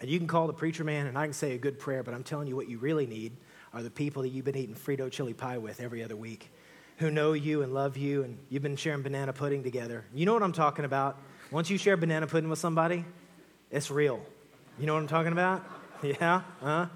And 0.00 0.10
you 0.10 0.18
can 0.18 0.26
call 0.26 0.46
the 0.46 0.52
preacher 0.52 0.84
man 0.84 1.06
and 1.06 1.16
I 1.16 1.26
can 1.26 1.32
say 1.32 1.54
a 1.54 1.58
good 1.58 1.78
prayer, 1.78 2.02
but 2.02 2.12
I'm 2.12 2.24
telling 2.24 2.48
you 2.48 2.56
what 2.56 2.68
you 2.68 2.78
really 2.78 3.06
need 3.06 3.32
are 3.72 3.82
the 3.82 3.90
people 3.90 4.22
that 4.22 4.28
you've 4.28 4.44
been 4.44 4.56
eating 4.56 4.74
Frito 4.74 5.10
chili 5.10 5.32
pie 5.32 5.58
with 5.58 5.80
every 5.80 6.02
other 6.02 6.16
week 6.16 6.50
who 6.98 7.10
know 7.10 7.32
you 7.32 7.62
and 7.62 7.72
love 7.72 7.96
you 7.96 8.22
and 8.22 8.38
you've 8.50 8.62
been 8.62 8.76
sharing 8.76 9.02
banana 9.02 9.32
pudding 9.32 9.62
together. 9.62 10.04
You 10.14 10.26
know 10.26 10.34
what 10.34 10.42
I'm 10.42 10.52
talking 10.52 10.84
about. 10.84 11.18
Once 11.50 11.70
you 11.70 11.78
share 11.78 11.96
banana 11.96 12.26
pudding 12.26 12.50
with 12.50 12.58
somebody, 12.58 13.04
it's 13.70 13.90
real. 13.90 14.20
You 14.78 14.86
know 14.86 14.94
what 14.94 15.00
I'm 15.00 15.08
talking 15.08 15.32
about? 15.32 15.64
Yeah? 16.02 16.42
Huh? 16.60 16.86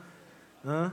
Huh? 0.64 0.90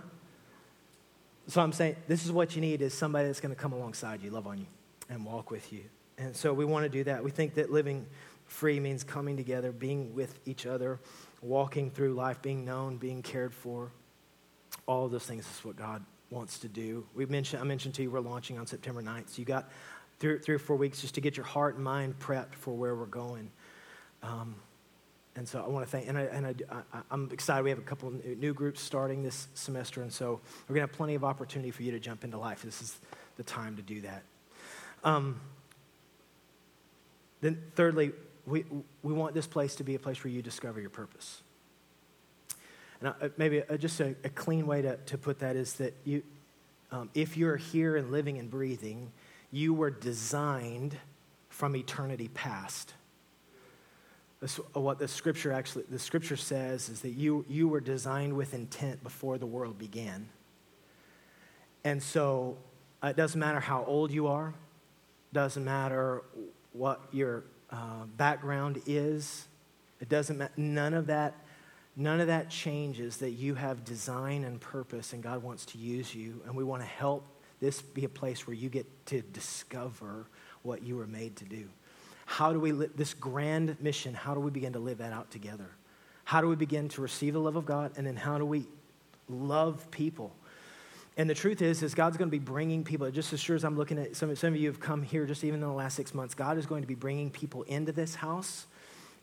So 1.48 1.62
I'm 1.62 1.72
saying 1.72 1.96
this 2.08 2.24
is 2.24 2.32
what 2.32 2.56
you 2.56 2.62
need 2.62 2.84
is 2.84 2.94
somebody 2.94 3.26
that's 3.26 3.40
going 3.40 3.56
to 3.56 3.60
come 3.60 3.74
alongside 3.74 4.22
you, 4.22 4.30
love 4.30 4.46
on 4.46 4.60
you, 4.60 4.68
and 5.10 5.26
walk 5.26 5.50
with 5.50 5.74
you. 5.74 5.82
And 6.18 6.36
so 6.36 6.54
we 6.54 6.66
want 6.66 6.84
to 6.84 6.90
do 6.90 7.04
that. 7.06 7.24
We 7.24 7.32
think 7.32 7.56
that 7.56 7.72
living 7.72 8.06
free 8.46 8.80
means 8.80 9.04
coming 9.04 9.38
together, 9.38 9.72
being 9.72 10.14
with 10.14 10.40
each 10.46 10.66
other, 10.66 11.00
walking 11.42 11.90
through 11.90 12.14
life, 12.14 12.42
being 12.42 12.66
known, 12.66 12.98
being 12.98 13.22
cared 13.22 13.54
for. 13.54 13.92
All 14.86 15.06
of 15.06 15.12
those 15.12 15.26
things 15.26 15.46
is 15.46 15.66
what 15.66 15.76
God 15.76 16.04
wants 16.30 16.60
to 16.60 16.68
do. 16.68 17.06
We 17.16 17.26
mentioned, 17.26 17.62
I 17.62 17.66
mentioned 17.66 17.96
to 17.96 18.04
you 18.04 18.12
we're 18.12 18.20
launching 18.20 18.60
on 18.60 18.68
September 18.68 19.02
9th. 19.02 19.30
So 19.30 19.40
you 19.40 19.46
got 19.46 19.70
three, 20.20 20.40
three 20.40 20.56
or 20.56 20.60
four 20.60 20.76
weeks 20.76 21.02
just 21.02 21.16
to 21.16 21.22
get 21.22 21.38
your 21.38 21.46
heart 21.46 21.76
and 21.76 21.84
mind 21.84 22.20
prepped 22.20 22.56
for 22.56 22.74
where 22.74 22.96
we're 22.96 23.06
going. 23.06 23.52
Um, 24.22 24.56
and 25.36 25.48
so 25.48 25.64
I 25.64 25.68
want 25.68 25.86
to 25.86 25.92
thank, 25.92 26.08
and, 26.08 26.18
I, 26.18 26.22
and 26.24 26.64
I, 26.72 27.02
am 27.12 27.30
excited. 27.32 27.64
We 27.64 27.72
have 27.72 27.80
a 27.80 27.84
couple 27.84 28.14
new 28.38 28.54
groups 28.54 28.82
starting 28.82 29.24
this 29.24 29.48
semester, 29.56 30.04
and 30.04 30.14
so 30.14 30.40
we're 30.68 30.76
going 30.76 30.88
to 30.88 30.92
have 30.92 30.96
plenty 30.96 31.16
of 31.16 31.24
opportunity 31.24 31.72
for 31.72 31.82
you 31.82 31.92
to 31.92 32.00
jump 32.00 32.24
into 32.24 32.38
life. 32.38 32.62
This 32.62 32.82
is 32.82 32.98
the 33.38 33.44
time 33.44 33.76
to 33.78 33.82
do 33.82 34.02
that. 34.02 34.22
Um, 35.04 35.42
then, 37.44 37.62
thirdly, 37.76 38.12
we, 38.46 38.66
we 39.04 39.14
want 39.14 39.34
this 39.34 39.48
place 39.48 39.76
to 39.76 39.84
be 39.84 39.96
a 39.96 40.00
place 40.00 40.24
where 40.24 40.32
you 40.32 40.42
discover 40.42 40.82
your 40.82 40.90
purpose. 40.90 41.44
And 43.00 43.10
I, 43.10 43.30
maybe 43.38 43.62
just 43.78 44.00
a, 44.00 44.16
a, 44.24 44.30
clean 44.30 44.66
way 44.66 44.82
to, 44.82 44.98
to 44.98 45.18
put 45.18 45.40
that 45.40 45.56
is 45.56 45.74
that 45.76 45.94
you, 46.06 46.24
um, 46.92 47.10
if 47.14 47.38
you're 47.38 47.58
here 47.58 47.98
and 47.98 48.12
living 48.12 48.38
and 48.38 48.50
breathing, 48.50 49.12
you 49.52 49.74
were 49.74 49.90
designed 49.90 50.98
from 51.50 51.76
eternity 51.76 52.30
past 52.30 52.94
what 54.74 55.00
the 55.00 55.08
scripture 55.08 55.54
actually 55.54 55.86
the 55.90 56.00
scripture 56.00 56.36
says 56.36 56.90
is 56.90 57.02
that 57.02 57.12
you 57.12 57.46
you 57.48 57.68
were 57.68 57.80
designed 57.80 58.34
with 58.34 58.54
intent 58.54 59.02
before 59.04 59.38
the 59.38 59.46
world 59.46 59.78
began 59.78 60.28
and 61.84 62.02
so 62.02 62.58
uh, 63.02 63.08
it 63.08 63.16
doesn't 63.16 63.40
matter 63.40 63.60
how 63.60 63.86
old 63.86 64.12
you 64.12 64.28
are 64.28 64.54
doesn't 65.32 65.64
matter 65.64 66.24
what 66.74 67.02
your 67.12 67.44
uh, 67.70 68.06
background 68.18 68.82
is 68.86 69.48
it 70.02 70.10
doesn't 70.10 70.38
matter 70.38 70.54
none 70.58 70.94
of 70.94 71.08
that 71.08 71.34
none 71.96 72.20
of 72.20 72.28
that 72.28 72.50
changes 72.50 73.18
that 73.18 73.32
you 73.32 73.56
have 73.56 73.84
design 73.86 74.44
and 74.44 74.60
purpose 74.60 75.14
and 75.14 75.24
god 75.24 75.42
wants 75.42 75.66
to 75.66 75.78
use 75.78 76.14
you 76.14 76.42
and 76.46 76.56
we 76.56 76.64
want 76.64 76.82
to 76.82 76.88
help 76.88 77.26
this 77.60 77.82
be 77.82 78.04
a 78.04 78.10
place 78.10 78.46
where 78.46 78.56
you 78.56 78.70
get 78.70 78.86
to 79.06 79.22
discover 79.22 80.28
what 80.64 80.84
you 80.84 80.96
were 80.98 81.08
made 81.08 81.36
to 81.36 81.46
do 81.46 81.68
how 82.26 82.54
do 82.54 82.60
we 82.60 82.72
live 82.72 82.92
this 82.96 83.14
grand 83.14 83.80
mission? 83.82 84.14
How 84.14 84.34
do 84.34 84.40
we 84.40 84.52
begin 84.52 84.74
to 84.74 84.80
live 84.80 85.00
that 85.00 85.14
out 85.14 85.32
together? 85.32 85.70
How 86.24 86.42
do 86.42 86.48
we 86.48 86.56
begin 86.56 86.90
to 86.90 87.02
receive 87.02 87.34
the 87.34 87.40
love 87.40 87.56
of 87.56 87.66
God? 87.66 87.92
And 87.98 88.08
then 88.08 88.16
how 88.16 88.38
do 88.38 88.46
we 88.46 88.66
love 89.30 89.90
people? 89.92 90.36
And 91.16 91.30
the 91.30 91.36
truth 91.36 91.62
is, 91.62 91.84
is 91.84 91.94
God's 91.94 92.18
going 92.18 92.30
to 92.30 92.32
be 92.32 92.44
bringing 92.44 92.84
people, 92.84 93.10
just 93.12 93.34
as 93.34 93.40
sure 93.40 93.56
as 93.56 93.64
I'm 93.64 93.78
looking 93.78 94.00
at 94.00 94.16
some, 94.16 94.36
some 94.36 94.54
of 94.54 94.60
you 94.60 94.68
have 94.68 94.80
come 94.80 95.04
here 95.04 95.26
just 95.26 95.44
even 95.44 95.62
in 95.62 95.68
the 95.68 95.74
last 95.74 95.96
six 95.96 96.14
months, 96.14 96.34
God 96.34 96.58
is 96.58 96.66
going 96.66 96.82
to 96.82 96.88
be 96.88 96.96
bringing 96.96 97.30
people 97.30 97.62
into 97.64 97.92
this 97.92 98.16
house. 98.16 98.66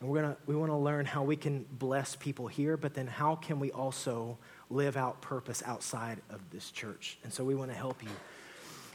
And 0.01 0.09
we're 0.09 0.23
going 0.23 0.35
to, 0.35 0.41
we 0.47 0.55
want 0.55 0.71
to 0.71 0.77
learn 0.77 1.05
how 1.05 1.25
we 1.25 1.37
can 1.37 1.67
bless 1.73 2.15
people 2.15 2.47
here, 2.47 2.77
but 2.77 2.95
then 2.95 3.07
how 3.07 3.35
can 3.35 3.59
we 3.59 3.73
also 3.73 4.39
live 4.71 4.97
out 4.97 5.21
purpose 5.21 5.63
outside 5.67 6.19
of 6.31 6.41
this 6.51 6.71
church? 6.71 7.19
And 7.25 7.33
so 7.33 7.45
we 7.45 7.55
want 7.55 7.71
to 7.71 7.77
help 7.77 8.03
you. 8.03 8.11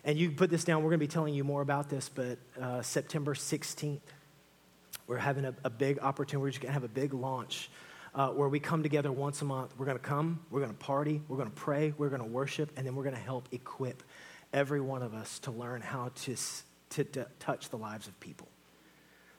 And 0.06 0.18
you 0.18 0.32
put 0.32 0.50
this 0.50 0.64
down, 0.64 0.82
we're 0.82 0.90
going 0.90 1.00
to 1.00 1.06
be 1.06 1.12
telling 1.12 1.34
you 1.34 1.44
more 1.44 1.62
about 1.62 1.90
this, 1.90 2.10
but 2.10 2.38
uh, 2.62 2.82
September 2.82 3.34
16th, 3.34 4.00
we're 5.08 5.18
having 5.18 5.46
a, 5.46 5.54
a 5.64 5.70
big 5.70 6.00
opportunity. 6.00 6.42
We're 6.42 6.50
just 6.50 6.62
going 6.62 6.70
to 6.70 6.74
have 6.74 6.84
a 6.84 6.88
big 6.88 7.14
launch 7.14 7.70
uh, 8.16 8.30
where 8.30 8.48
we 8.48 8.60
come 8.60 8.82
together 8.82 9.12
once 9.12 9.42
a 9.42 9.46
month. 9.46 9.74
We're 9.78 9.86
going 9.86 9.98
to 9.98 10.04
come, 10.04 10.40
we're 10.50 10.62
going 10.62 10.72
to 10.72 10.78
party, 10.78 11.22
we're 11.28 11.38
going 11.38 11.50
to 11.50 11.56
pray, 11.56 11.94
we're 11.98 12.10
going 12.10 12.22
to 12.22 12.28
worship, 12.28 12.72
and 12.78 12.88
then 12.88 12.96
we're 12.96 13.04
going 13.04 13.16
to 13.16 13.22
help 13.22 13.50
equip 13.52 14.02
every 14.54 14.80
one 14.80 15.04
of 15.04 15.14
us 15.14 15.40
to 15.40 15.52
learn 15.52 15.82
how 15.82 16.12
to, 16.16 16.36
to, 16.92 17.04
to 17.04 17.28
touch 17.40 17.70
the 17.70 17.78
lives 17.78 18.08
of 18.08 18.18
people. 18.20 18.48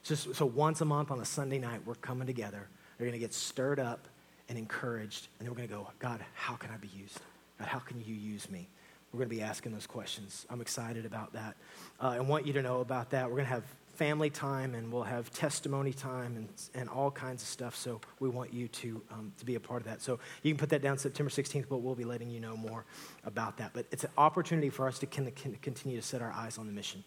So, 0.03 0.15
so 0.15 0.47
once 0.47 0.83
a 0.83 0.85
month 0.85 1.11
on 1.11 1.21
a 1.21 1.25
Sunday 1.25 1.59
night, 1.59 1.81
we're 1.87 1.95
coming 1.95 2.27
together. 2.27 2.69
They're 2.99 3.07
going 3.07 3.19
to 3.19 3.25
get 3.25 3.35
stirred 3.35 3.81
up 3.81 4.07
and 4.49 4.59
encouraged, 4.59 5.29
and 5.39 5.47
then 5.47 5.53
we're 5.53 5.67
going 5.67 5.69
to 5.69 5.75
go, 5.75 5.91
God, 5.99 6.25
how 6.35 6.55
can 6.55 6.71
I 6.71 6.77
be 6.77 6.89
used? 6.89 7.19
God, 7.59 7.69
how 7.69 7.79
can 7.79 8.01
you 8.05 8.15
use 8.15 8.51
me? 8.51 8.69
We're 9.13 9.19
going 9.19 9.31
to 9.31 9.37
be 9.37 9.43
asking 9.43 9.73
those 9.73 9.87
questions. 9.87 10.45
I'm 10.51 10.61
excited 10.61 11.07
about 11.07 11.33
that. 11.33 11.57
Uh, 11.99 12.15
and 12.17 12.29
want 12.29 12.47
you 12.47 12.53
to 12.53 12.63
know 12.63 12.81
about 12.81 13.11
that. 13.11 13.25
We're 13.31 13.37
going 13.37 13.47
to 13.47 13.55
have 13.55 13.65
family 13.97 14.31
time 14.31 14.75
and 14.75 14.93
we'll 14.93 15.03
have 15.03 15.31
testimony 15.33 15.93
time 15.93 16.37
and, 16.37 16.49
and 16.75 16.89
all 16.89 17.11
kinds 17.11 17.43
of 17.43 17.49
stuff. 17.49 17.75
So 17.75 18.01
we 18.21 18.29
want 18.29 18.53
you 18.53 18.69
to, 18.69 19.03
um, 19.11 19.33
to 19.39 19.45
be 19.45 19.55
a 19.55 19.61
part 19.61 19.83
of 19.83 19.89
that. 19.89 20.03
So 20.03 20.19
you 20.43 20.53
can 20.53 20.59
put 20.59 20.69
that 20.71 20.83
down 20.83 20.99
September 20.99 21.31
16th, 21.31 21.67
but 21.69 21.79
we'll 21.79 21.95
be 21.95 22.05
letting 22.05 22.31
you 22.31 22.41
know 22.41 22.57
more 22.57 22.85
about 23.25 23.57
that. 23.59 23.71
But 23.73 23.87
it's 23.91 24.05
an 24.05 24.11
opportunity 24.19 24.71
for 24.71 24.87
us 24.87 24.99
to 25.01 25.07
can 25.07 25.31
continue 25.63 26.01
to 26.01 26.07
set 26.07 26.23
our 26.23 26.33
eyes 26.33 26.59
on 26.59 26.67
the 26.67 26.73
mission, 26.73 27.03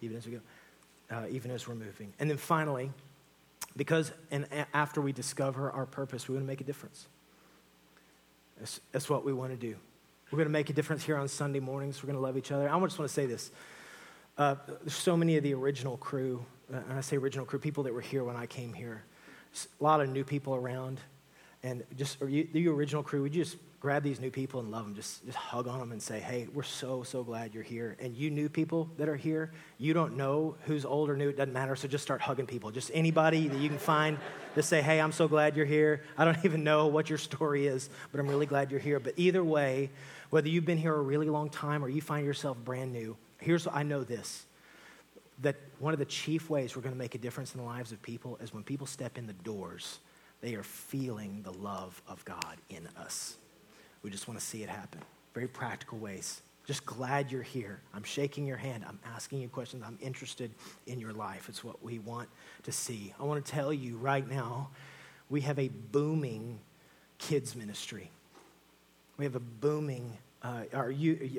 even 0.00 0.16
as 0.16 0.26
we 0.26 0.32
go, 0.32 0.40
uh, 1.10 1.26
even 1.30 1.50
as 1.50 1.66
we're 1.66 1.74
moving. 1.74 2.12
And 2.18 2.28
then 2.28 2.36
finally, 2.36 2.90
because 3.76 4.12
and 4.30 4.46
after 4.72 5.00
we 5.00 5.12
discover 5.12 5.70
our 5.70 5.86
purpose, 5.86 6.28
we 6.28 6.34
want 6.34 6.44
to 6.44 6.48
make 6.48 6.60
a 6.60 6.64
difference. 6.64 7.06
That's, 8.58 8.80
that's 8.92 9.10
what 9.10 9.24
we 9.24 9.32
want 9.32 9.52
to 9.52 9.56
do. 9.56 9.76
We're 10.30 10.38
going 10.38 10.48
to 10.48 10.52
make 10.52 10.70
a 10.70 10.72
difference 10.72 11.04
here 11.04 11.16
on 11.16 11.28
Sunday 11.28 11.60
mornings. 11.60 12.02
We're 12.02 12.08
going 12.08 12.18
to 12.18 12.22
love 12.22 12.36
each 12.36 12.52
other. 12.52 12.68
I 12.68 12.80
just 12.80 12.98
want 12.98 13.08
to 13.08 13.14
say 13.14 13.26
this. 13.26 13.50
Uh, 14.36 14.56
so 14.88 15.16
many 15.16 15.36
of 15.36 15.44
the 15.44 15.54
original 15.54 15.96
crew, 15.96 16.44
uh, 16.72 16.78
and 16.88 16.98
I 16.98 17.02
say 17.02 17.16
original 17.16 17.46
crew, 17.46 17.60
people 17.60 17.84
that 17.84 17.94
were 17.94 18.00
here 18.00 18.24
when 18.24 18.34
I 18.34 18.46
came 18.46 18.72
here. 18.72 19.04
A 19.80 19.84
lot 19.84 20.00
of 20.00 20.08
new 20.08 20.24
people 20.24 20.56
around. 20.56 20.98
And 21.62 21.84
just, 21.96 22.20
you, 22.20 22.48
the 22.52 22.66
original 22.68 23.04
crew, 23.04 23.22
would 23.22 23.34
you 23.34 23.44
just 23.44 23.56
grab 23.78 24.02
these 24.02 24.18
new 24.18 24.30
people 24.30 24.58
and 24.58 24.72
love 24.72 24.84
them? 24.84 24.94
Just, 24.96 25.24
just 25.24 25.38
hug 25.38 25.68
on 25.68 25.78
them 25.78 25.92
and 25.92 26.02
say, 26.02 26.18
hey, 26.18 26.48
we're 26.52 26.64
so, 26.64 27.04
so 27.04 27.22
glad 27.22 27.54
you're 27.54 27.62
here. 27.62 27.96
And 28.00 28.16
you 28.16 28.28
new 28.28 28.48
people 28.48 28.90
that 28.98 29.08
are 29.08 29.14
here, 29.14 29.52
you 29.78 29.94
don't 29.94 30.16
know 30.16 30.56
who's 30.64 30.84
old 30.84 31.10
or 31.10 31.16
new, 31.16 31.28
it 31.28 31.36
doesn't 31.36 31.52
matter. 31.52 31.76
So 31.76 31.86
just 31.86 32.02
start 32.02 32.20
hugging 32.20 32.46
people. 32.46 32.72
Just 32.72 32.90
anybody 32.92 33.46
that 33.46 33.58
you 33.58 33.68
can 33.68 33.78
find, 33.78 34.18
to 34.56 34.64
say, 34.64 34.82
hey, 34.82 35.00
I'm 35.00 35.12
so 35.12 35.28
glad 35.28 35.56
you're 35.56 35.64
here. 35.64 36.02
I 36.18 36.24
don't 36.24 36.44
even 36.44 36.64
know 36.64 36.88
what 36.88 37.08
your 37.08 37.18
story 37.18 37.68
is, 37.68 37.88
but 38.10 38.20
I'm 38.20 38.26
really 38.26 38.46
glad 38.46 38.72
you're 38.72 38.80
here. 38.80 38.98
But 38.98 39.14
either 39.16 39.44
way, 39.44 39.90
whether 40.30 40.48
you've 40.48 40.66
been 40.66 40.78
here 40.78 40.94
a 40.94 41.00
really 41.00 41.30
long 41.30 41.50
time 41.50 41.84
or 41.84 41.88
you 41.88 42.00
find 42.00 42.26
yourself 42.26 42.56
brand 42.64 42.92
new, 42.92 43.16
here's 43.44 43.66
what 43.66 43.76
I 43.76 43.82
know 43.82 44.02
this 44.02 44.46
that 45.42 45.56
one 45.80 45.92
of 45.92 45.98
the 45.98 46.04
chief 46.04 46.48
ways 46.48 46.76
we're 46.76 46.82
going 46.82 46.94
to 46.94 46.98
make 46.98 47.16
a 47.16 47.18
difference 47.18 47.54
in 47.54 47.60
the 47.60 47.66
lives 47.66 47.90
of 47.90 48.00
people 48.02 48.38
is 48.40 48.54
when 48.54 48.62
people 48.62 48.86
step 48.86 49.18
in 49.18 49.26
the 49.26 49.32
doors, 49.32 49.98
they 50.40 50.54
are 50.54 50.62
feeling 50.62 51.42
the 51.42 51.52
love 51.52 52.00
of 52.06 52.24
God 52.24 52.56
in 52.70 52.88
us. 52.96 53.36
We 54.02 54.10
just 54.10 54.28
want 54.28 54.38
to 54.38 54.46
see 54.46 54.62
it 54.62 54.68
happen. 54.68 55.00
Very 55.34 55.48
practical 55.48 55.98
ways. 55.98 56.40
Just 56.66 56.86
glad 56.86 57.32
you're 57.32 57.42
here. 57.42 57.80
I'm 57.92 58.04
shaking 58.04 58.46
your 58.46 58.56
hand. 58.56 58.84
I'm 58.86 59.00
asking 59.04 59.40
you 59.40 59.48
questions. 59.48 59.82
I'm 59.84 59.98
interested 60.00 60.50
in 60.86 61.00
your 61.00 61.12
life. 61.12 61.48
It's 61.48 61.64
what 61.64 61.82
we 61.82 61.98
want 61.98 62.28
to 62.62 62.72
see. 62.72 63.12
I 63.18 63.24
want 63.24 63.44
to 63.44 63.52
tell 63.52 63.72
you 63.72 63.96
right 63.96 64.28
now, 64.28 64.70
we 65.28 65.40
have 65.40 65.58
a 65.58 65.68
booming 65.68 66.60
kids 67.18 67.56
ministry. 67.56 68.10
We 69.16 69.24
have 69.24 69.34
a 69.34 69.40
booming 69.40 70.16
uh, 70.44 70.64
our, 70.74 70.92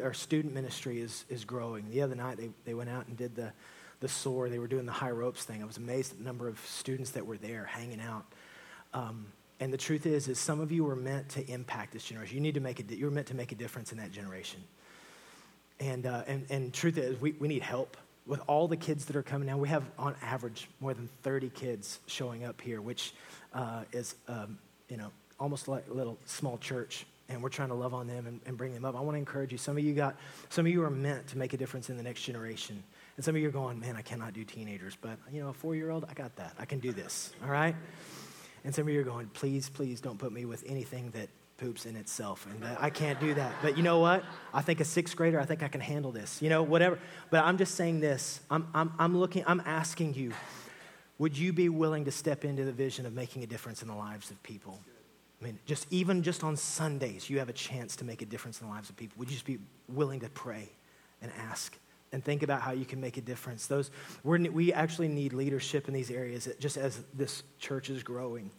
our 0.03 0.14
student 0.14 0.53
ministry 0.53 0.99
is, 0.99 1.26
is 1.30 1.45
growing. 1.45 1.89
The 1.91 2.01
other 2.01 2.16
night, 2.16 2.38
they, 2.38 2.49
they 2.66 2.74
went 2.74 2.89
out 2.89 3.06
and 3.06 3.16
did 3.16 3.36
the, 3.36 3.53
the 3.99 4.08
SOAR. 4.08 4.49
They 4.49 4.58
were 4.58 4.68
doing 4.68 4.88
the 4.88 4.91
high 4.91 5.12
ropes 5.12 5.43
thing. 5.43 5.62
I 5.62 5.66
was 5.66 5.78
amazed 5.78 6.14
at 6.14 6.18
the 6.18 6.24
number 6.24 6.47
of 6.47 6.60
students 6.66 7.12
that 7.12 7.26
were 7.26 7.38
there 7.38 7.66
hanging 7.66 8.01
out. 8.01 8.26
Um, 8.95 9.28
and 9.60 9.72
the 9.72 9.78
truth 9.78 10.08
is, 10.08 10.28
is 10.28 10.39
some 10.39 10.60
of 10.60 10.72
you 10.72 10.84
were 10.84 10.95
meant 10.95 11.30
to 11.30 11.47
impact 11.47 11.93
this 11.93 12.03
generation. 12.03 12.36
You 12.36 12.41
need 12.41 12.56
to 12.56 12.60
make 12.60 12.80
a, 12.80 12.95
you're 12.95 13.12
meant 13.12 13.28
to 13.28 13.36
make 13.36 13.51
a 13.51 13.56
difference 13.56 13.91
in 13.91 13.99
that 13.99 14.12
generation. 14.12 14.62
And, 15.80 16.08
uh, 16.08 16.24
and, 16.26 16.45
and 16.49 16.74
truth 16.74 16.97
is, 16.97 17.22
we, 17.22 17.34
we 17.34 17.47
need 17.47 17.62
help 17.62 17.97
with 18.26 18.41
all 18.47 18.68
the 18.68 18.78
kids 18.78 19.06
that 19.06 19.16
are 19.16 19.24
coming 19.24 19.47
now. 19.47 19.58
We 19.58 19.70
have, 19.70 19.84
on 19.99 20.16
average, 20.24 20.68
more 20.80 20.95
than 20.95 21.10
30 21.22 21.49
kids 21.49 21.99
showing 22.08 22.43
up 22.43 22.60
here, 22.60 22.82
which 22.82 23.14
uh, 23.53 23.84
is, 23.93 24.16
um, 24.28 24.58
you 24.89 24.97
know, 24.97 25.12
almost 25.39 25.68
like 25.68 25.86
a 25.91 25.93
little 25.93 26.18
small 26.26 26.58
church 26.58 27.06
and 27.30 27.41
we're 27.41 27.49
trying 27.49 27.69
to 27.69 27.76
love 27.76 27.93
on 27.93 28.07
them 28.07 28.28
and, 28.28 28.39
and, 28.45 28.57
bring 28.57 28.73
them 28.73 28.86
up. 28.86 28.95
I 28.95 28.99
want 28.99 29.15
to 29.15 29.19
encourage 29.19 29.51
you. 29.51 29.57
Some 29.57 29.78
of 29.78 29.84
you 29.84 29.93
got, 29.93 30.15
some 30.49 30.65
of 30.65 30.71
you 30.71 30.84
are 30.84 30.89
meant 30.89 31.28
to 31.28 31.38
make 31.38 31.53
a 31.53 31.57
difference 31.57 31.89
in 31.89 31.97
the 31.97 32.03
next 32.03 32.21
generation. 32.21 32.84
And 33.15 33.26
some 33.26 33.36
of 33.36 33.41
you 33.41 33.47
are 33.47 33.51
going, 33.51 33.80
man, 33.80 33.95
I 33.95 34.01
cannot 34.01 34.34
do 34.34 34.43
teenagers, 34.43 34.95
but 34.99 35.17
you 35.32 35.41
know, 35.41 35.49
a 35.49 35.53
four-year-old, 35.53 36.05
I 36.09 36.13
got 36.13 36.36
that. 36.36 36.53
I 36.59 36.65
can 36.65 36.80
do 36.80 36.91
this. 36.91 37.34
All 37.43 37.49
right. 37.49 37.76
And 38.63 38.73
some 38.73 38.88
of 38.88 38.93
you 38.93 38.99
are 38.99 39.03
going, 39.03 39.28
please, 39.28 39.69
please 39.69 40.01
don't 40.01 40.17
put 40.17 40.32
me 40.32 40.45
with 40.45 40.63
anything 40.67 41.11
that 41.11 41.30
poops 41.57 41.86
in 41.86 41.95
itself, 41.95 42.45
and 42.49 42.65
I 42.80 42.89
can't 42.89 43.19
do 43.19 43.34
that. 43.36 43.53
But 43.61 43.78
you 43.78 43.84
know 43.84 43.99
what? 43.99 44.23
I 44.53 44.61
think 44.61 44.82
a 44.82 44.86
sixth 44.86 45.15
grader, 45.15 45.39
I 45.39 45.45
think 45.45 45.63
I 45.63 45.67
can 45.67 45.82
handle 45.82 46.11
this. 46.11 46.41
You 46.41 46.49
know, 46.49 46.63
whatever. 46.63 46.99
But 47.30 47.45
I'm 47.45 47.57
just 47.57 47.76
saying 47.76 48.01
this. 48.01 48.41
I'm, 48.49 48.67
I'm, 48.73 48.91
I'm 48.99 49.17
looking. 49.17 49.43
I'm 49.47 49.61
asking 49.65 50.15
you. 50.15 50.34
Would 51.17 51.38
you 51.38 51.53
be 51.53 51.69
willing 51.69 52.05
to 52.05 52.11
step 52.11 52.43
into 52.43 52.65
the 52.65 52.73
vision 52.73 53.05
of 53.05 53.13
making 53.13 53.43
a 53.43 53.47
difference 53.47 53.82
in 53.82 53.88
the 53.88 53.95
lives 53.95 54.32
of 54.32 54.43
people? 54.43 54.80
I 55.46 55.50
mean, 55.50 55.60
just 55.68 55.86
even 55.91 56.24
just 56.24 56.43
on 56.43 56.58
Sundays, 56.58 57.30
you 57.30 57.38
have 57.38 57.50
a 57.50 57.54
chance 57.54 57.96
to 57.98 58.04
make 58.04 58.24
a 58.24 58.26
difference 58.26 58.60
in 58.60 58.68
the 58.68 58.74
lives 58.74 58.89
of 58.89 58.98
people. 58.98 59.20
Would 59.20 59.30
you 59.30 59.36
just 59.36 59.46
be 59.46 59.60
willing 59.88 60.22
to 60.22 60.30
pray 60.30 60.72
and 61.22 61.32
ask 61.38 61.78
and 62.12 62.24
think 62.24 62.41
about 62.41 62.62
how 62.62 62.72
you 62.72 62.84
can 62.84 63.00
make 63.00 63.18
a 63.18 63.22
difference? 63.22 63.68
Those 63.68 63.91
we 64.24 64.50
we 64.50 64.74
actually 64.74 65.08
need 65.08 65.34
leadership 65.34 65.88
in 65.88 65.93
these 65.93 66.10
areas, 66.10 66.50
just 66.58 66.78
as 66.78 67.00
this 67.14 67.43
church 67.60 67.91
is 67.91 68.02
growing. 68.02 68.50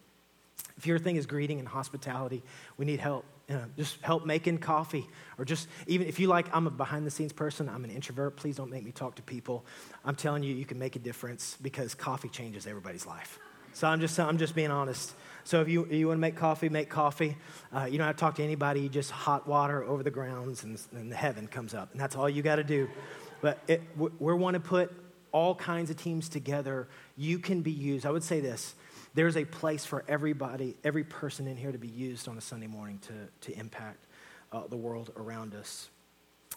If 0.77 0.87
your 0.87 1.01
thing 1.01 1.17
is 1.17 1.27
greeting 1.27 1.59
and 1.59 1.67
hospitality, 1.67 2.45
we 2.77 2.85
need 2.85 3.01
help. 3.01 3.25
You 3.49 3.57
know, 3.57 3.65
just 3.77 4.01
help 4.03 4.25
making 4.25 4.59
coffee, 4.59 5.09
or 5.39 5.45
just 5.45 5.67
even 5.89 6.07
if 6.07 6.21
you 6.21 6.29
like, 6.29 6.47
I'm 6.55 6.69
a 6.69 6.71
behind 6.71 7.05
the 7.05 7.11
scenes 7.11 7.33
person, 7.33 7.69
I'm 7.69 7.83
an 7.83 7.91
introvert, 7.91 8.37
please 8.37 8.55
don't 8.55 8.71
make 8.71 8.85
me 8.85 8.93
talk 8.93 9.17
to 9.17 9.23
people. 9.23 9.65
I'm 10.05 10.15
telling 10.15 10.45
you, 10.45 10.55
you 10.55 10.65
can 10.65 10.79
make 10.79 10.95
a 10.95 11.01
difference 11.01 11.57
because 11.61 11.97
coffee 11.97 12.29
changes 12.29 12.65
everybody's 12.65 13.07
life. 13.07 13.41
So 13.73 13.87
I'm 13.87 14.01
just, 14.01 14.19
I'm 14.19 14.39
just 14.39 14.55
being 14.55 14.71
honest. 14.71 15.13
So 15.47 15.61
if 15.61 15.69
you, 15.69 15.87
you 15.87 16.09
want 16.09 16.19
to 16.19 16.21
make 16.21 16.35
coffee, 16.35 16.69
make 16.69 16.91
coffee. 16.91 17.37
Uh, 17.73 17.85
you 17.85 17.99
don't 17.99 18.07
have 18.09 18.17
to 18.17 18.21
talk 18.21 18.35
to 18.35 18.43
anybody. 18.43 18.81
You 18.81 18.89
just 18.89 19.13
hot 19.13 19.47
water 19.47 19.85
over 19.85 20.03
the 20.03 20.11
grounds 20.11 20.65
and, 20.65 20.77
and 20.91 21.11
the 21.11 21.15
heaven 21.15 21.47
comes 21.47 21.73
up. 21.73 21.93
And 21.93 22.01
that's 22.01 22.17
all 22.17 22.29
you 22.29 22.43
got 22.43 22.57
to 22.57 22.65
do. 22.65 22.89
But 23.41 23.61
it, 23.69 23.81
we 23.97 24.35
want 24.35 24.55
to 24.55 24.61
put 24.61 24.93
all 25.31 25.55
kinds 25.55 25.89
of 25.89 25.97
teams 25.97 26.29
together. 26.29 26.89
You 27.17 27.39
can 27.39 27.63
be 27.63 27.71
used. 27.71 28.07
I 28.07 28.11
would 28.11 28.25
say 28.25 28.41
this. 28.41 28.75
There's 29.15 29.37
a 29.37 29.45
place 29.45 29.85
for 29.85 30.05
everybody, 30.09 30.77
every 30.83 31.05
person 31.05 31.47
in 31.47 31.57
here 31.57 31.71
to 31.71 31.79
be 31.79 31.87
used 31.87 32.27
on 32.27 32.37
a 32.37 32.41
Sunday 32.41 32.67
morning 32.67 32.99
to, 33.03 33.53
to 33.53 33.57
impact 33.57 34.05
uh, 34.51 34.67
the 34.67 34.77
world 34.77 35.13
around 35.17 35.55
us. 35.55 35.91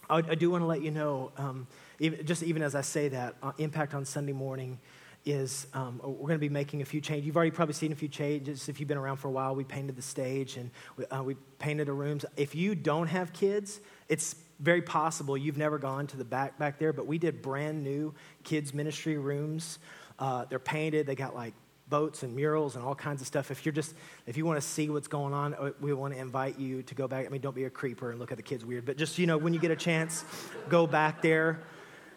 I, 0.09 0.17
I 0.17 0.33
do 0.33 0.49
want 0.49 0.63
to 0.63 0.67
let 0.67 0.81
you 0.81 0.89
know, 0.89 1.31
um, 1.37 1.67
even, 1.99 2.25
just 2.25 2.41
even 2.41 2.63
as 2.63 2.73
I 2.73 2.81
say 2.81 3.09
that, 3.09 3.35
uh, 3.43 3.51
impact 3.59 3.93
on 3.93 4.03
Sunday 4.03 4.33
morning 4.33 4.79
is 5.25 5.67
um, 5.73 5.99
we're 6.03 6.27
going 6.27 6.31
to 6.33 6.37
be 6.37 6.49
making 6.49 6.81
a 6.81 6.85
few 6.85 7.01
changes. 7.01 7.25
You've 7.25 7.35
already 7.35 7.51
probably 7.51 7.73
seen 7.73 7.91
a 7.91 7.95
few 7.95 8.07
changes. 8.07 8.69
If 8.69 8.79
you've 8.79 8.89
been 8.89 8.97
around 8.97 9.17
for 9.17 9.27
a 9.27 9.31
while, 9.31 9.55
we 9.55 9.63
painted 9.63 9.95
the 9.95 10.01
stage 10.01 10.57
and 10.57 10.71
we, 10.97 11.05
uh, 11.07 11.23
we 11.23 11.35
painted 11.59 11.87
the 11.87 11.93
rooms. 11.93 12.25
If 12.37 12.55
you 12.55 12.75
don't 12.75 13.07
have 13.07 13.33
kids, 13.33 13.79
it's 14.07 14.35
very 14.59 14.81
possible 14.81 15.37
you've 15.37 15.57
never 15.57 15.77
gone 15.77 16.07
to 16.07 16.17
the 16.17 16.25
back 16.25 16.57
back 16.57 16.79
there, 16.79 16.93
but 16.93 17.07
we 17.07 17.17
did 17.17 17.41
brand 17.41 17.83
new 17.83 18.13
kids 18.43 18.73
ministry 18.73 19.17
rooms. 19.17 19.79
Uh, 20.17 20.45
they're 20.45 20.59
painted. 20.59 21.05
They 21.05 21.15
got 21.15 21.33
like 21.33 21.53
boats 21.87 22.23
and 22.23 22.35
murals 22.35 22.75
and 22.75 22.85
all 22.85 22.95
kinds 22.95 23.21
of 23.21 23.27
stuff. 23.27 23.51
If 23.51 23.65
you're 23.65 23.73
just 23.73 23.93
if 24.27 24.37
you 24.37 24.45
want 24.45 24.61
to 24.61 24.67
see 24.67 24.89
what's 24.89 25.07
going 25.07 25.33
on, 25.33 25.53
uh, 25.55 25.71
we 25.79 25.93
want 25.93 26.13
to 26.13 26.19
invite 26.19 26.59
you 26.59 26.83
to 26.83 26.95
go 26.95 27.07
back. 27.07 27.25
I 27.25 27.29
mean, 27.29 27.41
don't 27.41 27.55
be 27.55 27.63
a 27.63 27.69
creeper 27.69 28.11
and 28.11 28.19
look 28.19 28.31
at 28.31 28.37
the 28.37 28.43
kids 28.43 28.65
weird, 28.65 28.85
but 28.85 28.97
just 28.97 29.17
you 29.17 29.27
know 29.27 29.37
when 29.37 29.53
you 29.53 29.59
get 29.59 29.71
a 29.71 29.75
chance, 29.75 30.23
go 30.69 30.85
back 30.85 31.21
there 31.21 31.61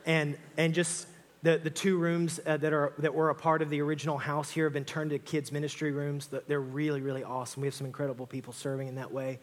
and 0.04 0.36
and 0.56 0.74
just 0.74 1.06
the, 1.42 1.58
the 1.58 1.70
two 1.70 1.96
rooms 1.96 2.38
uh, 2.46 2.56
that, 2.58 2.72
are, 2.72 2.92
that 2.98 3.14
were 3.14 3.30
a 3.30 3.34
part 3.34 3.62
of 3.62 3.70
the 3.70 3.80
original 3.80 4.16
house 4.16 4.50
here 4.50 4.64
have 4.64 4.72
been 4.72 4.84
turned 4.84 5.10
to 5.10 5.18
kids' 5.18 5.50
ministry 5.50 5.90
rooms. 5.90 6.28
They're 6.46 6.60
really, 6.60 7.00
really 7.00 7.24
awesome. 7.24 7.62
We 7.62 7.66
have 7.66 7.74
some 7.74 7.86
incredible 7.86 8.26
people 8.26 8.52
serving 8.52 8.88
in 8.88 8.94
that 8.94 9.12
way. 9.12 9.40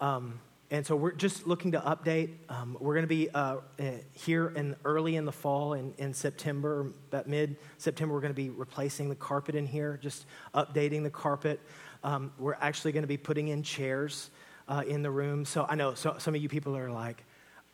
Um, 0.00 0.38
and 0.70 0.86
so 0.86 0.94
we're 0.94 1.12
just 1.12 1.46
looking 1.46 1.72
to 1.72 1.80
update. 1.80 2.30
Um, 2.48 2.76
we're 2.78 2.94
going 2.94 3.04
to 3.04 3.08
be 3.08 3.28
uh, 3.30 3.56
eh, 3.78 3.96
here 4.12 4.52
in 4.54 4.76
early 4.84 5.16
in 5.16 5.24
the 5.24 5.32
fall 5.32 5.72
in, 5.72 5.94
in 5.98 6.14
September, 6.14 6.92
about 7.08 7.26
mid 7.26 7.56
September, 7.78 8.14
we're 8.14 8.20
going 8.20 8.32
to 8.32 8.36
be 8.40 8.50
replacing 8.50 9.08
the 9.08 9.16
carpet 9.16 9.56
in 9.56 9.66
here, 9.66 9.98
just 10.00 10.26
updating 10.54 11.02
the 11.02 11.10
carpet. 11.10 11.58
Um, 12.04 12.32
we're 12.38 12.54
actually 12.60 12.92
going 12.92 13.02
to 13.02 13.08
be 13.08 13.16
putting 13.16 13.48
in 13.48 13.62
chairs 13.62 14.30
uh, 14.68 14.84
in 14.86 15.02
the 15.02 15.10
room. 15.10 15.44
So 15.44 15.66
I 15.68 15.74
know 15.74 15.94
so, 15.94 16.16
some 16.18 16.34
of 16.34 16.42
you 16.42 16.48
people 16.48 16.76
are 16.76 16.90
like, 16.90 17.24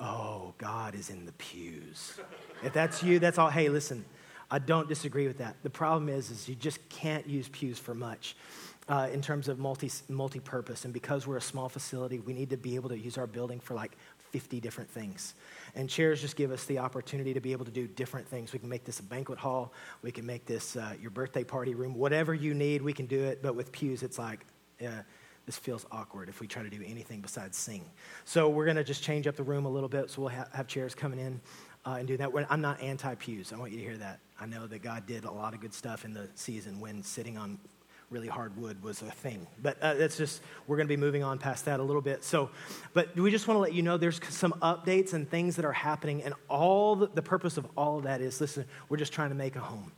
oh, 0.01 0.55
God 0.59 0.95
is 0.95 1.11
in 1.11 1.27
the 1.27 1.33
pews. 1.33 2.19
if 2.63 2.73
that's 2.73 3.03
you, 3.03 3.19
that's 3.19 3.39
all. 3.39 3.51
Hey, 3.51 3.69
listen, 3.69 4.05
I 4.51 4.59
don't 4.59 4.89
disagree 4.89 5.27
with 5.27 5.39
that. 5.39 5.57
The 5.63 5.71
problem 5.71 6.09
is, 6.09 6.31
is 6.31 6.49
you 6.49 6.55
just 6.55 6.87
can't 6.89 7.27
use 7.27 7.49
pews 7.49 7.79
for 7.79 7.95
much 7.95 8.37
uh, 8.89 9.09
in 9.13 9.21
terms 9.21 9.49
of 9.49 9.59
multi, 9.59 9.91
multi-purpose. 10.09 10.85
And 10.85 10.95
because 10.95 11.27
we're 11.27 11.37
a 11.37 11.43
small 11.43 11.69
facility, 11.69 12.21
we 12.21 12.33
need 12.33 12.51
to 12.51 12.57
be 12.57 12.77
able 12.77 12.89
to 12.91 12.99
use 12.99 13.19
our 13.19 13.27
building 13.27 13.59
for 13.59 13.75
like 13.75 13.97
50 14.31 14.61
different 14.61 14.91
things. 14.91 15.35
And 15.75 15.89
chairs 15.89 16.21
just 16.21 16.37
give 16.37 16.53
us 16.53 16.65
the 16.65 16.79
opportunity 16.79 17.35
to 17.35 17.41
be 17.41 17.53
able 17.53 17.65
to 17.65 17.71
do 17.71 17.87
different 17.87 18.29
things. 18.29 18.53
We 18.53 18.59
can 18.59 18.69
make 18.69 18.85
this 18.85 19.01
a 19.01 19.03
banquet 19.03 19.39
hall. 19.39 19.73
We 20.03 20.13
can 20.13 20.27
make 20.27 20.47
this 20.47 20.77
uh, 20.77 20.95
your 21.01 21.11
birthday 21.11 21.45
party 21.45 21.75
room. 21.75 21.95
Whatever 21.95 22.35
you 22.35 22.55
need, 22.55 22.83
we 22.83 22.93
can 22.93 23.07
do 23.07 23.25
it. 23.25 23.43
But 23.43 23.57
with 23.57 23.73
pews, 23.73 24.03
it's 24.03 24.19
like, 24.19 24.45
uh, 24.85 25.03
this 25.47 25.57
feels 25.57 25.87
awkward 25.93 26.29
if 26.29 26.41
we 26.41 26.47
try 26.47 26.63
to 26.63 26.69
do 26.69 26.83
anything 26.85 27.21
besides 27.21 27.57
sing. 27.57 27.85
So 28.25 28.49
we're 28.49 28.65
going 28.65 28.77
to 28.77 28.85
just 28.85 29.03
change 29.03 29.27
up 29.27 29.37
the 29.37 29.45
room 29.45 29.65
a 29.65 29.71
little 29.71 29.89
bit. 29.89 30.11
So 30.11 30.23
we'll 30.23 30.31
ha- 30.31 30.49
have 30.53 30.67
chairs 30.67 30.95
coming 30.95 31.21
in 31.21 31.41
uh, 31.87 31.97
and 31.99 32.09
do 32.09 32.17
that. 32.17 32.31
I'm 32.51 32.61
not 32.61 32.83
anti 32.83 33.15
pews. 33.15 33.53
I 33.53 33.57
want 33.57 33.71
you 33.71 33.79
to 33.79 33.85
hear 33.85 33.97
that. 33.97 34.19
I 34.41 34.47
know 34.47 34.67
that 34.67 34.83
God 34.83 35.07
did 35.07 35.25
a 35.25 35.31
lot 35.31 35.55
of 35.55 35.61
good 35.61 35.73
stuff 35.73 36.05
in 36.05 36.13
the 36.13 36.29
season 36.35 36.81
when 36.81 37.03
sitting 37.03 37.39
on 37.39 37.59
really 38.11 38.29
hard 38.29 38.57
wood 38.57 38.83
was 38.83 39.03
a 39.03 39.11
thing. 39.11 39.47
But 39.63 39.81
uh, 39.83 39.95
that's 39.95 40.17
just, 40.17 40.41
we're 40.67 40.77
going 40.77 40.87
to 40.87 40.93
be 40.93 41.01
moving 41.01 41.23
on 41.23 41.39
past 41.39 41.65
that 41.65 41.81
a 41.81 41.83
little 41.83 42.03
bit. 42.03 42.23
So, 42.23 42.51
but 42.93 43.17
we 43.17 43.31
just 43.31 43.49
want 43.49 43.57
to 43.57 43.63
let 43.63 43.73
you 43.73 43.83
know 43.83 43.97
there's 43.97 44.21
some 44.29 44.53
updates 44.63 45.13
and 45.13 45.29
things 45.29 45.57
that 45.57 45.65
are 45.65 45.73
happening. 45.73 46.23
And 46.23 46.35
all 46.49 46.97
the, 46.97 47.09
the 47.09 47.23
purpose 47.23 47.57
of 47.57 47.67
all 47.77 47.99
of 47.99 48.05
that 48.05 48.21
is 48.21 48.41
listen, 48.41 48.65
we're 48.89 48.97
just 48.97 49.13
trying 49.13 49.31
to 49.31 49.35
make 49.35 49.57
a 49.57 49.61
home 49.61 49.93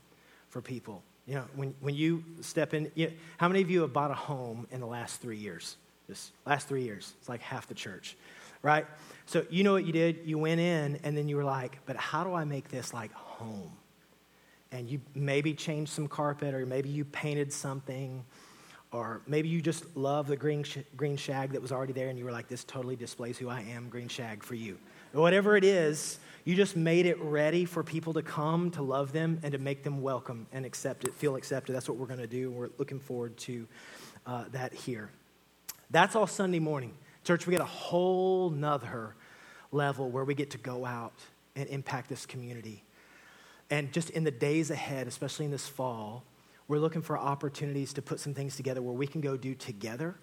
for 0.49 0.63
people. 0.63 1.03
You 1.29 1.35
know, 1.37 1.45
when, 1.55 1.75
when 1.81 1.95
you 1.95 2.25
step 2.41 2.75
in, 2.75 2.91
you 2.95 3.09
know, 3.09 3.13
how 3.37 3.49
many 3.49 3.61
of 3.61 3.71
you 3.71 3.83
have 3.83 3.93
bought 3.93 4.11
a 4.11 4.15
home 4.15 4.67
in 4.71 4.81
the 4.81 4.87
last 4.87 5.21
three 5.21 5.37
years? 5.37 5.77
Just 6.09 6.33
last 6.47 6.67
three 6.67 6.83
years. 6.83 7.13
It's 7.21 7.29
like 7.29 7.43
half 7.43 7.69
the 7.69 7.75
church, 7.75 8.17
right? 8.63 8.87
So 9.27 9.45
you 9.51 9.63
know 9.63 9.73
what 9.73 9.85
you 9.85 9.93
did? 9.93 10.21
You 10.25 10.39
went 10.39 10.61
in 10.61 10.99
and 11.05 11.17
then 11.17 11.29
you 11.29 11.37
were 11.37 11.45
like, 11.45 11.79
but 11.85 11.97
how 11.97 12.25
do 12.25 12.33
I 12.33 12.45
make 12.45 12.69
this 12.69 12.93
like 12.93 13.13
home? 13.13 13.71
and 14.73 14.89
you 14.89 15.01
maybe 15.15 15.55
changed 15.55 15.93
some 15.93 16.09
carpet 16.09 16.55
or 16.55 16.67
maybe 16.67 16.89
you 16.89 17.05
painted 17.05 17.53
something 17.53 18.25
or 18.91 19.21
maybe 19.27 19.49
you 19.49 19.61
just 19.61 19.97
love 19.97 20.27
the 20.27 20.37
green, 20.37 20.63
sh- 20.63 20.79
green 20.97 21.17
shag 21.17 21.53
that 21.53 21.61
was 21.63 21.73
already 21.73 21.93
there 21.93 22.09
and 22.09 22.19
you 22.19 22.25
were 22.25 22.33
like 22.33 22.49
this 22.49 22.65
totally 22.65 22.97
displays 22.97 23.39
who 23.39 23.49
i 23.49 23.61
am 23.63 23.89
green 23.89 24.09
shag 24.09 24.43
for 24.43 24.55
you 24.55 24.79
whatever 25.13 25.57
it 25.57 25.65
is 25.65 26.19
you 26.49 26.55
just 26.55 26.77
made 26.77 27.05
it 27.05 27.21
ready 27.21 27.67
for 27.67 27.85
people 27.85 28.15
to 28.15 28.23
come 28.23 28.71
to 28.71 28.81
love 28.81 29.13
them 29.13 29.39
and 29.43 29.53
to 29.53 29.59
make 29.59 29.83
them 29.83 30.01
welcome 30.01 30.47
and 30.51 30.65
accept 30.65 31.05
it 31.05 31.13
feel 31.13 31.37
accepted. 31.37 31.75
That's 31.75 31.91
what 31.91 31.99
we're 31.99 32.07
going 32.07 32.21
to 32.21 32.27
do. 32.27 32.51
We're 32.51 32.71
looking 32.79 32.99
forward 32.99 33.37
to 33.41 33.69
uh, 34.27 34.45
that 34.53 34.73
here. 34.73 35.11
That's 35.91 36.17
all 36.17 36.27
sunday 36.27 36.59
morning. 36.59 36.95
Church 37.23 37.47
we 37.47 37.51
get 37.51 37.61
a 37.61 37.67
whole 37.67 38.49
nother 38.49 39.15
level 39.73 40.11
where 40.11 40.25
we 40.25 40.35
get 40.35 40.49
to 40.53 40.59
go 40.59 40.87
out 40.87 41.13
and 41.55 41.69
impact 41.69 42.09
this 42.09 42.25
community. 42.25 42.83
And 43.69 43.93
just 43.93 44.09
in 44.09 44.25
the 44.25 44.31
days 44.31 44.71
ahead, 44.71 45.07
especially 45.07 45.45
in 45.45 45.51
this 45.51 45.69
fall, 45.69 46.25
we're 46.67 46.79
looking 46.79 47.03
for 47.03 47.19
opportunities 47.19 47.93
to 47.93 48.01
put 48.01 48.21
some 48.21 48.33
things 48.33 48.57
together 48.57 48.81
where 48.81 48.95
we 48.95 49.07
can 49.07 49.21
go 49.21 49.37
do 49.37 49.55
together. 49.55 50.15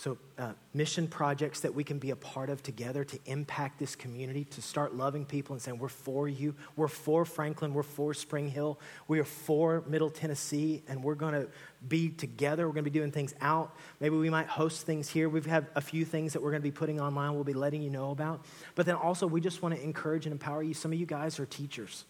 So, 0.00 0.16
uh, 0.38 0.54
mission 0.72 1.08
projects 1.08 1.60
that 1.60 1.74
we 1.74 1.84
can 1.84 1.98
be 1.98 2.10
a 2.10 2.16
part 2.16 2.48
of 2.48 2.62
together 2.62 3.04
to 3.04 3.18
impact 3.26 3.78
this 3.78 3.94
community, 3.94 4.44
to 4.44 4.62
start 4.62 4.94
loving 4.94 5.26
people 5.26 5.52
and 5.52 5.60
saying, 5.60 5.78
We're 5.78 5.88
for 5.88 6.26
you. 6.26 6.54
We're 6.74 6.88
for 6.88 7.26
Franklin. 7.26 7.74
We're 7.74 7.82
for 7.82 8.14
Spring 8.14 8.48
Hill. 8.48 8.80
We 9.08 9.20
are 9.20 9.24
for 9.24 9.84
Middle 9.86 10.08
Tennessee, 10.08 10.82
and 10.88 11.04
we're 11.04 11.16
going 11.16 11.34
to 11.34 11.48
be 11.86 12.08
together. 12.08 12.66
We're 12.66 12.72
going 12.72 12.86
to 12.86 12.90
be 12.90 12.98
doing 12.98 13.12
things 13.12 13.34
out. 13.42 13.76
Maybe 14.00 14.16
we 14.16 14.30
might 14.30 14.46
host 14.46 14.86
things 14.86 15.06
here. 15.06 15.28
We've 15.28 15.44
had 15.44 15.66
a 15.74 15.82
few 15.82 16.06
things 16.06 16.32
that 16.32 16.40
we're 16.40 16.52
going 16.52 16.62
to 16.62 16.66
be 16.66 16.72
putting 16.72 16.98
online, 16.98 17.34
we'll 17.34 17.44
be 17.44 17.52
letting 17.52 17.82
you 17.82 17.90
know 17.90 18.10
about. 18.10 18.46
But 18.76 18.86
then 18.86 18.94
also, 18.94 19.26
we 19.26 19.42
just 19.42 19.60
want 19.60 19.74
to 19.74 19.82
encourage 19.82 20.24
and 20.24 20.32
empower 20.32 20.62
you. 20.62 20.72
Some 20.72 20.94
of 20.94 20.98
you 20.98 21.04
guys 21.04 21.38
are 21.38 21.44
teachers. 21.44 22.06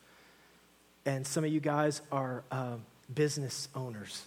And 1.06 1.26
some 1.26 1.42
of 1.42 1.52
you 1.52 1.58
guys 1.58 2.02
are 2.12 2.44
uh, 2.52 2.76
business 3.12 3.68
owners 3.74 4.26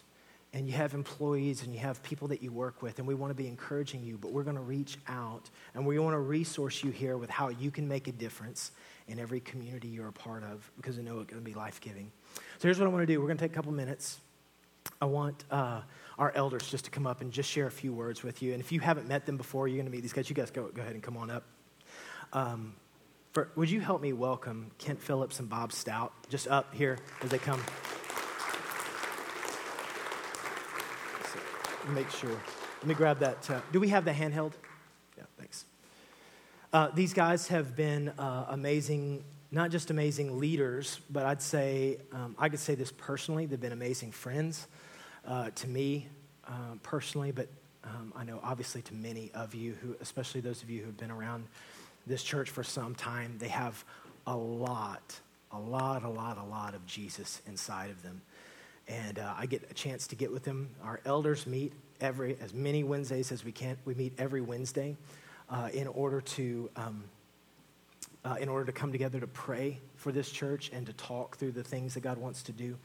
and 0.53 0.67
you 0.67 0.73
have 0.73 0.93
employees 0.93 1.63
and 1.63 1.73
you 1.73 1.79
have 1.79 2.01
people 2.03 2.27
that 2.29 2.43
you 2.43 2.51
work 2.51 2.81
with, 2.81 2.99
and 2.99 3.07
we 3.07 3.15
want 3.15 3.31
to 3.31 3.35
be 3.35 3.47
encouraging 3.47 4.03
you, 4.03 4.17
but 4.17 4.31
we're 4.31 4.43
going 4.43 4.55
to 4.55 4.61
reach 4.61 4.97
out 5.07 5.49
and 5.73 5.85
we 5.85 5.97
want 5.99 6.13
to 6.13 6.19
resource 6.19 6.83
you 6.83 6.91
here 6.91 7.17
with 7.17 7.29
how 7.29 7.49
you 7.49 7.71
can 7.71 7.87
make 7.87 8.07
a 8.07 8.11
difference 8.11 8.71
in 9.07 9.19
every 9.19 9.39
community 9.39 9.87
you're 9.87 10.07
a 10.07 10.13
part 10.13 10.43
of 10.43 10.71
because 10.77 10.97
we 10.97 11.03
know 11.03 11.19
it's 11.19 11.29
going 11.29 11.43
to 11.43 11.49
be 11.49 11.55
life 11.55 11.81
giving. 11.81 12.11
So 12.35 12.67
here's 12.67 12.79
what 12.79 12.85
I 12.85 12.89
want 12.89 13.01
to 13.01 13.07
do 13.07 13.19
we're 13.19 13.27
going 13.27 13.37
to 13.37 13.43
take 13.43 13.51
a 13.51 13.55
couple 13.55 13.71
minutes. 13.71 14.19
I 15.01 15.05
want 15.05 15.43
uh, 15.49 15.81
our 16.17 16.31
elders 16.35 16.69
just 16.69 16.85
to 16.85 16.91
come 16.91 17.07
up 17.07 17.21
and 17.21 17.31
just 17.31 17.49
share 17.49 17.67
a 17.67 17.71
few 17.71 17.93
words 17.93 18.23
with 18.23 18.41
you. 18.41 18.53
And 18.53 18.61
if 18.61 18.71
you 18.71 18.79
haven't 18.79 19.07
met 19.07 19.25
them 19.25 19.37
before, 19.37 19.67
you're 19.67 19.77
going 19.77 19.85
to 19.85 19.91
meet 19.91 20.01
these 20.01 20.13
guys. 20.13 20.29
You 20.29 20.35
guys 20.35 20.51
go, 20.51 20.67
go 20.67 20.81
ahead 20.81 20.93
and 20.93 21.03
come 21.03 21.17
on 21.17 21.29
up. 21.29 21.43
Um, 22.31 22.75
for, 23.31 23.49
would 23.55 23.69
you 23.69 23.81
help 23.81 24.01
me 24.01 24.13
welcome 24.13 24.71
Kent 24.77 25.01
Phillips 25.01 25.39
and 25.39 25.49
Bob 25.49 25.71
Stout 25.71 26.13
just 26.29 26.47
up 26.47 26.73
here 26.73 26.99
as 27.21 27.29
they 27.29 27.39
come? 27.39 27.59
So, 31.31 31.39
make 31.89 32.09
sure. 32.09 32.29
Let 32.79 32.87
me 32.87 32.93
grab 32.93 33.19
that. 33.19 33.49
Uh, 33.49 33.61
do 33.71 33.79
we 33.79 33.89
have 33.89 34.05
the 34.05 34.11
handheld? 34.11 34.53
Yeah, 35.17 35.23
thanks. 35.37 35.65
Uh, 36.71 36.89
these 36.93 37.13
guys 37.13 37.47
have 37.49 37.75
been 37.75 38.09
uh, 38.09 38.47
amazing, 38.49 39.23
not 39.51 39.69
just 39.69 39.91
amazing 39.91 40.39
leaders, 40.39 40.99
but 41.09 41.25
I'd 41.25 41.41
say, 41.41 41.97
um, 42.11 42.35
I 42.39 42.49
could 42.49 42.59
say 42.59 42.75
this 42.75 42.91
personally, 42.91 43.45
they've 43.45 43.59
been 43.59 43.73
amazing 43.73 44.11
friends 44.11 44.67
uh, 45.27 45.49
to 45.51 45.67
me 45.67 46.07
uh, 46.47 46.75
personally, 46.81 47.31
but 47.31 47.47
um, 47.83 48.13
I 48.15 48.23
know 48.23 48.39
obviously 48.43 48.81
to 48.83 48.93
many 48.93 49.31
of 49.33 49.53
you, 49.53 49.73
who, 49.81 49.95
especially 50.01 50.41
those 50.41 50.63
of 50.63 50.69
you 50.69 50.79
who 50.79 50.87
have 50.87 50.97
been 50.97 51.11
around 51.11 51.45
this 52.07 52.23
church 52.23 52.49
for 52.49 52.63
some 52.63 52.95
time, 52.95 53.35
they 53.39 53.49
have 53.49 53.83
a 54.25 54.35
lot, 54.35 55.19
a 55.51 55.59
lot, 55.59 56.03
a 56.03 56.09
lot, 56.09 56.37
a 56.37 56.43
lot 56.43 56.73
of 56.73 56.85
Jesus 56.85 57.41
inside 57.45 57.91
of 57.91 58.01
them. 58.03 58.21
And 58.87 59.19
uh, 59.19 59.33
I 59.37 59.45
get 59.45 59.69
a 59.69 59.73
chance 59.73 60.07
to 60.07 60.15
get 60.15 60.31
with 60.31 60.43
them. 60.43 60.69
Our 60.83 60.99
elders 61.05 61.47
meet 61.47 61.73
every, 62.01 62.37
as 62.41 62.53
many 62.53 62.83
Wednesdays 62.83 63.31
as 63.31 63.45
we 63.45 63.51
can. 63.51 63.77
We 63.85 63.93
meet 63.93 64.13
every 64.17 64.41
Wednesday 64.41 64.97
uh, 65.49 65.69
in 65.73 65.87
order 65.87 66.19
to, 66.21 66.69
um, 66.75 67.03
uh, 68.25 68.35
in 68.39 68.49
order 68.49 68.65
to 68.65 68.71
come 68.71 68.91
together 68.91 69.19
to 69.19 69.27
pray 69.27 69.79
for 69.95 70.11
this 70.11 70.29
church 70.29 70.69
and 70.73 70.85
to 70.85 70.93
talk 70.93 71.37
through 71.37 71.51
the 71.51 71.63
things 71.63 71.93
that 71.93 72.01
God 72.01 72.17
wants 72.17 72.43
to 72.43 72.51
do. 72.51 72.77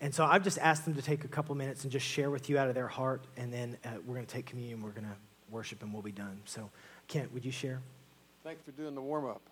And 0.00 0.14
so 0.14 0.24
I've 0.24 0.44
just 0.44 0.58
asked 0.58 0.84
them 0.84 0.94
to 0.94 1.02
take 1.02 1.24
a 1.24 1.28
couple 1.28 1.54
minutes 1.54 1.82
and 1.82 1.90
just 1.90 2.06
share 2.06 2.30
with 2.30 2.48
you 2.48 2.58
out 2.58 2.68
of 2.68 2.74
their 2.74 2.86
heart, 2.86 3.24
and 3.36 3.52
then 3.52 3.76
uh, 3.84 3.88
we're 4.06 4.14
going 4.14 4.26
to 4.26 4.32
take 4.32 4.46
communion. 4.46 4.80
We're 4.82 4.90
going 4.90 5.06
to 5.06 5.16
worship, 5.50 5.82
and 5.82 5.92
we'll 5.92 6.02
be 6.02 6.12
done. 6.12 6.40
So, 6.44 6.70
Kent, 7.08 7.32
would 7.32 7.44
you 7.44 7.50
share? 7.50 7.80
Thanks 8.44 8.62
for 8.62 8.70
doing 8.70 8.94
the 8.94 9.00
warm 9.00 9.26
up. 9.26 9.42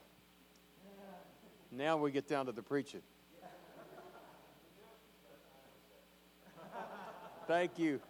Now 1.72 1.96
we 1.96 2.10
get 2.10 2.28
down 2.28 2.46
to 2.46 2.52
the 2.52 2.62
preaching. 2.62 3.02
Thank 7.46 7.78
you. 7.78 8.00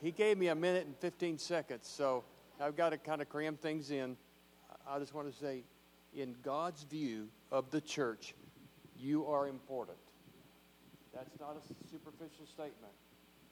He 0.00 0.12
gave 0.12 0.38
me 0.38 0.48
a 0.48 0.54
minute 0.54 0.86
and 0.86 0.96
15 0.98 1.38
seconds, 1.38 1.88
so 1.88 2.22
I've 2.60 2.76
got 2.76 2.90
to 2.90 2.96
kind 2.96 3.20
of 3.20 3.28
cram 3.28 3.56
things 3.56 3.90
in. 3.90 4.16
I 4.88 5.00
just 5.00 5.14
want 5.14 5.32
to 5.32 5.36
say, 5.36 5.64
in 6.14 6.36
God's 6.44 6.84
view 6.84 7.28
of 7.50 7.70
the 7.70 7.80
church, 7.80 8.34
you 8.96 9.26
are 9.26 9.48
important. 9.48 9.98
That's 11.12 11.40
not 11.40 11.56
a 11.56 11.90
superficial 11.90 12.46
statement, 12.46 12.92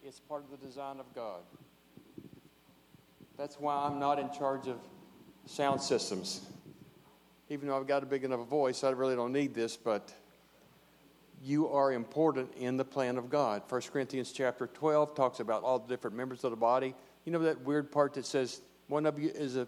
it's 0.04 0.20
part 0.20 0.44
of 0.44 0.60
the 0.60 0.64
design 0.64 1.00
of 1.00 1.12
God. 1.12 1.40
That's 3.36 3.58
why 3.58 3.74
I'm 3.74 3.98
not 3.98 4.20
in 4.20 4.30
charge 4.30 4.68
of 4.68 4.78
sound 5.46 5.80
systems. 5.80 6.42
Even 7.48 7.66
though 7.66 7.76
I've 7.76 7.88
got 7.88 8.04
a 8.04 8.06
big 8.06 8.22
enough 8.22 8.46
voice, 8.46 8.84
I 8.84 8.90
really 8.90 9.16
don't 9.16 9.32
need 9.32 9.54
this, 9.54 9.76
but 9.76 10.12
you 11.42 11.68
are 11.68 11.92
important 11.92 12.52
in 12.56 12.76
the 12.76 12.84
plan 12.84 13.18
of 13.18 13.28
God. 13.28 13.62
1 13.68 13.80
Corinthians 13.92 14.32
chapter 14.32 14.68
12 14.68 15.14
talks 15.14 15.40
about 15.40 15.64
all 15.64 15.78
the 15.78 15.88
different 15.88 16.16
members 16.16 16.44
of 16.44 16.50
the 16.50 16.56
body. 16.56 16.94
You 17.24 17.32
know 17.32 17.40
that 17.40 17.62
weird 17.62 17.90
part 17.90 18.14
that 18.14 18.26
says 18.26 18.60
one 18.88 19.06
of 19.06 19.18
you 19.18 19.30
is 19.30 19.56
a 19.56 19.66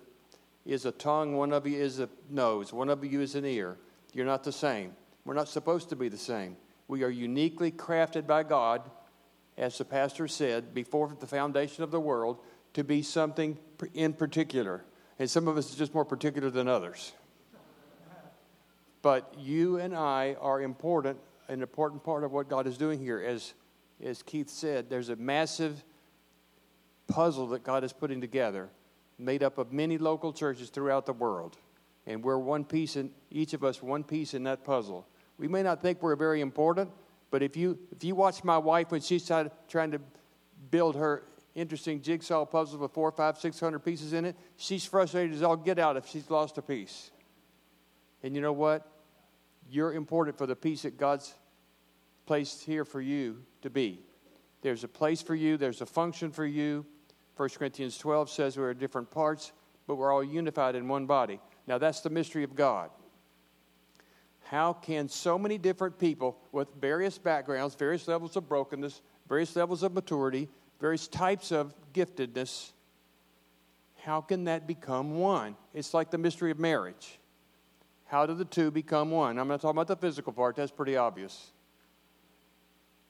is 0.65 0.87
a 0.87 0.93
tongue, 0.93 1.37
one 1.37 1.53
of 1.53 1.67
you 1.67 1.79
is 1.79 2.01
a 2.01 2.09
nose, 2.31 2.73
one 2.73 2.89
of 2.89 3.05
you 3.05 3.21
is 3.21 3.35
an 3.35 3.45
ear. 3.45 3.77
You're 4.13 4.27
not 4.27 4.45
the 4.45 4.53
same. 4.53 4.93
We're 5.25 5.35
not 5.35 5.49
supposed 5.49 5.91
to 5.91 5.97
be 5.97 6.09
the 6.09 6.17
same. 6.17 6.57
We 6.89 7.03
are 7.03 7.11
uniquely 7.11 7.71
crafted 7.71 8.27
by 8.27 8.45
God, 8.45 8.83
as 9.59 9.77
the 9.77 9.85
pastor 9.85 10.29
said, 10.29 10.75
before 10.75 11.15
the 11.19 11.27
foundation 11.27 11.83
of 11.83 11.91
the 11.91 12.01
world, 12.01 12.39
to 12.75 12.85
be 12.85 13.03
something 13.03 13.59
in 13.93 14.13
particular. 14.13 14.85
And 15.19 15.29
some 15.29 15.49
of 15.49 15.57
us 15.57 15.73
are 15.73 15.77
just 15.77 15.95
more 15.95 16.05
particular 16.05 16.51
than 16.51 16.69
others. 16.69 17.13
But 19.03 19.35
you 19.39 19.77
and 19.77 19.95
I 19.95 20.37
are 20.41 20.63
important, 20.63 21.19
an 21.49 21.63
important 21.63 22.03
part 22.03 22.25
of 22.25 22.33
what 22.33 22.49
God 22.49 22.67
is 22.67 22.77
doing 22.79 22.99
here. 22.99 23.21
As, 23.21 23.55
as 24.03 24.23
Keith 24.23 24.51
said, 24.51 24.89
there's 24.91 25.09
a 25.09 25.17
massive 25.17 25.85
puzzle 27.07 27.49
that 27.49 27.63
God 27.63 27.85
is 27.85 27.93
putting 27.93 28.21
together, 28.21 28.69
made 29.19 29.43
up 29.43 29.59
of 29.59 29.73
many 29.73 29.99
local 29.99 30.33
churches 30.33 30.71
throughout 30.71 31.07
the 31.07 31.13
world. 31.13 31.57
And 32.07 32.23
we're 32.23 32.39
one 32.39 32.65
piece 32.65 32.97
in 32.97 33.11
each 33.31 33.55
of 33.55 33.65
us 33.65 33.83
one 33.83 34.05
piece 34.05 34.35
in 34.35 34.45
that 34.45 34.65
puzzle. 34.65 35.07
We 35.39 35.49
may 35.49 35.63
not 35.63 35.83
think 35.83 36.03
we're 36.03 36.17
very 36.17 36.41
important, 36.41 36.91
but 37.31 37.43
if 37.43 37.57
you 37.57 37.79
if 37.91 38.05
you 38.05 38.15
watch 38.15 38.45
my 38.45 38.59
wife 38.59 38.91
when 38.91 39.01
she's 39.01 39.27
trying 39.27 39.91
to 39.91 40.01
build 40.71 40.97
her 40.97 41.25
interesting 41.55 42.03
jigsaw 42.03 42.45
puzzle 42.45 42.79
with 42.79 42.93
four, 42.93 43.11
five, 43.11 43.39
six 43.39 43.59
hundred 43.59 43.81
pieces 43.81 44.13
in 44.13 44.25
it, 44.25 44.37
she's 44.57 44.85
frustrated 44.85 45.35
as 45.35 45.43
all 45.43 45.57
get 45.57 45.79
out 45.79 45.97
if 45.97 46.07
she's 46.07 46.29
lost 46.31 46.59
a 46.59 46.63
piece. 46.63 47.11
And 48.23 48.35
you 48.35 48.41
know 48.41 48.53
what? 48.53 48.87
You're 49.71 49.93
important 49.93 50.39
for 50.39 50.47
the 50.47 50.57
peace 50.57 50.83
that 50.83 50.99
God's 50.99 51.35
placed 52.27 52.65
here 52.65 52.85
for 52.85 53.01
you 53.01 53.43
to 53.63 53.71
be. 53.71 54.01
There's 54.63 54.85
a 54.85 54.89
place 54.89 55.21
for 55.21 55.35
you, 55.35 55.57
there's 55.57 55.81
a 55.81 55.87
function 55.87 56.31
for 56.31 56.47
you. 56.47 56.87
1 57.37 57.49
Corinthians 57.51 57.99
12 57.99 58.31
says 58.31 58.57
we're 58.57 58.73
different 58.75 59.11
parts, 59.11 59.53
but 59.87 59.97
we're 59.97 60.13
all 60.13 60.25
unified 60.25 60.75
in 60.75 60.89
one 60.89 61.07
body. 61.07 61.41
Now, 61.67 61.79
that's 61.79 62.01
the 62.01 62.11
mystery 62.11 62.45
of 62.45 62.55
God. 62.55 62.91
How 64.45 64.73
can 64.73 65.09
so 65.09 65.39
many 65.39 65.59
different 65.59 65.99
people 65.99 66.39
with 66.53 66.69
various 66.81 67.19
backgrounds, 67.19 67.75
various 67.75 68.07
levels 68.07 68.37
of 68.37 68.49
brokenness, 68.49 69.01
various 69.29 69.57
levels 69.57 69.83
of 69.83 69.95
maturity, 69.95 70.49
various 70.81 71.09
types 71.09 71.51
of 71.51 71.75
giftedness, 71.93 72.73
how 74.05 74.21
can 74.21 74.45
that 74.45 74.67
become 74.67 75.19
one? 75.19 75.57
It's 75.73 75.95
like 75.95 76.11
the 76.11 76.19
mystery 76.19 76.51
of 76.51 76.59
marriage. 76.59 77.19
How 78.07 78.27
do 78.27 78.35
the 78.35 78.45
two 78.45 78.71
become 78.71 79.11
one? 79.11 79.39
I'm 79.39 79.49
not 79.49 79.61
talking 79.61 79.77
about 79.77 79.89
the 79.89 79.97
physical 79.97 80.33
part, 80.33 80.57
that's 80.57 80.71
pretty 80.71 80.97
obvious. 80.97 81.53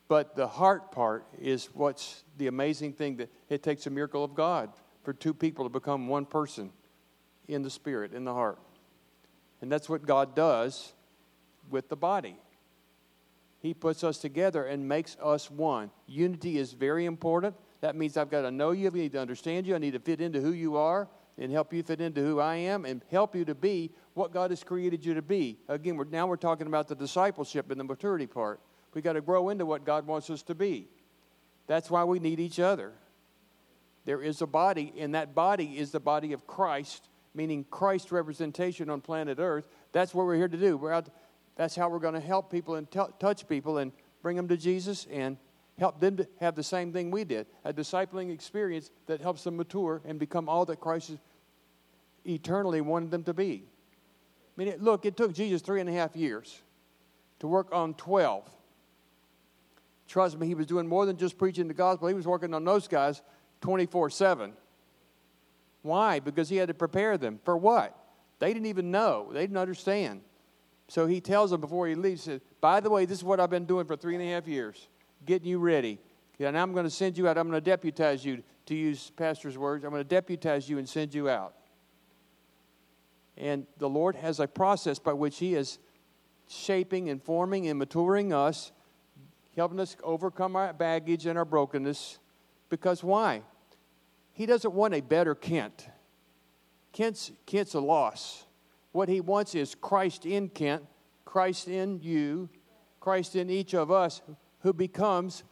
But 0.09 0.37
the 0.37 0.47
heart 0.47 0.93
part 0.93 1.27
is 1.41 1.67
what's 1.73 2.25
the 2.37 2.47
amazing 2.47 2.93
thing 2.93 3.17
that 3.17 3.31
it 3.49 3.63
takes 3.63 3.87
a 3.87 3.91
miracle 3.91 4.23
of 4.23 4.35
God 4.35 4.71
for 5.03 5.13
two 5.13 5.35
people 5.35 5.65
to 5.65 5.69
become 5.69 6.09
one 6.09 6.27
person 6.27 6.71
in 7.49 7.63
the 7.63 7.71
spirit, 7.71 8.13
in 8.13 8.25
the 8.25 8.33
heart. 8.33 8.59
And 9.61 9.73
that's 9.73 9.89
what 9.89 10.07
God 10.07 10.35
does 10.35 10.93
with 11.71 11.89
the 11.89 11.97
body. 11.97 12.37
He 13.61 13.73
puts 13.73 14.05
us 14.05 14.19
together 14.19 14.65
and 14.67 14.87
makes 14.87 15.17
us 15.23 15.51
one. 15.51 15.91
Unity 16.07 16.59
is 16.59 16.75
very 16.75 17.07
important. 17.07 17.55
That 17.81 17.97
means 17.97 18.17
I've 18.17 18.31
got 18.31 18.43
to 18.43 18.51
know 18.51 18.73
you, 18.73 18.89
I 18.89 18.95
need 18.95 19.13
to 19.13 19.21
understand 19.21 19.67
you, 19.67 19.75
I 19.75 19.79
need 19.79 19.95
to 19.95 20.01
fit 20.01 20.21
into 20.21 20.41
who 20.41 20.53
you 20.53 20.77
are 20.77 21.09
and 21.39 21.51
help 21.51 21.73
you 21.73 21.83
fit 21.83 22.01
into 22.01 22.21
who 22.21 22.41
I 22.41 22.57
am 22.57 22.85
and 22.85 23.03
help 23.11 23.35
you 23.35 23.45
to 23.47 23.55
be 23.55 23.91
what 24.15 24.33
God 24.33 24.51
has 24.51 24.63
created 24.63 25.05
you 25.05 25.15
to 25.15 25.23
be. 25.23 25.59
Again, 25.69 25.97
we're, 25.97 26.05
now 26.05 26.27
we're 26.27 26.37
talking 26.37 26.67
about 26.67 26.89
the 26.89 26.95
discipleship 26.95 27.71
and 27.71 27.81
the 27.81 27.85
maturity 27.85 28.27
part. 28.27 28.61
we 28.95 29.03
got 29.03 29.15
to 29.15 29.21
grow 29.21 29.49
into 29.49 29.67
what 29.67 29.85
God 29.85 30.07
wants 30.07 30.31
us 30.31 30.43
to 30.45 30.55
be. 30.55 30.89
That's 31.67 31.91
why 31.91 32.05
we 32.05 32.19
need 32.21 32.39
each 32.39 32.61
other. 32.61 32.93
There 34.05 34.23
is 34.23 34.43
a 34.43 34.47
body, 34.47 34.93
and 34.99 35.15
that 35.15 35.35
body 35.35 35.79
is 35.79 35.91
the 35.91 36.01
body 36.01 36.33
of 36.33 36.47
Christ, 36.47 37.09
meaning 37.35 37.65
Christ 37.71 38.13
representation 38.13 38.91
on 38.91 39.01
planet 39.01 39.39
Earth. 39.41 39.67
That's 39.93 40.15
what 40.15 40.27
we're 40.27 40.37
here 40.37 40.49
to 40.49 40.57
do. 40.57 40.77
We're 40.77 40.93
out, 40.93 41.09
that's 41.57 41.75
how 41.75 41.89
we're 41.89 41.99
going 41.99 42.15
to 42.15 42.21
help 42.21 42.51
people 42.51 42.75
and 42.75 42.89
t- 42.91 43.01
touch 43.19 43.49
people 43.49 43.79
and 43.79 43.93
bring 44.23 44.37
them 44.37 44.47
to 44.49 44.57
Jesus 44.57 45.07
and 45.11 45.39
help 45.79 46.01
them 46.01 46.17
to 46.17 46.29
have 46.41 46.55
the 46.55 46.63
same 46.63 46.93
thing 46.93 47.11
we 47.11 47.25
did 47.25 47.47
a 47.65 47.73
discipling 47.73 48.33
experience 48.33 48.91
that 49.07 49.21
helps 49.21 49.45
them 49.45 49.57
mature 49.57 50.01
and 50.05 50.19
become 50.19 50.49
all 50.49 50.65
that 50.65 50.81
Christ 50.81 51.13
eternally 52.25 52.81
wanted 52.81 53.11
them 53.11 53.25
to 53.25 53.35
be. 53.35 53.65
I 54.57 54.65
mean, 54.65 54.75
look, 54.79 55.05
it 55.05 55.17
took 55.17 55.35
Jesus 55.35 55.63
three 55.63 55.81
and 55.81 55.89
a 55.89 55.93
half 55.93 56.15
years 56.15 56.63
to 57.41 57.49
work 57.49 57.69
on 57.73 57.95
12. 57.95 58.49
Trust 60.07 60.39
me, 60.39 60.47
he 60.47 60.55
was 60.55 60.67
doing 60.67 60.87
more 60.87 61.07
than 61.07 61.17
just 61.17 61.39
preaching 61.39 61.67
the 61.67 61.75
gospel, 61.75 62.09
he 62.09 62.15
was 62.15 62.27
working 62.27 62.55
on 62.55 62.65
those 62.65 62.89
guys 62.89 63.23
24 63.63 64.11
7. 64.11 64.53
Why? 65.83 66.21
Because 66.21 66.49
he 66.49 66.57
had 66.57 66.69
to 66.69 66.75
prepare 66.75 67.19
them. 67.19 67.41
For 67.45 67.57
what? 67.57 67.99
They 68.39 68.53
didn't 68.53 68.67
even 68.67 68.91
know, 68.91 69.31
they 69.33 69.41
didn't 69.41 69.57
understand. 69.57 70.23
So 70.89 71.07
he 71.07 71.21
tells 71.21 71.51
them 71.51 71.61
before 71.61 71.87
he 71.87 71.95
leaves, 71.95 72.23
says, 72.23 72.41
By 72.61 72.81
the 72.81 72.91
way, 72.91 73.07
this 73.07 73.19
is 73.19 73.25
what 73.25 73.41
I've 73.41 73.51
been 73.51 73.65
doing 73.65 73.87
for 73.87 73.97
three 73.97 74.15
and 74.15 74.23
a 74.23 74.27
half 74.27 74.47
years, 74.47 74.89
getting 75.27 75.49
you 75.49 75.59
ready. 75.59 75.99
And 76.39 76.59
I'm 76.59 76.73
going 76.73 76.85
to 76.85 76.91
send 76.91 77.17
you 77.17 77.29
out. 77.29 77.39
I'm 77.39 77.49
going 77.49 77.63
to 77.63 77.71
deputize 77.71 78.25
you, 78.25 78.43
to 78.67 78.75
use 78.75 79.11
Pastor's 79.17 79.57
words. 79.57 79.85
I'm 79.85 79.91
going 79.91 80.03
to 80.03 80.09
deputize 80.09 80.69
you 80.69 80.79
and 80.79 80.89
send 80.89 81.15
you 81.15 81.29
out. 81.29 81.55
And 83.37 83.67
the 83.79 83.89
Lord 83.89 84.17
has 84.17 84.41
a 84.41 84.47
process 84.47 84.99
by 84.99 85.13
which 85.13 85.39
He 85.39 85.55
is 85.55 85.79
shaping 86.49 87.09
and 87.09 87.23
forming 87.23 87.69
and 87.69 87.79
maturing 87.79 88.33
us, 88.33 88.73
helping 89.57 89.81
us 89.81 89.97
overcome 90.03 90.57
our 90.57 90.73
baggage 90.73 91.27
and 91.27 91.39
our 91.39 91.45
brokenness. 91.45 92.19
Because 92.69 93.03
why? 93.03 93.43
He 94.33 94.47
doesn't 94.47 94.75
want 94.75 94.95
a 94.95 95.01
better 95.01 95.35
Kent. 95.35 95.89
Kent's, 96.93 97.33
Kent's 97.47 97.75
a 97.75 97.81
loss. 97.81 98.45
What 98.93 99.09
he 99.09 99.21
wants 99.21 99.55
is 99.55 99.75
Christ 99.75 100.27
in 100.27 100.49
Kent, 100.49 100.85
Christ 101.25 101.69
in 101.69 102.01
you, 102.01 102.49
Christ 103.01 103.37
in 103.37 103.51
each 103.51 103.75
of 103.75 103.91
us, 103.91 104.23
who 104.65 104.73
becomes 104.73 105.45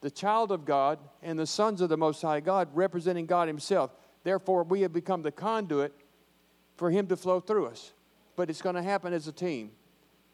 the 0.00 0.10
child 0.10 0.52
of 0.52 0.64
God 0.64 0.98
and 1.22 1.38
the 1.38 1.46
sons 1.46 1.80
of 1.80 1.88
the 1.88 1.96
Most 1.96 2.22
High 2.22 2.38
God, 2.38 2.68
representing 2.72 3.26
God 3.26 3.48
Himself. 3.48 3.90
Therefore, 4.22 4.62
we 4.62 4.80
have 4.82 4.92
become 4.92 5.22
the 5.22 5.32
conduit 5.32 5.92
for 6.76 6.88
Him 6.88 7.08
to 7.08 7.16
flow 7.16 7.40
through 7.40 7.66
us. 7.66 7.92
But 8.36 8.48
it's 8.48 8.62
going 8.62 8.76
to 8.76 8.82
happen 8.82 9.12
as 9.12 9.26
a 9.26 9.32
team. 9.32 9.72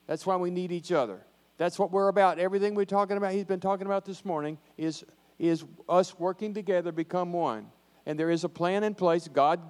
That's 0.06 0.26
why 0.26 0.36
we 0.36 0.50
need 0.50 0.70
each 0.70 0.92
other. 0.92 1.24
That's 1.56 1.78
what 1.78 1.90
we're 1.90 2.08
about. 2.08 2.38
Everything 2.38 2.74
we're 2.74 2.84
talking 2.84 3.16
about, 3.16 3.32
He's 3.32 3.46
been 3.46 3.58
talking 3.58 3.86
about 3.86 4.04
this 4.04 4.22
morning, 4.22 4.58
is, 4.76 5.02
is 5.38 5.64
us 5.88 6.18
working 6.18 6.52
together, 6.52 6.92
become 6.92 7.32
one. 7.32 7.68
And 8.04 8.20
there 8.20 8.30
is 8.30 8.44
a 8.44 8.50
plan 8.50 8.84
in 8.84 8.94
place. 8.94 9.28
God 9.28 9.60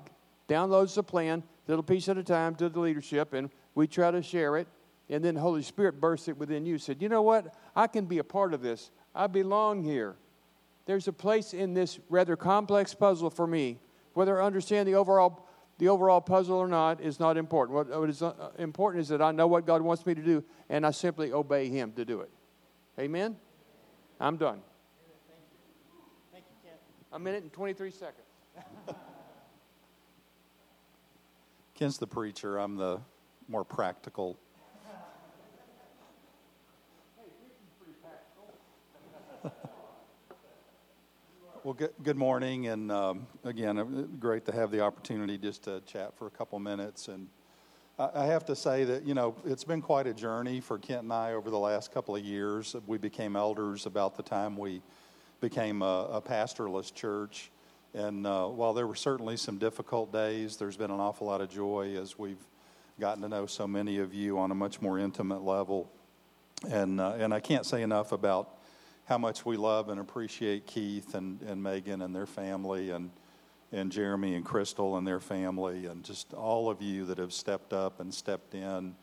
downloads 0.49 0.97
the 0.97 1.05
plan, 1.05 1.45
little 1.69 1.85
piece 1.85 2.09
at 2.09 2.19
a 2.19 2.25
time, 2.25 2.57
to 2.57 2.69
the 2.69 2.81
leadership, 2.81 3.33
and 3.33 3.49
we 3.77 3.87
try 3.87 4.11
to 4.11 4.23
share 4.23 4.57
it. 4.57 4.67
And 5.09 5.25
then 5.25 5.35
the 5.37 5.41
Holy 5.41 5.63
Spirit 5.63 6.01
bursts 6.01 6.29
it 6.29 6.37
within 6.37 6.67
you. 6.67 6.79
Said, 6.79 7.01
you 7.01 7.09
know 7.09 7.23
what? 7.23 7.55
I 7.75 7.87
can 7.87 8.07
be 8.07 8.19
a 8.19 8.25
part 8.25 8.55
of 8.55 8.61
this. 8.61 8.91
I 9.15 9.29
belong 9.29 9.85
here. 9.85 10.17
There's 10.87 11.09
a 11.09 11.13
place 11.13 11.55
in 11.55 11.75
this 11.75 11.99
rather 12.09 12.37
complex 12.37 12.95
puzzle 12.95 13.31
for 13.31 13.47
me. 13.47 13.79
Whether 14.15 14.41
I 14.41 14.47
understand 14.47 14.89
the 14.89 14.95
overall 14.95 15.47
the 15.79 15.89
overall 15.89 16.23
puzzle 16.23 16.57
or 16.57 16.69
not 16.69 17.03
is 17.03 17.21
not 17.21 17.37
important. 17.37 17.77
What, 17.77 18.01
what 18.01 18.09
is 18.09 18.23
uh, 18.23 18.33
important 18.59 19.03
is 19.03 19.09
that 19.09 19.21
I 19.21 19.31
know 19.31 19.47
what 19.47 19.67
God 19.67 19.83
wants 19.83 20.07
me 20.07 20.15
to 20.15 20.23
do, 20.23 20.43
and 20.71 20.87
I 20.87 20.91
simply 20.91 21.33
obey 21.33 21.69
Him 21.69 21.93
to 21.97 22.05
do 22.07 22.21
it. 22.21 22.31
Amen? 22.99 23.37
I'm 24.19 24.39
done. 24.39 24.63
A 27.13 27.19
minute 27.19 27.43
and 27.43 27.53
23 27.53 27.91
seconds. 27.91 28.27
Kent's 31.75 31.99
the 31.99 32.07
preacher. 32.07 32.57
I'm 32.59 32.77
the 32.77 33.01
more 33.49 33.65
practical 33.65 34.39
Well, 41.67 41.75
good, 41.75 41.95
good 42.05 42.17
morning, 42.17 42.69
and 42.69 42.93
um, 42.93 43.27
again, 43.43 43.77
uh, 43.77 43.83
great 44.21 44.45
to 44.45 44.53
have 44.53 44.71
the 44.71 44.83
opportunity 44.83 45.37
just 45.37 45.65
to 45.65 45.81
chat 45.81 46.17
for 46.17 46.29
a 46.29 46.31
couple 46.31 46.61
minutes. 46.61 47.09
And 47.09 47.27
I, 47.99 48.09
I 48.15 48.27
have 48.27 48.45
to 48.45 48.55
say 48.55 48.85
that 48.85 49.03
you 49.03 49.15
know 49.15 49.35
it's 49.45 49.65
been 49.65 49.83
quite 49.83 50.07
a 50.07 50.15
journey 50.15 50.61
for 50.61 50.79
Kent 50.79 51.03
and 51.03 51.13
I 51.13 51.33
over 51.33 51.51
the 51.51 51.59
last 51.59 51.91
couple 51.91 52.15
of 52.15 52.23
years. 52.23 52.77
We 52.87 52.99
became 52.99 53.35
elders 53.35 53.85
about 53.85 54.17
the 54.17 54.23
time 54.23 54.57
we 54.57 54.81
became 55.41 55.83
a, 55.83 56.09
a 56.13 56.21
pastorless 56.21 56.93
church. 56.93 57.51
And 57.95 58.29
uh, 58.29 58.47
while 58.47 58.73
there 58.73 58.87
were 58.87 58.95
certainly 58.95 59.37
some 59.37 59.59
difficult 59.59 60.13
days, 60.13 60.57
there's 60.57 60.77
been 60.77 60.93
an 60.93 61.01
awful 61.01 61.27
lot 61.27 61.41
of 61.41 61.51
joy 61.51 61.97
as 62.01 62.17
we've 62.17 62.47
gotten 63.01 63.25
to 63.25 63.29
know 63.29 63.47
so 63.47 63.67
many 63.67 63.99
of 63.99 64.15
you 64.15 64.39
on 64.39 64.53
a 64.53 64.55
much 64.55 64.81
more 64.81 65.01
intimate 65.01 65.43
level. 65.43 65.91
And, 66.71 67.01
uh, 67.01 67.15
and 67.19 67.35
I 67.35 67.41
can't 67.41 67.67
say 67.67 67.83
enough 67.83 68.13
about 68.13 68.56
how 69.07 69.19
much 69.19 69.47
we 69.47 69.57
love 69.57 69.89
and 69.89 70.01
appreciate 70.01 70.67
Keith 70.67 71.15
and, 71.15 71.41
and 71.43 71.63
Megan 71.63 72.03
and 72.03 72.15
their 72.15 72.27
family 72.27 72.91
and, 72.91 73.11
and 73.73 73.91
Jeremy 73.91 74.35
and 74.35 74.45
Crystal 74.45 74.97
and 74.97 75.07
their 75.07 75.21
family 75.21 75.87
and 75.87 76.05
just 76.05 76.35
all 76.35 76.69
of 76.69 76.83
you 76.83 77.05
that 77.07 77.19
have 77.19 77.33
stepped 77.33 77.73
up 77.73 78.01
and 78.01 78.13
stepped 78.13 78.55
in. 78.55 78.95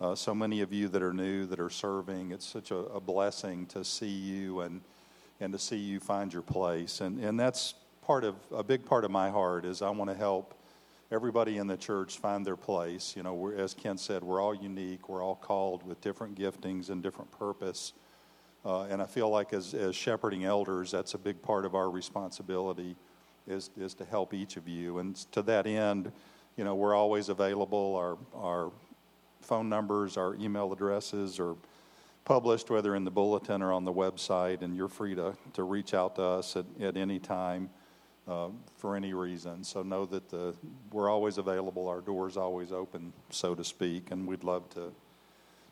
Uh, 0.00 0.14
so 0.14 0.32
many 0.32 0.60
of 0.60 0.72
you 0.72 0.86
that 0.86 1.02
are 1.02 1.12
new, 1.12 1.44
that 1.46 1.58
are 1.58 1.70
serving. 1.70 2.30
It's 2.30 2.46
such 2.46 2.70
a, 2.70 2.76
a, 2.76 3.00
blessing 3.00 3.66
to 3.66 3.84
see 3.84 4.06
you 4.06 4.60
and, 4.60 4.80
and 5.40 5.52
to 5.52 5.58
see 5.58 5.76
you 5.76 5.98
find 5.98 6.32
your 6.32 6.42
place. 6.42 7.00
And, 7.00 7.18
and 7.18 7.38
that's 7.38 7.74
part 8.00 8.22
of 8.22 8.36
a 8.54 8.62
big 8.62 8.84
part 8.84 9.04
of 9.04 9.10
my 9.10 9.28
heart 9.28 9.64
is 9.64 9.82
I 9.82 9.90
want 9.90 10.08
to 10.08 10.16
help 10.16 10.54
everybody 11.10 11.56
in 11.56 11.66
the 11.66 11.76
church 11.76 12.18
find 12.18 12.46
their 12.46 12.56
place. 12.56 13.14
You 13.16 13.24
know, 13.24 13.48
as 13.48 13.74
Kent 13.74 13.98
said, 13.98 14.22
we're 14.22 14.40
all 14.40 14.54
unique. 14.54 15.08
We're 15.08 15.24
all 15.24 15.34
called 15.34 15.84
with 15.84 16.00
different 16.00 16.38
giftings 16.38 16.90
and 16.90 17.02
different 17.02 17.32
purpose. 17.32 17.92
Uh, 18.64 18.82
and 18.82 19.00
I 19.00 19.06
feel 19.06 19.30
like 19.30 19.52
as, 19.52 19.74
as 19.74 19.94
shepherding 19.94 20.44
elders, 20.44 20.90
that's 20.90 21.14
a 21.14 21.18
big 21.18 21.40
part 21.42 21.64
of 21.64 21.74
our 21.74 21.90
responsibility 21.90 22.96
is, 23.46 23.70
is 23.76 23.94
to 23.94 24.04
help 24.04 24.34
each 24.34 24.56
of 24.56 24.68
you. 24.68 24.98
And 24.98 25.16
to 25.32 25.42
that 25.42 25.66
end, 25.66 26.12
you 26.56 26.64
know, 26.64 26.74
we're 26.74 26.94
always 26.94 27.28
available. 27.28 27.96
Our, 27.96 28.18
our 28.34 28.72
phone 29.40 29.68
numbers, 29.68 30.16
our 30.16 30.34
email 30.34 30.72
addresses 30.72 31.38
are 31.38 31.54
published, 32.24 32.68
whether 32.68 32.94
in 32.94 33.04
the 33.04 33.10
bulletin 33.10 33.62
or 33.62 33.72
on 33.72 33.84
the 33.84 33.92
website, 33.92 34.60
and 34.60 34.76
you're 34.76 34.88
free 34.88 35.14
to, 35.14 35.34
to 35.54 35.62
reach 35.62 35.94
out 35.94 36.16
to 36.16 36.22
us 36.22 36.56
at, 36.56 36.66
at 36.80 36.96
any 36.96 37.18
time 37.18 37.70
uh, 38.26 38.48
for 38.76 38.96
any 38.96 39.14
reason. 39.14 39.64
So 39.64 39.82
know 39.82 40.04
that 40.06 40.28
the, 40.28 40.54
we're 40.92 41.08
always 41.08 41.38
available. 41.38 41.88
Our 41.88 42.02
door's 42.02 42.36
always 42.36 42.70
open, 42.70 43.14
so 43.30 43.54
to 43.54 43.64
speak, 43.64 44.10
and 44.10 44.26
we'd 44.26 44.44
love 44.44 44.68
to, 44.70 44.92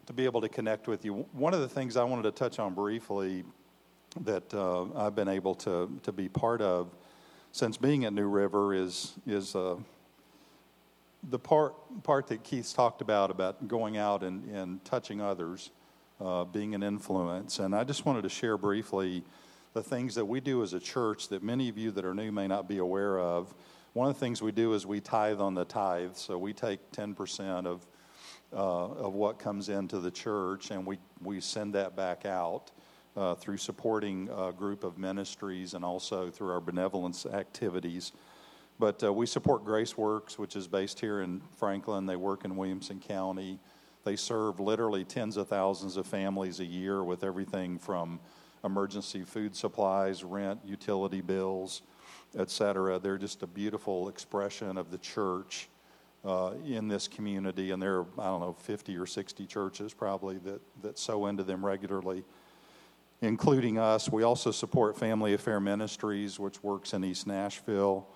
to 0.06 0.12
be 0.12 0.24
able 0.24 0.40
to 0.40 0.48
connect 0.48 0.88
with 0.88 1.04
you. 1.04 1.26
One 1.32 1.52
of 1.52 1.60
the 1.60 1.68
things 1.68 1.96
I 1.96 2.04
wanted 2.04 2.22
to 2.22 2.32
touch 2.32 2.58
on 2.58 2.74
briefly 2.74 3.44
that 4.22 4.52
uh, 4.54 4.84
I've 4.94 5.14
been 5.14 5.28
able 5.28 5.54
to, 5.56 5.90
to 6.04 6.12
be 6.12 6.28
part 6.28 6.62
of 6.62 6.94
since 7.52 7.76
being 7.76 8.04
at 8.04 8.12
New 8.12 8.28
River 8.28 8.74
is, 8.74 9.14
is 9.26 9.54
uh, 9.54 9.76
the 11.30 11.38
part, 11.38 11.74
part 12.02 12.28
that 12.28 12.44
Keith's 12.44 12.72
talked 12.72 13.00
about, 13.00 13.30
about 13.30 13.66
going 13.66 13.96
out 13.96 14.22
and, 14.22 14.44
and 14.54 14.84
touching 14.84 15.20
others, 15.20 15.70
uh, 16.20 16.44
being 16.44 16.74
an 16.74 16.82
influence. 16.82 17.58
And 17.58 17.74
I 17.74 17.84
just 17.84 18.04
wanted 18.04 18.22
to 18.22 18.28
share 18.28 18.56
briefly 18.56 19.24
the 19.72 19.82
things 19.82 20.14
that 20.14 20.24
we 20.24 20.40
do 20.40 20.62
as 20.62 20.72
a 20.72 20.80
church 20.80 21.28
that 21.28 21.42
many 21.42 21.68
of 21.68 21.76
you 21.76 21.90
that 21.92 22.04
are 22.04 22.14
new 22.14 22.30
may 22.30 22.46
not 22.46 22.68
be 22.68 22.78
aware 22.78 23.18
of. 23.18 23.54
One 23.92 24.08
of 24.08 24.14
the 24.14 24.20
things 24.20 24.42
we 24.42 24.52
do 24.52 24.74
is 24.74 24.86
we 24.86 25.00
tithe 25.00 25.40
on 25.40 25.54
the 25.54 25.64
tithe. 25.64 26.14
So 26.14 26.38
we 26.38 26.52
take 26.52 26.92
10% 26.92 27.66
of, 27.66 27.86
uh, 28.56 28.58
of 28.58 29.12
what 29.12 29.38
comes 29.38 29.68
into 29.68 30.00
the 30.00 30.10
church 30.10 30.70
and 30.70 30.84
we, 30.84 30.98
we 31.22 31.40
send 31.40 31.74
that 31.74 31.94
back 31.94 32.24
out. 32.26 32.72
Uh, 33.16 33.34
through 33.34 33.56
supporting 33.56 34.28
a 34.28 34.52
group 34.52 34.84
of 34.84 34.98
ministries 34.98 35.72
and 35.72 35.82
also 35.82 36.28
through 36.28 36.50
our 36.50 36.60
benevolence 36.60 37.24
activities. 37.24 38.12
But 38.78 39.02
uh, 39.02 39.10
we 39.10 39.24
support 39.24 39.64
Grace 39.64 39.96
Works, 39.96 40.38
which 40.38 40.54
is 40.54 40.68
based 40.68 41.00
here 41.00 41.22
in 41.22 41.40
Franklin. 41.56 42.04
They 42.04 42.16
work 42.16 42.44
in 42.44 42.56
Williamson 42.56 43.00
County. 43.00 43.58
They 44.04 44.16
serve 44.16 44.60
literally 44.60 45.02
tens 45.04 45.38
of 45.38 45.48
thousands 45.48 45.96
of 45.96 46.06
families 46.06 46.60
a 46.60 46.64
year 46.64 47.02
with 47.02 47.24
everything 47.24 47.78
from 47.78 48.20
emergency 48.64 49.22
food 49.22 49.56
supplies, 49.56 50.22
rent, 50.22 50.60
utility 50.64 51.22
bills, 51.22 51.82
etc. 52.36 52.98
They're 52.98 53.16
just 53.16 53.42
a 53.42 53.46
beautiful 53.46 54.10
expression 54.10 54.76
of 54.76 54.90
the 54.90 54.98
church 54.98 55.68
uh, 56.26 56.54
in 56.66 56.88
this 56.88 57.08
community, 57.08 57.70
and 57.70 57.80
there 57.80 58.00
are 58.00 58.06
I 58.18 58.24
don't 58.24 58.40
know 58.40 58.52
50 58.52 58.96
or 58.96 59.06
60 59.06 59.46
churches 59.46 59.94
probably 59.94 60.38
that 60.38 60.60
that 60.82 60.98
sow 60.98 61.26
into 61.26 61.44
them 61.44 61.64
regularly, 61.64 62.24
including 63.22 63.78
us. 63.78 64.10
We 64.10 64.24
also 64.24 64.50
support 64.50 64.98
Family 64.98 65.34
Affair 65.34 65.60
Ministries, 65.60 66.38
which 66.38 66.62
works 66.62 66.92
in 66.92 67.04
East 67.04 67.26
Nashville. 67.26 68.08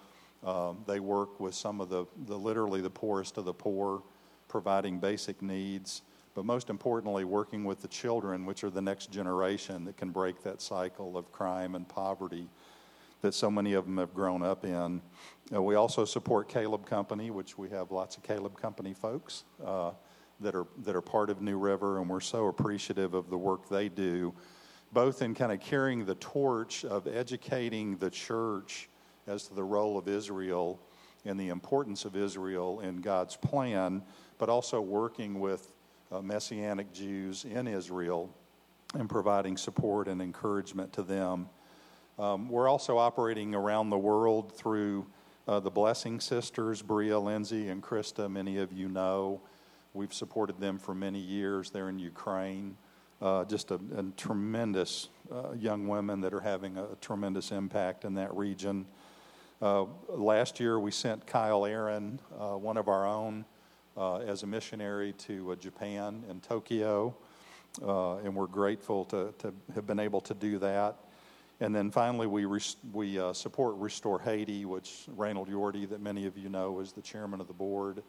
Um, 0.45 0.85
they 0.87 1.01
work 1.01 1.39
with 1.39 1.55
some 1.55 1.81
of 1.81 1.91
the, 1.91 2.07
the 2.27 2.37
literally 2.37 2.81
the 2.81 2.91
poorest 2.91 3.37
of 3.37 3.45
the 3.45 3.53
poor, 3.53 4.03
providing 4.49 4.99
basic 4.99 5.43
needs 5.43 6.03
but 6.35 6.45
most 6.45 6.71
importantly, 6.71 7.25
working 7.25 7.65
with 7.65 7.83
the 7.83 7.89
children, 7.89 8.47
which 8.47 8.63
are 8.63 8.71
the 8.71 8.81
next 8.81 9.11
generation 9.11 9.85
that 9.85 9.97
can 9.97 10.11
break 10.11 10.43
that 10.43 10.63
cycle 10.63 11.17
of 11.17 11.33
crime 11.33 11.75
and 11.75 11.89
poverty 11.89 12.49
that 13.21 13.35
so 13.35 13.51
many 13.51 13.75
of 13.75 13.85
them 13.85 13.99
have 13.99 14.15
grown 14.15 14.43
up 14.43 14.65
in. 14.65 15.01
Uh, 15.55 15.63
we 15.63 15.75
also 15.75 16.05
support 16.05 16.49
Caleb 16.49 16.87
Company, 16.87 17.31
which 17.31 17.59
we 17.59 17.69
have 17.71 17.91
lots 17.91 18.17
of 18.17 18.23
Caleb 18.23 18.61
Company 18.61 18.95
folks 18.95 19.45
uh, 19.65 19.93
that 20.41 20.55
are 20.55 20.67
that 20.85 20.97
are 20.97 21.03
part 21.03 21.31
of 21.31 21.43
New 21.43 21.59
River, 21.59 21.99
and 21.99 22.09
we're 22.09 22.21
so 22.21 22.47
appreciative 22.47 23.15
of 23.15 23.31
the 23.31 23.39
work 23.39 23.69
they 23.69 23.89
do, 23.89 24.35
both 24.93 25.23
in 25.23 25.35
kind 25.35 25.53
of 25.53 25.61
carrying 25.61 26.05
the 26.05 26.15
torch 26.17 26.85
of 26.85 27.07
educating 27.07 27.97
the 27.97 28.11
church 28.11 28.89
as 29.27 29.45
to 29.49 29.55
the 29.55 29.65
role 29.65 29.99
of 29.99 30.09
Israel 30.09 30.81
and 31.25 31.39
the 31.39 31.49
importance 31.49 32.05
of 32.05 32.17
Israel 32.17 32.81
in 32.81 32.97
God's 32.97 33.37
plan, 33.37 34.03
but 34.39 34.49
also 34.49 34.81
working 34.81 35.39
with 35.39 35.73
uh, 36.11 36.21
Messianic 36.21 36.93
Jews 36.93 37.45
in 37.45 37.67
Israel 37.67 38.35
and 38.95 39.09
providing 39.09 39.57
support 39.57 40.09
and 40.09 40.21
encouragement 40.21 40.93
to 40.95 41.03
them. 41.03 41.49
Um, 42.21 42.51
we're 42.51 42.69
also 42.69 42.99
operating 42.99 43.55
around 43.55 43.89
the 43.89 43.97
world 43.97 44.53
through 44.53 45.07
uh, 45.49 45.59
the 45.59 45.71
Blessing 45.71 46.21
Sisters, 46.21 46.83
Bria, 46.83 47.19
Lindsay, 47.19 47.69
and 47.69 47.83
Krista. 47.83 48.31
Many 48.31 48.59
of 48.59 48.75
you 48.75 48.91
know. 48.91 49.41
We've 49.95 50.13
supported 50.13 50.61
them 50.61 50.79
for 50.79 50.95
many 50.95 51.19
years. 51.19 51.71
They're 51.71 51.89
in 51.89 51.99
Ukraine. 51.99 52.77
Uh, 53.23 53.47
just 53.47 53.71
a, 53.71 53.81
a 53.97 54.03
tremendous 54.19 55.09
uh, 55.33 55.53
young 55.59 55.89
women 55.89 56.21
that 56.21 56.35
are 56.35 56.41
having 56.41 56.77
a, 56.77 56.89
tremendous 57.01 57.53
impact 57.53 58.05
in 58.05 58.13
that 58.17 58.37
region. 58.37 58.85
Uh, 59.63 59.87
last 60.11 60.61
year, 60.61 60.79
we 60.79 60.91
sent 60.91 61.27
Kyle 61.27 61.65
Aaron, 61.65 62.21
uh, 62.39 62.51
one 62.51 62.77
of 62.77 62.89
our 62.89 63.07
own, 63.07 63.47
uh, 63.97 64.17
as 64.17 64.43
a 64.43 64.47
missionary 64.47 65.15
to 65.15 65.57
Japan 65.59 66.23
and 66.29 66.43
Tokyo, 66.43 67.15
and 67.81 68.37
we're 68.37 68.47
grateful 68.47 69.07
to, 69.07 69.33
to 69.39 69.55
have 69.75 69.87
been 69.87 70.01
able 70.01 70.21
to 70.21 70.35
do 70.35 70.59
that. 70.59 70.99
And 71.61 71.75
then 71.75 71.91
finally, 71.91 72.27
we, 72.27 72.47
we 72.93 73.19
uh, 73.19 73.33
support 73.35 73.77
Restore 73.77 74.19
Haiti, 74.19 74.65
which 74.65 75.05
Reynold 75.15 75.49
Yordi, 75.49 75.89
that 75.91 76.01
many 76.01 76.27
of 76.27 76.39
you 76.39 76.49
know, 76.49 76.81
is 76.81 76.93
the 76.93 77.03
chairman 77.03 77.41
of 77.41 77.49
the 77.49 77.55
board. 77.55 78.03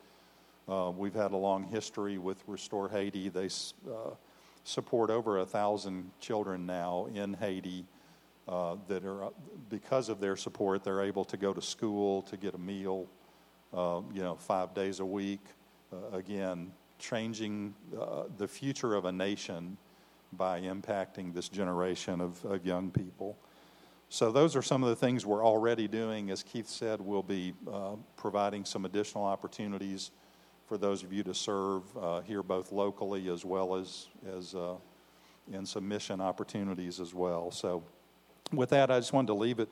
Uh, 0.70 0.91
we've 0.95 1.14
had 1.14 1.32
a 1.32 1.38
long 1.38 1.64
history 1.64 2.18
with 2.18 2.41
Restore 2.47 2.88
Haiti. 2.88 3.28
They 3.28 3.47
uh, 3.47 4.12
support 4.64 5.10
over 5.10 5.39
a 5.39 5.45
thousand 5.45 6.12
children 6.22 6.66
now 6.66 7.08
in 7.14 7.34
Haiti 7.34 7.86
that 8.88 9.06
are, 9.06 9.32
because 9.70 10.10
of 10.10 10.20
their 10.20 10.36
support, 10.36 10.84
they're 10.84 11.02
able 11.02 11.24
to 11.26 11.38
go 11.38 11.54
to 11.54 11.62
school, 11.62 12.22
to 12.24 12.36
get 12.38 12.54
a 12.54 12.58
meal, 12.58 13.08
you 13.74 14.22
know, 14.22 14.36
five 14.38 14.74
days 14.74 14.99
a 14.99 15.06
week 15.06 15.41
uh, 15.93 16.16
again, 16.16 16.72
changing 16.99 17.74
uh, 17.99 18.24
the 18.38 18.47
future 18.47 18.95
of 18.95 19.06
a 19.06 19.12
nation 19.12 19.78
by 20.34 20.61
impacting 20.61 21.34
this 21.34 21.49
generation 21.49 22.21
of, 22.21 22.43
of 22.45 22.65
young 22.65 22.91
people. 22.91 23.38
So, 24.09 24.32
those 24.32 24.55
are 24.55 24.61
some 24.61 24.84
of 24.84 24.89
the 24.89 24.95
things 24.95 25.25
we're 25.25 25.45
already 25.45 25.88
doing. 25.88 26.32
As 26.32 26.43
Keith 26.43 26.67
said, 26.67 26.99
we'll 26.99 27.23
be 27.23 27.53
uh, 27.71 27.95
providing 28.17 28.65
some 28.65 28.86
additional 28.86 29.23
opportunities 29.23 30.11
for 30.67 30.77
those 30.77 31.03
of 31.03 31.13
you 31.13 31.23
to 31.23 31.34
serve 31.34 31.84
uh, 31.97 32.21
here, 32.21 32.43
both 32.43 32.71
locally 32.71 33.29
as 33.29 33.45
well 33.45 33.75
as, 33.75 34.07
as 34.38 34.55
uh, 34.55 34.75
in 35.51 35.65
some 35.65 35.88
mission 35.88 36.21
opportunities 36.21 36.99
as 36.99 37.13
well. 37.13 37.51
So, 37.51 37.84
with 38.51 38.69
that, 38.69 38.91
I 38.91 38.99
just 38.99 39.13
wanted 39.13 39.27
to 39.27 39.34
leave 39.34 39.59
it, 39.59 39.69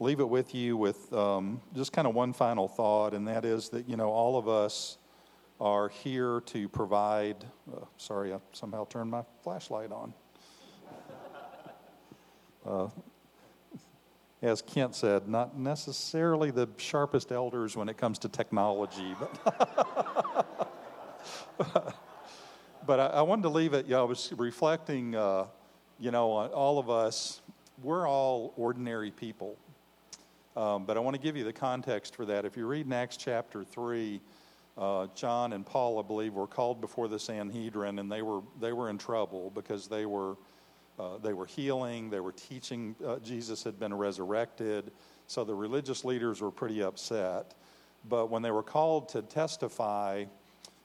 leave 0.00 0.20
it 0.20 0.28
with 0.28 0.54
you 0.54 0.76
with 0.76 1.12
um, 1.12 1.60
just 1.74 1.92
kind 1.92 2.06
of 2.06 2.14
one 2.14 2.32
final 2.32 2.68
thought, 2.68 3.14
and 3.14 3.26
that 3.28 3.44
is 3.44 3.68
that, 3.70 3.88
you 3.88 3.96
know, 3.96 4.10
all 4.10 4.38
of 4.38 4.48
us 4.48 4.97
are 5.60 5.88
here 5.88 6.42
to 6.46 6.68
provide. 6.68 7.44
Uh, 7.72 7.84
sorry, 7.96 8.32
I 8.32 8.38
somehow 8.52 8.86
turned 8.86 9.10
my 9.10 9.22
flashlight 9.42 9.90
on. 9.92 10.14
Uh, 12.66 12.88
as 14.40 14.62
Kent 14.62 14.94
said, 14.94 15.28
not 15.28 15.58
necessarily 15.58 16.50
the 16.50 16.68
sharpest 16.76 17.32
elders 17.32 17.76
when 17.76 17.88
it 17.88 17.96
comes 17.96 18.18
to 18.20 18.28
technology, 18.28 19.16
but, 19.18 20.14
but 22.86 23.00
I, 23.00 23.22
wanted 23.22 23.42
to 23.42 23.48
leave 23.48 23.74
it. 23.74 23.86
You 23.86 23.92
know, 23.92 24.02
I 24.02 24.04
was 24.04 24.32
reflecting, 24.36 25.16
uh, 25.16 25.46
you 25.98 26.12
know, 26.12 26.30
on 26.30 26.50
all 26.50 26.78
of 26.78 26.88
us. 26.88 27.40
We're 27.82 28.08
all 28.08 28.52
ordinary 28.56 29.10
people, 29.10 29.56
um, 30.56 30.84
but 30.84 30.96
I 30.96 31.00
want 31.00 31.16
to 31.16 31.22
give 31.22 31.36
you 31.36 31.44
the 31.44 31.52
context 31.52 32.14
for 32.14 32.24
that. 32.26 32.44
If 32.44 32.56
you 32.56 32.66
read 32.66 32.86
in 32.86 32.92
Acts 32.92 33.16
chapter 33.16 33.64
three 33.64 34.20
uh, 34.78 35.08
John 35.14 35.52
and 35.52 35.66
Paul, 35.66 35.98
I 35.98 36.02
believe, 36.02 36.34
were 36.34 36.46
called 36.46 36.80
before 36.80 37.08
the 37.08 37.18
Sanhedrin, 37.18 37.98
and 37.98 38.10
they 38.10 38.22
were 38.22 38.42
they 38.60 38.72
were 38.72 38.88
in 38.90 38.96
trouble 38.98 39.50
because 39.54 39.88
they 39.88 40.06
were 40.06 40.36
uh, 40.98 41.18
they 41.18 41.32
were 41.32 41.46
healing, 41.46 42.10
they 42.10 42.20
were 42.20 42.32
teaching 42.32 42.94
uh, 43.04 43.18
Jesus 43.18 43.64
had 43.64 43.78
been 43.78 43.92
resurrected. 43.92 44.90
So 45.26 45.44
the 45.44 45.54
religious 45.54 46.04
leaders 46.04 46.40
were 46.40 46.50
pretty 46.50 46.82
upset. 46.82 47.54
But 48.08 48.30
when 48.30 48.42
they 48.42 48.50
were 48.50 48.62
called 48.62 49.08
to 49.10 49.22
testify, 49.22 50.24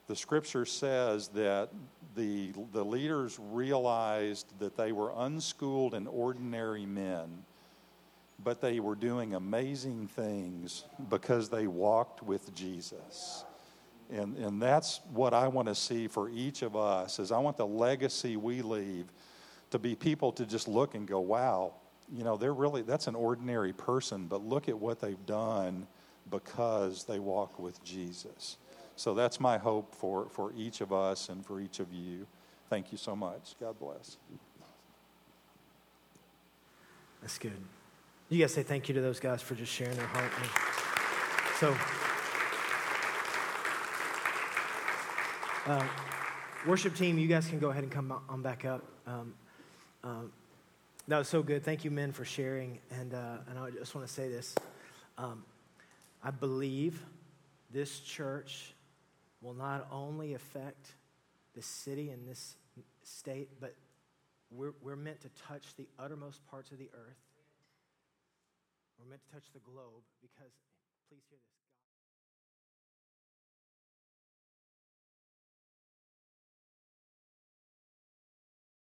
the 0.06 0.16
scripture 0.16 0.66
says 0.66 1.28
that 1.28 1.70
the, 2.14 2.52
the 2.72 2.84
leaders 2.84 3.38
realized 3.40 4.46
that 4.58 4.76
they 4.76 4.92
were 4.92 5.12
unschooled 5.16 5.94
and 5.94 6.06
ordinary 6.06 6.86
men, 6.86 7.44
but 8.42 8.60
they 8.60 8.80
were 8.80 8.94
doing 8.94 9.34
amazing 9.34 10.08
things 10.08 10.84
because 11.08 11.48
they 11.48 11.66
walked 11.66 12.22
with 12.22 12.54
Jesus. 12.54 13.44
And, 14.14 14.36
and 14.36 14.62
that's 14.62 15.00
what 15.12 15.34
I 15.34 15.48
want 15.48 15.66
to 15.66 15.74
see 15.74 16.06
for 16.06 16.30
each 16.30 16.62
of 16.62 16.76
us 16.76 17.18
is 17.18 17.32
I 17.32 17.38
want 17.38 17.56
the 17.56 17.66
legacy 17.66 18.36
we 18.36 18.62
leave 18.62 19.06
to 19.70 19.78
be 19.78 19.96
people 19.96 20.30
to 20.32 20.46
just 20.46 20.68
look 20.68 20.94
and 20.94 21.06
go, 21.06 21.18
wow, 21.18 21.74
you 22.12 22.22
know, 22.22 22.36
they're 22.36 22.54
really, 22.54 22.82
that's 22.82 23.08
an 23.08 23.16
ordinary 23.16 23.72
person, 23.72 24.26
but 24.26 24.44
look 24.44 24.68
at 24.68 24.78
what 24.78 25.00
they've 25.00 25.26
done 25.26 25.88
because 26.30 27.04
they 27.04 27.18
walk 27.18 27.58
with 27.58 27.82
Jesus. 27.82 28.56
So 28.94 29.14
that's 29.14 29.40
my 29.40 29.58
hope 29.58 29.92
for, 29.92 30.28
for 30.28 30.52
each 30.56 30.80
of 30.80 30.92
us 30.92 31.28
and 31.28 31.44
for 31.44 31.60
each 31.60 31.80
of 31.80 31.92
you. 31.92 32.26
Thank 32.70 32.92
you 32.92 32.98
so 32.98 33.16
much. 33.16 33.56
God 33.58 33.78
bless. 33.80 34.16
That's 37.20 37.38
good. 37.38 37.56
You 38.28 38.40
guys 38.40 38.54
say 38.54 38.62
thank 38.62 38.88
you 38.88 38.94
to 38.94 39.00
those 39.00 39.18
guys 39.18 39.42
for 39.42 39.54
just 39.56 39.72
sharing 39.72 39.96
their 39.96 40.06
heart. 40.06 40.30
So, 41.58 41.76
uh, 45.66 45.86
worship 46.66 46.94
team, 46.94 47.18
you 47.18 47.26
guys 47.26 47.46
can 47.46 47.58
go 47.58 47.70
ahead 47.70 47.82
and 47.82 47.92
come 47.92 48.12
on 48.28 48.42
back 48.42 48.64
up. 48.64 48.84
Um, 49.06 49.34
um, 50.02 50.32
that 51.08 51.18
was 51.18 51.28
so 51.28 51.42
good. 51.42 51.64
Thank 51.64 51.84
you, 51.84 51.90
men, 51.90 52.12
for 52.12 52.24
sharing. 52.24 52.78
And, 52.90 53.14
uh, 53.14 53.38
and 53.48 53.58
I 53.58 53.70
just 53.70 53.94
want 53.94 54.06
to 54.06 54.12
say 54.12 54.28
this. 54.28 54.54
Um, 55.16 55.44
I 56.22 56.30
believe 56.30 57.04
this 57.70 58.00
church 58.00 58.74
will 59.40 59.54
not 59.54 59.86
only 59.90 60.34
affect 60.34 60.94
the 61.54 61.62
city 61.62 62.10
and 62.10 62.26
this 62.28 62.56
state, 63.02 63.48
but 63.60 63.74
we're, 64.50 64.74
we're 64.82 64.96
meant 64.96 65.20
to 65.22 65.28
touch 65.48 65.74
the 65.76 65.86
uttermost 65.98 66.46
parts 66.48 66.72
of 66.72 66.78
the 66.78 66.90
earth. 66.94 67.20
We're 68.98 69.08
meant 69.08 69.22
to 69.28 69.34
touch 69.34 69.46
the 69.52 69.60
globe 69.60 70.02
because, 70.20 70.52
please 71.08 71.22
hear 71.28 71.38
this. 71.38 71.53